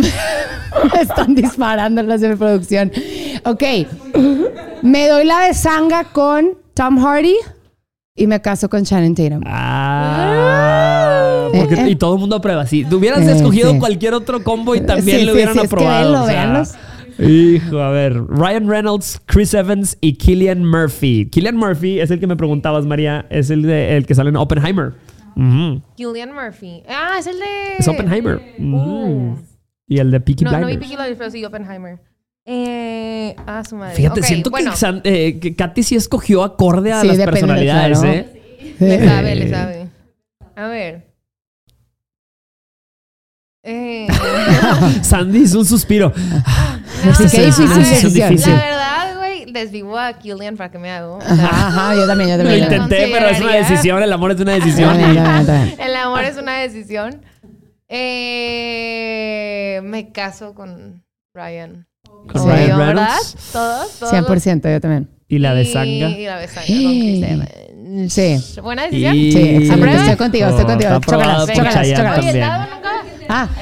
me 0.95 1.01
están 1.03 1.35
disparando 1.35 2.01
en 2.03 2.09
la 2.09 2.37
producción. 2.37 2.93
Ok. 3.45 3.63
Me 4.83 5.09
doy 5.09 5.25
la 5.25 5.41
de 5.47 5.55
sanga 5.55 6.05
con 6.05 6.51
Tom 6.75 6.99
Hardy 7.03 7.35
y 8.15 8.27
me 8.27 8.41
caso 8.43 8.69
con 8.69 8.83
Shannon 8.83 9.15
Tatum. 9.15 9.43
Ah, 9.47 11.49
porque- 11.53 11.75
Eh, 11.75 11.85
eh. 11.87 11.91
y 11.91 11.97
todo 11.97 12.15
el 12.15 12.21
mundo 12.21 12.37
aprueba. 12.37 12.67
Si 12.67 12.85
hubieras 12.85 13.21
Eh, 13.27 13.33
escogido 13.33 13.73
sí. 13.73 13.79
cualquier 13.79 14.13
otro 14.15 14.45
combo 14.45 14.75
y 14.75 14.81
también 14.83 15.21
Sí, 15.21 15.25
lo 15.25 15.33
hubieran 15.33 15.55
sí, 15.55 15.61
es 15.61 15.69
que 15.69 15.75
aprobado. 15.75 16.01
véanlo, 16.13 16.23
o 16.23 16.27
sea. 16.27 16.35
véanlos. 16.35 16.75
Hijo, 17.19 17.81
a 17.81 17.91
ver. 17.91 18.15
Ryan 18.29 18.69
Reynolds, 18.69 19.21
Chris 19.27 19.53
Evans 19.55 19.99
y 20.01 20.15
Killian 20.15 20.65
Murphy. 20.65 21.29
Killian 21.31 21.57
Murphy 21.57 22.01
es 22.01 22.11
el 22.11 22.21
que 22.21 22.27
me 22.27 22.37
preguntabas, 22.37 22.87
María. 22.87 23.27
Es 23.31 23.51
el, 23.51 23.63
de, 23.63 23.97
el 23.97 24.07
que 24.07 24.15
sale 24.15 24.31
en 24.31 24.37
Oppenheimer. 24.37 24.95
Killian 25.97 26.33
Murphy. 26.35 26.83
Ah, 26.89 27.17
es 27.19 27.27
el 27.27 27.37
de. 27.39 27.77
Es 27.79 27.89
Oppenheimer. 27.89 28.41
Y 29.87 29.99
el 29.99 30.11
de 30.11 30.21
Peaky 30.21 30.45
No, 30.45 30.51
no 30.59 30.67
vi. 30.67 30.77
Peaky 30.77 30.97
Blinders, 30.97 31.19
pero 31.19 31.31
sí 31.31 31.45
Oppenheimer. 31.45 31.99
Eh, 32.45 33.35
ah, 33.47 33.63
su 33.69 33.77
madre. 33.77 33.95
Fíjate, 33.95 34.23
siento 34.23 34.51
bueno, 34.51 34.71
que, 34.71 34.77
San- 34.77 35.01
eh, 35.05 35.39
que 35.39 35.55
Katy 35.55 35.83
sí 35.83 35.97
escogió 35.97 36.43
acorde 36.43 36.93
a 36.93 37.03
Sí, 37.03 37.09
las 37.09 37.17
depende, 37.19 37.41
personalidades, 37.41 37.99
claro. 38.01 38.15
¿eh? 38.17 38.75
Le 38.81 39.07
sabe, 39.07 39.35
le 39.37 39.51
sabe. 39.51 39.89
A 40.57 40.67
ver. 40.69 41.09
Eh, 43.63 44.07
Sandy 45.03 45.41
hizo 45.41 45.59
un 45.59 45.67
suspiro. 45.67 46.13
Esta 47.05 47.25
es 47.25 47.35
una 47.35 47.43
difícil 47.45 47.69
decisión 47.69 48.03
decisión. 48.03 48.31
difícil. 48.31 48.53
La 48.53 48.59
verdad, 48.61 49.17
güey, 49.19 49.45
desvivo 49.53 49.99
a 49.99 50.13
Killian 50.15 50.57
para 50.57 50.71
que 50.71 50.79
me 50.79 50.91
hago. 50.91 51.17
O 51.17 51.21
sea, 51.21 51.33
Ajá, 51.33 51.67
ajá, 51.69 51.95
yo 51.95 52.07
también, 52.07 52.31
yo 52.31 52.37
Lo 52.37 52.43
también. 52.45 52.65
intenté, 52.65 53.09
pero 53.13 53.29
es 53.29 53.41
una 53.41 53.55
decisión. 53.55 54.03
El 54.03 54.13
amor 54.13 54.31
es 54.33 54.41
una 54.41 54.53
decisión. 54.53 54.89
también, 54.91 55.15
yo 55.15 55.23
también, 55.23 55.41
yo 55.41 55.47
también. 55.53 55.81
El 55.89 55.97
amor 55.97 56.25
es 56.25 56.37
una 56.37 56.59
decisión. 56.59 57.23
Eh, 58.49 59.81
me 59.85 60.11
caso 60.13 60.55
con 60.55 61.03
Ryan. 61.35 61.87
Con 62.33 62.43
Sí. 62.43 62.49
Ryan. 62.49 62.97
Todos, 63.53 63.99
todos. 63.99 64.13
100%, 64.13 64.71
yo 64.71 64.81
también. 64.81 65.09
Y 65.29 65.39
la 65.39 65.55
de 65.55 65.63
Y 65.63 65.67
Sanga. 65.73 66.09
la 66.09 66.37
besanga. 66.39 66.67
Sí. 68.09 68.39
Buena 68.63 68.83
decisión. 68.85 69.15
Y- 69.15 69.33
Sí. 69.33 69.39
Estoy 69.39 70.17
contigo, 70.17 70.47
estoy 70.49 70.65
contigo. 70.65 70.91
Está 70.91 70.97
aprobado 70.97 71.01
Chócalas, 71.01 71.47
por 71.47 71.55
chócalas, 71.55 71.75
Chayanne 71.75 71.97
chócalas. 71.97 72.19
Oye, 72.19 72.27
también. 72.27 72.49
¿dado 72.49 72.75
nunca? 72.75 72.91
Ah. 73.31 73.49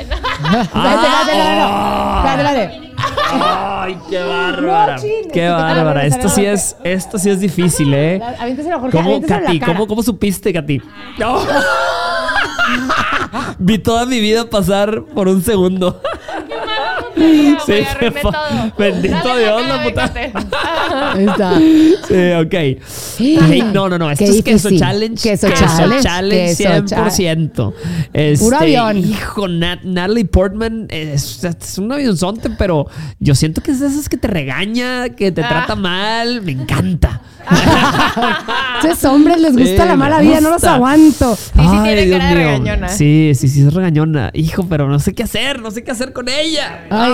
Espérate, 2.23 2.53
espérate. 2.63 2.86
Ay, 3.33 3.99
qué 4.09 4.23
bárbara. 4.23 4.97
No 4.97 5.03
qué 5.33 5.49
bárbara. 5.49 6.07
Esto 6.07 6.29
sí 6.29 6.45
es, 6.45 6.77
esto 6.85 7.19
sí 7.19 7.31
es 7.31 7.41
difícil, 7.41 7.93
¿eh? 7.95 8.21
Aviéntaselo, 8.39 8.81
Jorge. 8.81 8.97
¿Cómo, 8.97 9.21
la 9.21 9.27
Katy? 9.27 9.61
¿Cómo, 9.61 9.87
¿Cómo 9.87 10.03
supiste, 10.03 10.53
Katy? 10.53 10.83
No. 11.19 11.41
Vi 13.59 13.79
toda 13.79 14.07
mi 14.07 14.21
vida 14.21 14.49
pasar 14.49 15.03
por 15.15 15.29
un 15.29 15.43
segundo. 15.43 16.01
Sí, 17.17 17.57
Sí, 17.67 17.73
fue- 17.99 18.21
todo. 18.21 18.73
bendito 18.79 19.15
Dale, 19.25 19.41
Dios, 19.43 19.67
la 19.67 19.83
puta. 19.83 20.13
Ahí 21.15 21.27
está. 21.27 21.59
Sí, 21.59 22.33
ok. 22.33 23.47
Blake, 23.47 23.65
no, 23.73 23.89
no, 23.89 23.99
no. 23.99 24.11
Esto 24.11 24.25
Qué 24.25 24.31
es 24.39 24.43
queso 24.45 24.69
challenge. 24.77 25.23
Queso 25.23 25.49
challenge. 25.51 26.03
challenge, 26.03 26.57
queso 26.57 26.87
100%. 26.95 27.75
Este, 28.13 28.45
Puro 28.45 28.59
avión. 28.59 28.99
Hijo, 28.99 29.49
Nat- 29.49 29.83
Natalie 29.83 30.25
Portman 30.27 30.87
es, 30.91 31.43
es 31.45 31.79
un 31.79 31.91
avionzonte, 31.93 32.51
pero 32.51 32.87
yo 33.19 33.35
siento 33.35 33.63
que 33.63 33.71
es 33.73 33.81
de 33.81 33.87
esas 33.89 34.09
que 34.09 34.17
te 34.19 34.29
regaña, 34.29 35.09
que 35.11 35.33
te 35.33 35.43
Ah. 35.43 35.49
trata 35.49 35.75
mal. 35.77 36.43
Me 36.43 36.53
encanta. 36.53 37.23
Esos 38.85 39.05
hombres 39.05 39.41
les 39.41 39.53
gusta 39.57 39.83
Sí, 39.83 39.89
la 39.89 39.97
mala 39.97 40.21
vida, 40.21 40.41
no 40.41 40.51
los 40.51 40.65
aguanto. 40.65 41.35
sí 41.37 41.51
tiene 41.55 42.11
cara 42.11 42.29
de 42.29 42.35
regañona. 42.35 42.89
Sí, 42.89 43.33
sí, 43.35 43.49
sí, 43.49 43.63
es 43.63 43.75
regañona. 43.75 44.31
Hijo, 44.35 44.65
pero 44.69 44.89
no 44.89 44.99
sé 44.99 45.13
qué 45.15 45.23
hacer, 45.25 45.61
no 45.61 45.71
sé 45.71 45.83
qué 45.83 45.91
hacer 45.91 46.13
con 46.13 46.29
ella. 46.29 46.87
Ay, 46.91 47.13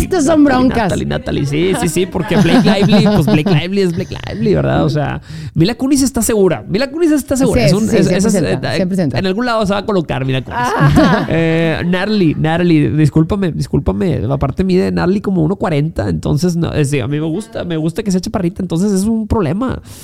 estos 0.00 0.24
son 0.24 0.44
Natalie, 0.44 0.58
broncas. 0.58 0.82
Natalie, 0.84 1.06
Natalie, 1.06 1.46
sí, 1.46 1.72
sí, 1.80 1.88
sí, 1.88 2.06
porque 2.06 2.36
Blake 2.36 2.62
Lively, 2.86 3.04
pues 3.06 3.26
Blake 3.26 3.50
Lively 3.50 3.80
es 3.82 3.92
Blake 3.94 4.14
Lively, 4.28 4.54
¿verdad? 4.54 4.84
O 4.84 4.88
sea, 4.90 5.20
Mila 5.54 5.74
Kunis 5.74 6.02
está 6.02 6.22
segura. 6.22 6.64
Mila 6.68 6.90
Kunis 6.90 7.10
está 7.10 7.36
segura. 7.36 7.62
Sí, 7.62 7.66
es 7.68 7.72
un, 7.72 7.88
sí, 7.88 7.96
es- 7.96 8.06
es- 8.10 8.24
100%, 8.34 8.60
100%. 8.60 9.18
En 9.18 9.26
algún 9.26 9.46
lado 9.46 9.66
se 9.66 9.72
va 9.72 9.80
a 9.80 9.86
colocar 9.86 10.24
Mila 10.24 10.42
Kunis. 10.42 10.58
Ah. 10.60 11.26
Eh, 11.36 11.82
Natalie, 11.86 12.34
Natalie, 12.38 12.90
discúlpame, 12.90 13.50
discúlpame. 13.52 14.20
Aparte 14.30 14.62
mide 14.64 14.90
Natalie 14.92 15.20
como 15.22 15.46
1.40, 15.48 16.08
entonces 16.08 16.56
no, 16.56 16.72
es, 16.72 16.92
a 16.92 17.06
mí 17.08 17.18
me 17.20 17.26
gusta, 17.26 17.64
me 17.64 17.76
gusta 17.76 18.02
que 18.02 18.10
sea 18.10 18.20
chaparrita, 18.20 18.62
entonces 18.62 18.92
es 18.92 19.04
un 19.04 19.26
problema. 19.26 19.43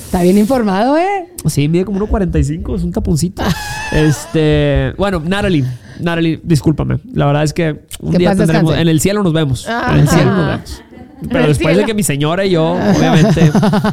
Está 0.04 0.22
bien 0.22 0.38
informado, 0.38 0.96
¿eh? 0.96 1.26
Sí, 1.46 1.68
mide 1.68 1.84
como 1.84 2.00
1.45, 2.06 2.76
es 2.76 2.82
un 2.84 2.92
taponcito. 2.92 3.42
este, 3.92 4.92
bueno, 4.96 5.20
Natalie, 5.24 5.64
Natalie, 6.00 6.40
discúlpame. 6.42 6.98
La 7.12 7.26
verdad 7.26 7.44
es 7.44 7.52
que 7.52 7.80
un 8.00 8.12
Que 8.12 8.18
día 8.18 8.34
tendremos, 8.34 8.76
en 8.76 8.88
el 8.88 9.00
cielo 9.00 9.22
nos 9.22 9.32
vemos. 9.32 9.66
Ah. 9.68 9.90
En 9.92 10.00
el 10.00 10.08
cielo 10.08 10.30
nos 10.34 10.46
vemos. 10.52 10.82
Pero 11.28 11.48
después 11.48 11.76
de 11.76 11.84
que 11.84 11.92
mi 11.92 12.02
señora 12.02 12.46
y 12.46 12.50
yo, 12.52 12.72
obviamente, 12.96 13.52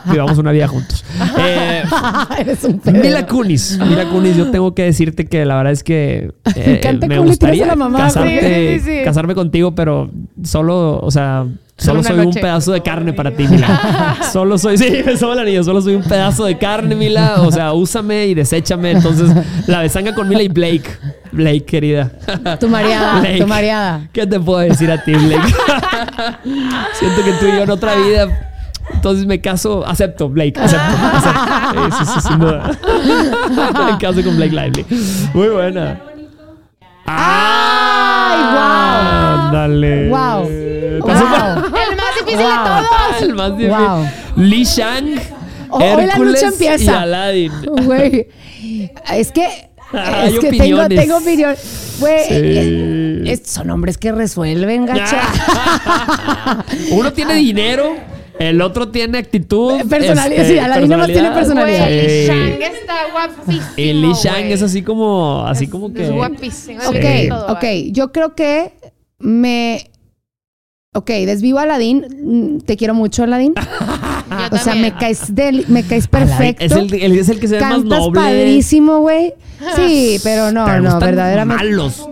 vivamos 0.10 0.38
una 0.38 0.54
vida 0.54 0.66
juntos. 0.70 1.04
Eh, 1.38 1.84
Eres 2.40 2.64
un 2.64 2.80
pedo. 2.80 3.02
Mila 3.02 3.28
Kunis, 3.28 3.78
Mila 3.80 4.08
Kunis, 4.10 4.38
yo 4.38 4.50
tengo 4.50 4.74
que 4.74 4.84
decirte 4.84 5.26
que 5.26 5.44
la 5.46 5.58
verdad 5.58 5.74
es 5.74 5.84
que 5.84 6.32
eh, 6.56 6.80
Me 7.02 7.08
tiras 7.08 7.26
gustaría 7.26 7.66
la 7.66 7.76
mamá, 7.76 8.08
casarte- 8.08 8.80
sí, 8.80 8.80
sí, 8.80 8.86
sí. 9.00 9.04
casarme 9.04 9.36
contigo, 9.36 9.76
pero 9.76 10.10
solo, 10.44 11.00
o 11.02 11.12
sea, 11.12 11.46
solo 11.78 12.04
soy 12.04 12.20
un 12.20 12.34
pedazo 12.34 12.72
de 12.74 12.82
carne 12.82 13.14
para 13.14 13.32
ti, 13.32 13.48
Mila. 13.48 14.18
solo 14.32 14.58
soy, 14.58 14.78
sí, 14.78 15.02
me 15.06 15.16
soy 15.16 15.36
la 15.36 15.44
niña, 15.44 15.64
solo 15.64 15.82
soy 15.82 15.96
un 15.96 16.04
pedazo 16.04 16.46
de 16.46 16.58
carne, 16.58 16.96
Mila. 16.96 17.42
O 17.42 17.52
sea, 17.52 17.74
úsame 17.74 18.28
y 18.28 18.34
deséchame. 18.34 18.92
Entonces, 18.92 19.30
la 19.68 19.82
besanga 19.82 20.14
con 20.14 20.28
Mila 20.28 20.42
y 20.42 20.48
Blake. 20.48 20.90
Blake, 21.32 21.66
querida. 21.66 22.12
Tu 22.60 22.68
mareada, 22.68 23.20
Blake. 23.20 23.40
tu 23.40 23.48
mareada. 23.48 24.08
¿Qué 24.12 24.26
te 24.26 24.40
puedo 24.40 24.60
decir 24.60 24.92
a 24.92 25.04
ti, 25.04 25.14
Blake? 25.14 25.54
Siento 26.94 27.24
que 27.24 27.34
tú 27.34 27.46
y 27.46 27.52
yo 27.52 27.64
en 27.64 27.70
otra 27.70 27.96
vida. 27.96 28.44
Entonces 28.94 29.26
me 29.26 29.42
caso, 29.42 29.86
acepto, 29.86 30.30
Blake, 30.30 30.60
acepto, 30.60 30.96
acepto. 31.14 31.40
Sí, 31.74 32.06
sí, 32.06 32.12
sí, 32.14 32.28
sin 32.28 32.40
duda. 32.40 32.72
me 33.92 33.98
caso 33.98 34.24
con 34.24 34.38
Blake 34.38 34.52
Lively. 34.52 34.86
Muy 35.34 35.50
buena. 35.50 36.00
¡Ay, 37.06 38.40
wow! 38.54 39.48
Ándale. 39.48 40.10
Wow. 40.10 40.50
Wow. 41.02 41.37
El 42.26 42.26
más 42.26 42.26
difícil 42.26 42.46
Wow. 42.46 42.82
de 42.82 42.88
todos. 42.88 43.22
El 43.22 43.36
más 43.36 43.58
difícil. 43.58 43.78
Wow. 43.78 44.06
Li 44.46 44.64
Shang, 44.64 45.06
Hoy 45.70 45.82
la 45.84 46.04
Hércules 46.04 46.34
lucha 46.34 46.48
empieza. 46.48 46.84
y 46.84 46.88
Aladdin. 46.88 47.52
Güey. 47.86 48.28
Es 49.14 49.32
que. 49.32 49.46
Hay 49.94 50.34
es 50.34 50.40
que 50.40 50.50
tengo, 50.50 50.82
opiniones. 50.82 51.00
tengo 51.00 51.18
opinión. 51.18 51.56
Güey. 52.00 52.20
Sí. 52.26 52.34
eh, 52.34 53.22
estos 53.28 53.52
son 53.54 53.70
hombres 53.70 53.98
que 53.98 54.12
resuelven, 54.12 54.86
gacha. 54.86 55.22
Uno 56.92 57.14
tiene 57.14 57.36
dinero, 57.36 57.96
el 58.40 58.62
otro 58.62 58.90
tiene 58.90 59.18
actitud. 59.18 59.82
Personalidad, 59.90 60.42
este, 60.42 60.54
sí, 60.54 60.60
Aladdin 60.60 60.90
nomás 60.90 61.08
tiene 61.08 61.32
personalidad. 61.32 61.86
Güey, 61.88 62.10
Sí. 62.10 62.28
Shang 62.28 62.62
está 62.62 62.96
guapísimo. 63.12 63.66
Y 63.78 63.94
Li 63.94 64.14
Shang 64.14 64.40
güey. 64.42 64.54
es 64.54 64.62
así 64.62 64.82
como, 64.84 65.46
así 65.48 65.68
como 65.68 65.88
Es 65.88 65.94
que. 65.94 66.10
guapísimo. 66.10 66.80
Ok, 66.88 66.96
Sí. 67.02 67.30
Ok. 67.32 67.64
Yo 67.92 68.12
creo 68.12 68.36
que 68.36 68.74
me. 69.20 69.90
Ok, 70.98 71.10
desvivo 71.10 71.60
a 71.60 71.64
Aladín. 71.64 72.06
Mm, 72.24 72.60
Te 72.62 72.76
quiero 72.76 72.94
mucho, 72.94 73.24
Aladín. 73.24 73.54
O 74.52 74.58
sea, 74.58 74.74
también. 74.74 74.82
me 74.94 75.00
caes, 75.00 75.34
del- 75.34 75.66
me 75.70 75.84
caes 75.84 76.08
perfecto. 76.08 76.64
Es 76.66 76.72
el, 76.74 76.94
el- 76.94 77.18
es 77.18 77.30
el 77.30 77.40
que 77.40 77.48
se 77.48 77.56
ve 77.56 77.62
más 77.62 77.72
Cantas 77.80 78.00
noble. 78.00 78.20
padrísimo, 78.22 79.00
güey. 79.00 79.34
Sí, 79.78 80.20
pero 80.24 80.52
no, 80.52 80.66
Pero 80.66 80.82
no, 80.82 81.00
verdaderamente. 81.00 81.64
malos. 81.64 82.08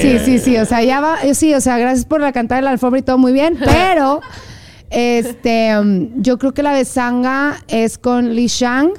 Sí, 0.00 0.18
sí, 0.24 0.38
sí. 0.40 0.56
O 0.56 0.64
sea, 0.64 0.82
ya 0.82 1.00
va. 1.00 1.18
eh, 1.22 1.34
Sí, 1.34 1.54
o 1.54 1.60
sea, 1.60 1.78
gracias 1.78 2.04
por 2.04 2.20
la 2.20 2.32
cantada 2.32 2.60
de 2.60 2.64
la 2.64 2.70
alfombra 2.72 2.98
y 2.98 3.02
todo 3.02 3.16
muy 3.18 3.32
bien. 3.32 3.56
Pero, 3.64 4.22
este, 4.90 5.78
um, 5.78 6.10
yo 6.22 6.38
creo 6.38 6.52
que 6.52 6.62
la 6.64 6.72
besanga 6.72 7.62
es 7.68 7.96
con 7.98 8.34
Li 8.34 8.46
Shang 8.48 8.90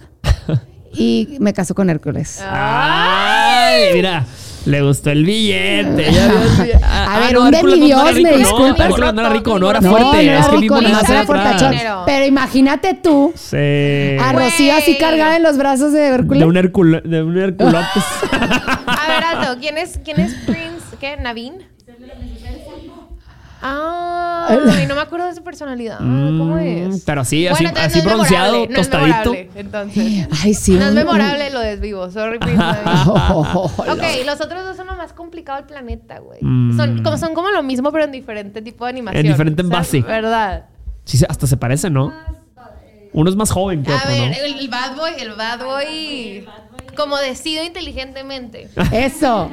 y 0.94 1.36
me 1.40 1.54
caso 1.54 1.76
con 1.76 1.90
Hércules. 1.90 2.42
Ay, 2.50 3.94
mira. 3.94 4.26
Le 4.66 4.82
gustó 4.82 5.12
el 5.12 5.24
billete. 5.26 6.12
ya 6.12 6.28
vio, 6.28 6.80
A 6.84 7.20
ver, 7.20 7.34
no, 7.34 7.42
un 7.44 7.54
Hércules 7.54 7.78
no 7.80 7.86
demidios, 7.86 8.02
era 8.02 8.12
rico, 8.12 8.24
me 8.24 8.32
no, 8.32 8.38
disculpas. 8.38 8.80
Hércules 8.90 9.14
no 9.14 9.22
era 9.22 9.30
rico, 9.30 9.60
no 9.60 9.70
era 9.70 9.80
No, 9.82 9.90
fuerte. 9.92 10.06
no 10.12 10.20
era 10.22 10.40
es 10.40 10.48
que 10.48 10.58
rico, 10.58 10.74
Manuel 10.76 10.96
era 11.08 11.24
fortachón. 11.26 11.76
Pero 12.06 12.26
imagínate 12.26 12.94
tú 12.96 13.32
Sí. 13.36 14.18
a. 14.20 14.34
Rocío 14.34 14.74
así 14.76 14.98
cargada 14.98 15.36
en 15.38 15.44
los 15.44 15.58
brazos 15.58 15.94
de 15.94 16.08
Hércules. 16.08 16.40
De 16.40 16.46
un, 16.46 16.58
Hérculo, 16.58 17.00
de 17.02 17.24
un 17.24 17.38
Herculotes. 17.38 18.04
A 18.32 19.08
ver, 19.08 19.24
Alto, 19.24 19.58
¿quién 19.62 19.78
es, 19.78 20.00
quién 20.04 20.20
es 20.20 20.34
Prince? 20.46 20.98
¿Qué? 21.00 21.18
¿Navin? 21.18 21.54
Ah, 23.68 24.48
y 24.84 24.86
no 24.86 24.94
me 24.96 25.02
acuerdo 25.02 25.26
de 25.26 25.34
su 25.34 25.44
personalidad. 25.44 25.98
¿Cómo 25.98 26.56
Mm, 26.56 26.60
es? 26.94 27.04
Pero 27.04 27.26
sí, 27.26 27.48
así, 27.48 27.64
Bueno, 27.64 27.80
así 27.82 28.00
no 28.00 28.06
bronceado, 28.06 28.68
no 28.68 28.76
tostadito. 28.76 29.34
entonces. 29.56 30.28
Ay, 30.44 30.54
sí. 30.54 30.74
No 30.74 30.86
es 30.86 30.94
memorable, 30.94 31.50
lo 31.50 31.60
desvivo. 31.62 32.10
Sorry. 32.12 32.38
Oh, 33.08 33.72
Ok, 33.78 34.04
los 34.26 34.40
otros 34.42 34.64
dos 34.66 34.78
son 34.78 34.86
lo 34.88 34.96
más 34.96 35.14
complicado 35.14 35.58
del 35.58 35.66
planeta, 35.68 36.20
güey. 36.20 36.40
Mm. 36.42 36.78
Son, 36.78 37.04
como, 37.04 37.18
son 37.18 37.34
como 37.34 37.50
lo 37.50 37.64
mismo, 37.64 37.92
pero 37.92 38.04
en 38.04 38.12
diferente 38.12 38.62
tipo 38.62 38.86
de 38.86 38.90
animación. 38.92 39.26
En 39.26 39.32
diferente 39.32 39.62
envase. 39.64 40.02
¿Verdad? 40.02 40.66
Sí, 41.04 41.24
hasta 41.28 41.48
se 41.48 41.58
parece, 41.58 41.90
¿no? 41.90 42.14
Uno 43.14 43.30
es 43.30 43.36
más 43.36 43.50
joven 43.50 43.82
que 43.84 43.94
A 43.94 43.96
otro, 43.98 44.10
ver, 44.10 44.30
¿no? 44.32 44.46
el, 44.46 44.60
el 44.60 44.68
bad 44.70 44.96
boy, 44.96 45.12
el 45.18 45.32
bad 45.34 45.60
boy. 45.66 46.46
Como 46.96 47.18
decido 47.18 47.64
inteligentemente. 47.64 48.70
Eso. 48.92 49.50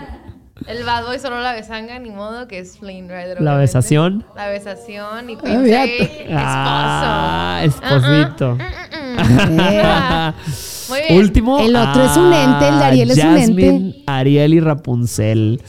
El 0.66 0.84
bad 0.84 1.04
boy 1.06 1.18
solo 1.18 1.40
la 1.40 1.52
besanga, 1.52 1.98
ni 1.98 2.10
modo, 2.10 2.46
que 2.48 2.58
es 2.58 2.78
Flynn 2.78 3.08
Rider. 3.08 3.40
La 3.40 3.52
obviamente. 3.52 3.60
besación. 3.60 4.24
La 4.36 4.48
besación 4.48 5.30
y 5.30 5.34
Ah, 5.34 5.58
mira. 5.58 5.86
Jake, 5.86 6.26
Ah, 6.32 7.60
esposo. 7.64 7.96
esposito. 7.96 8.58
Eh, 8.60 10.32
Muy 10.88 11.00
bien. 11.08 11.18
Último. 11.18 11.58
El 11.60 11.76
otro 11.76 12.04
es 12.04 12.16
un 12.16 12.32
ente, 12.32 12.68
el 12.68 12.78
de 12.78 12.84
Ariel 12.84 13.10
es 13.10 13.18
un 13.18 13.22
Jasmine, 13.38 13.68
ente. 13.68 14.02
Ariel 14.06 14.54
y 14.54 14.60
Rapunzel. 14.60 15.60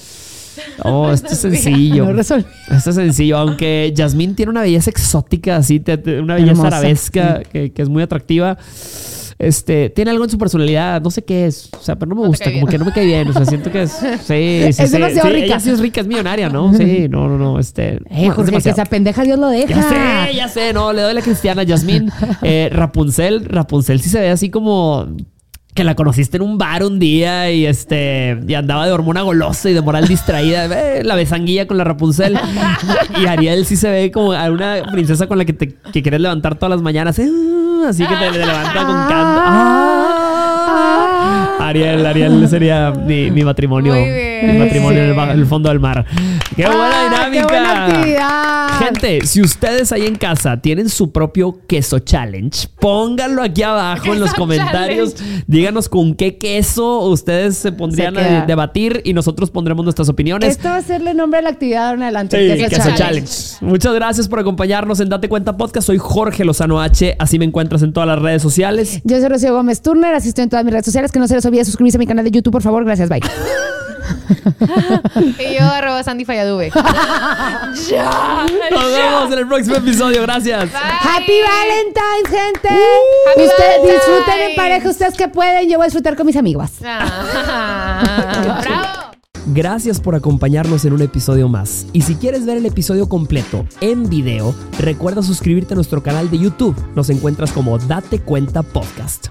Oh, 0.84 1.12
esto 1.12 1.34
es 1.34 1.38
sencillo. 1.40 2.06
No. 2.12 2.20
Esto 2.22 2.36
es 2.90 2.96
sencillo, 2.96 3.38
aunque 3.38 3.94
Jasmine 3.96 4.34
tiene 4.34 4.50
una 4.52 4.62
belleza 4.62 4.90
exótica, 4.90 5.58
así, 5.58 5.82
una 6.22 6.36
belleza 6.36 6.52
Hermosa. 6.52 6.68
arabesca 6.68 7.42
que, 7.52 7.72
que 7.72 7.82
es 7.82 7.90
muy 7.90 8.04
atractiva. 8.04 8.58
Este, 9.40 9.90
tiene 9.90 10.12
algo 10.12 10.24
en 10.24 10.30
su 10.30 10.38
personalidad, 10.38 11.02
no 11.02 11.12
sé 11.12 11.24
qué 11.24 11.46
es, 11.46 11.70
o 11.78 11.82
sea, 11.82 11.96
pero 11.96 12.10
no 12.10 12.16
me 12.16 12.22
No 12.22 12.28
gusta, 12.28 12.52
como 12.52 12.68
que 12.68 12.78
no 12.78 12.86
me 12.86 12.92
cae 12.94 13.06
bien, 13.06 13.28
o 13.30 13.34
sea, 13.34 13.46
siento 13.46 13.72
que 13.72 13.84
es, 13.84 13.92
sí, 13.92 14.08
sí, 14.26 14.34
Es 14.64 14.76
sí, 14.78 14.88
demasiado 14.90 15.28
sí, 15.30 15.34
rica. 15.34 15.46
Ella 15.46 15.60
sí 15.60 15.70
es 15.70 15.80
rica, 15.80 16.02
es 16.02 16.08
millonaria, 16.08 16.50
¿no? 16.50 16.74
Sí, 16.78 17.08
no, 17.10 17.28
no, 17.28 17.38
no, 17.38 17.60
este, 17.60 17.96
Eh, 17.96 18.00
no, 18.10 18.32
es 18.32 18.34
Jorge, 18.34 18.62
que 18.62 18.70
esa 18.70 18.86
pendeja 18.86 19.24
Dios 19.24 19.40
lo 19.40 19.48
deja. 19.50 19.74
Ya 19.74 20.28
sé, 20.28 20.36
ya 20.36 20.48
sé, 20.48 20.74
no, 20.74 20.94
le 20.94 21.02
doy 21.02 21.14
la 21.14 21.22
cristiana. 21.22 21.64
Yasmín, 21.64 22.12
eh, 22.42 22.70
Rapunzel, 22.72 23.46
Rapunzel 23.46 24.02
sí 24.02 24.10
se 24.10 24.20
ve 24.20 24.30
así 24.30 24.50
como 24.50 25.08
que 25.74 25.84
la 25.84 25.96
conociste 25.96 26.38
en 26.38 26.44
un 26.44 26.58
bar 26.58 26.84
un 26.84 27.00
día 27.00 27.50
y 27.52 27.66
este 27.66 28.40
y 28.48 28.54
andaba 28.54 28.86
de 28.86 28.92
hormona 28.92 29.22
golosa 29.24 29.70
y 29.70 29.74
de 29.74 29.82
moral 29.82 30.08
distraída. 30.08 30.64
Eh, 30.74 31.04
la 31.04 31.16
besanguilla 31.16 31.68
con 31.68 31.78
la 31.78 31.84
Rapunzel. 31.84 32.40
Y 33.20 33.26
Ariel 33.26 33.66
sí 33.66 33.76
se 33.76 33.90
ve 33.90 34.12
como 34.12 34.34
a 34.34 34.50
una 34.50 34.84
princesa 34.92 35.28
con 35.28 35.38
la 35.38 35.46
que 35.46 35.54
te 35.54 35.76
que 35.92 36.02
quieres 36.02 36.20
levantar 36.22 36.56
todas 36.56 36.72
las 36.72 36.82
mañanas. 36.82 37.18
eh, 37.20 37.30
así 37.88 38.06
que 38.06 38.16
te, 38.16 38.32
te 38.32 38.38
levanta 38.46 38.86
con 38.86 38.96
canto. 39.08 39.42
Ah. 39.46 39.80
Ariel, 41.60 42.06
Ariel 42.06 42.48
sería 42.50 42.92
mi, 42.92 43.32
mi 43.32 43.44
matrimonio. 43.44 43.94
Muy 43.94 44.04
bien. 44.04 44.34
Mi 44.54 44.58
matrimonio 44.60 45.04
en 45.04 45.18
el, 45.20 45.40
en 45.40 45.48
fondo 45.48 45.70
del 45.70 45.80
mar. 45.80 46.06
¡Qué 46.56 46.66
buena 46.66 46.90
Ah, 46.94 47.04
dinámica! 47.30 47.48
¡Qué 47.48 47.54
buena 47.54 47.86
actividad! 47.86 48.68
Gente, 48.80 49.26
si 49.26 49.42
ustedes 49.42 49.92
ahí 49.92 50.06
en 50.06 50.16
casa 50.16 50.60
tienen 50.60 50.90
su 50.90 51.12
propio 51.12 51.60
queso 51.68 52.00
challenge, 52.00 52.68
pónganlo 52.80 53.42
aquí 53.42 53.64
abajo 53.64 54.14
en 54.14 54.20
los 54.20 54.34
comentarios. 54.34 55.16
challenge. 55.16 55.44
Díganos 55.48 55.88
con 55.90 56.14
qué 56.16 56.38
queso 56.38 57.00
ustedes 57.08 57.58
se 57.58 57.72
pondrían 57.72 58.14
Se 58.16 58.22
a 58.22 58.46
debatir 58.46 59.02
y 59.06 59.14
nosotros 59.14 59.50
pondremos 59.50 59.84
nuestras 59.86 60.10
opiniones. 60.10 60.50
Esto 60.50 60.68
va 60.70 60.78
a 60.78 60.82
ser 60.82 61.02
el 61.08 61.16
nombre 61.16 61.38
de 61.40 61.44
la 61.44 61.50
actividad 61.50 61.90
de 61.90 61.96
en 61.96 62.04
adelante. 62.04 62.38
Sí, 62.38 62.58
Queso 62.64 62.70
Queso 62.70 62.90
Challenge. 62.98 62.98
Challenge. 63.32 63.32
Muchas 63.62 63.94
gracias 63.94 64.28
por 64.28 64.40
acompañarnos 64.40 65.00
en 65.00 65.10
Date 65.10 65.30
Cuenta 65.30 65.56
Podcast. 65.56 65.88
Soy 65.88 65.98
Jorge 65.98 66.44
Lozano 66.44 66.82
H. 66.82 67.16
Así 67.20 67.40
me 67.40 67.46
encuentras 67.46 67.82
en 67.84 67.94
todas 67.94 68.08
las 68.08 68.20
redes 68.20 68.42
sociales. 68.42 69.00
Yo 69.06 69.20
soy 69.20 69.30
Rocío 69.30 69.54
Gómez 69.54 69.82
Turner, 69.82 70.14
asisto 70.14 70.42
en 70.42 70.50
todas 70.50 70.66
mis 70.66 70.74
redes 70.74 70.86
sociales. 70.86 71.12
Que 71.12 71.20
no 71.20 71.28
se 71.28 71.36
les 71.36 71.43
olvide 71.48 71.66
suscribirse 71.66 71.98
a 71.98 72.00
mi 72.00 72.08
canal 72.08 72.26
de 72.26 72.32
YouTube, 72.32 72.52
por 72.54 72.62
favor. 72.62 72.84
Gracias, 72.86 73.10
bye. 73.10 73.22
Y 75.40 75.58
yo, 75.60 75.66
arroba 75.66 76.04
Sandy 76.04 76.26
Falladuve. 76.26 76.70
ya. 77.90 78.46
Nos 78.72 78.92
vemos 78.92 79.32
en 79.32 79.40
el 79.40 79.48
próximo 79.48 79.76
episodio. 79.78 80.22
Gracias. 80.24 80.70
Happy 80.74 81.40
Valentine's, 81.42 82.30
gente. 82.30 82.68
Happy 82.70 83.42
Ustedes 83.46 83.80
Valentine's. 83.80 83.94
disfruten 83.94 84.42
en 84.50 84.56
pareja, 84.56 84.90
ustedes 84.90 85.14
que 85.16 85.28
pueden. 85.28 85.70
Yo 85.70 85.78
voy 85.78 85.86
a 85.86 85.88
disfrutar 85.88 86.16
con 86.16 86.26
mis 86.26 86.36
amigos. 86.36 86.72
Ah, 86.84 88.62
¡Bravo! 88.62 89.12
Gracias 89.48 90.00
por 90.00 90.16
acompañarnos 90.16 90.86
en 90.86 90.94
un 90.94 91.02
episodio 91.02 91.50
más. 91.50 91.86
Y 91.94 92.02
si 92.02 92.16
quieres 92.16 92.46
ver 92.46 92.58
el 92.58 92.66
episodio 92.66 93.10
completo 93.10 93.66
en 93.82 94.10
video, 94.10 94.56
recuerda 94.80 95.22
suscribirte 95.22 95.74
a 95.74 95.76
nuestro 95.76 96.02
canal 96.02 96.30
de 96.30 96.40
YouTube. 96.40 96.76
Nos 96.96 97.10
encuentras 97.10 97.52
como 97.52 97.78
Date 97.78 98.20
Cuenta 98.20 98.64
Podcast. 98.64 99.28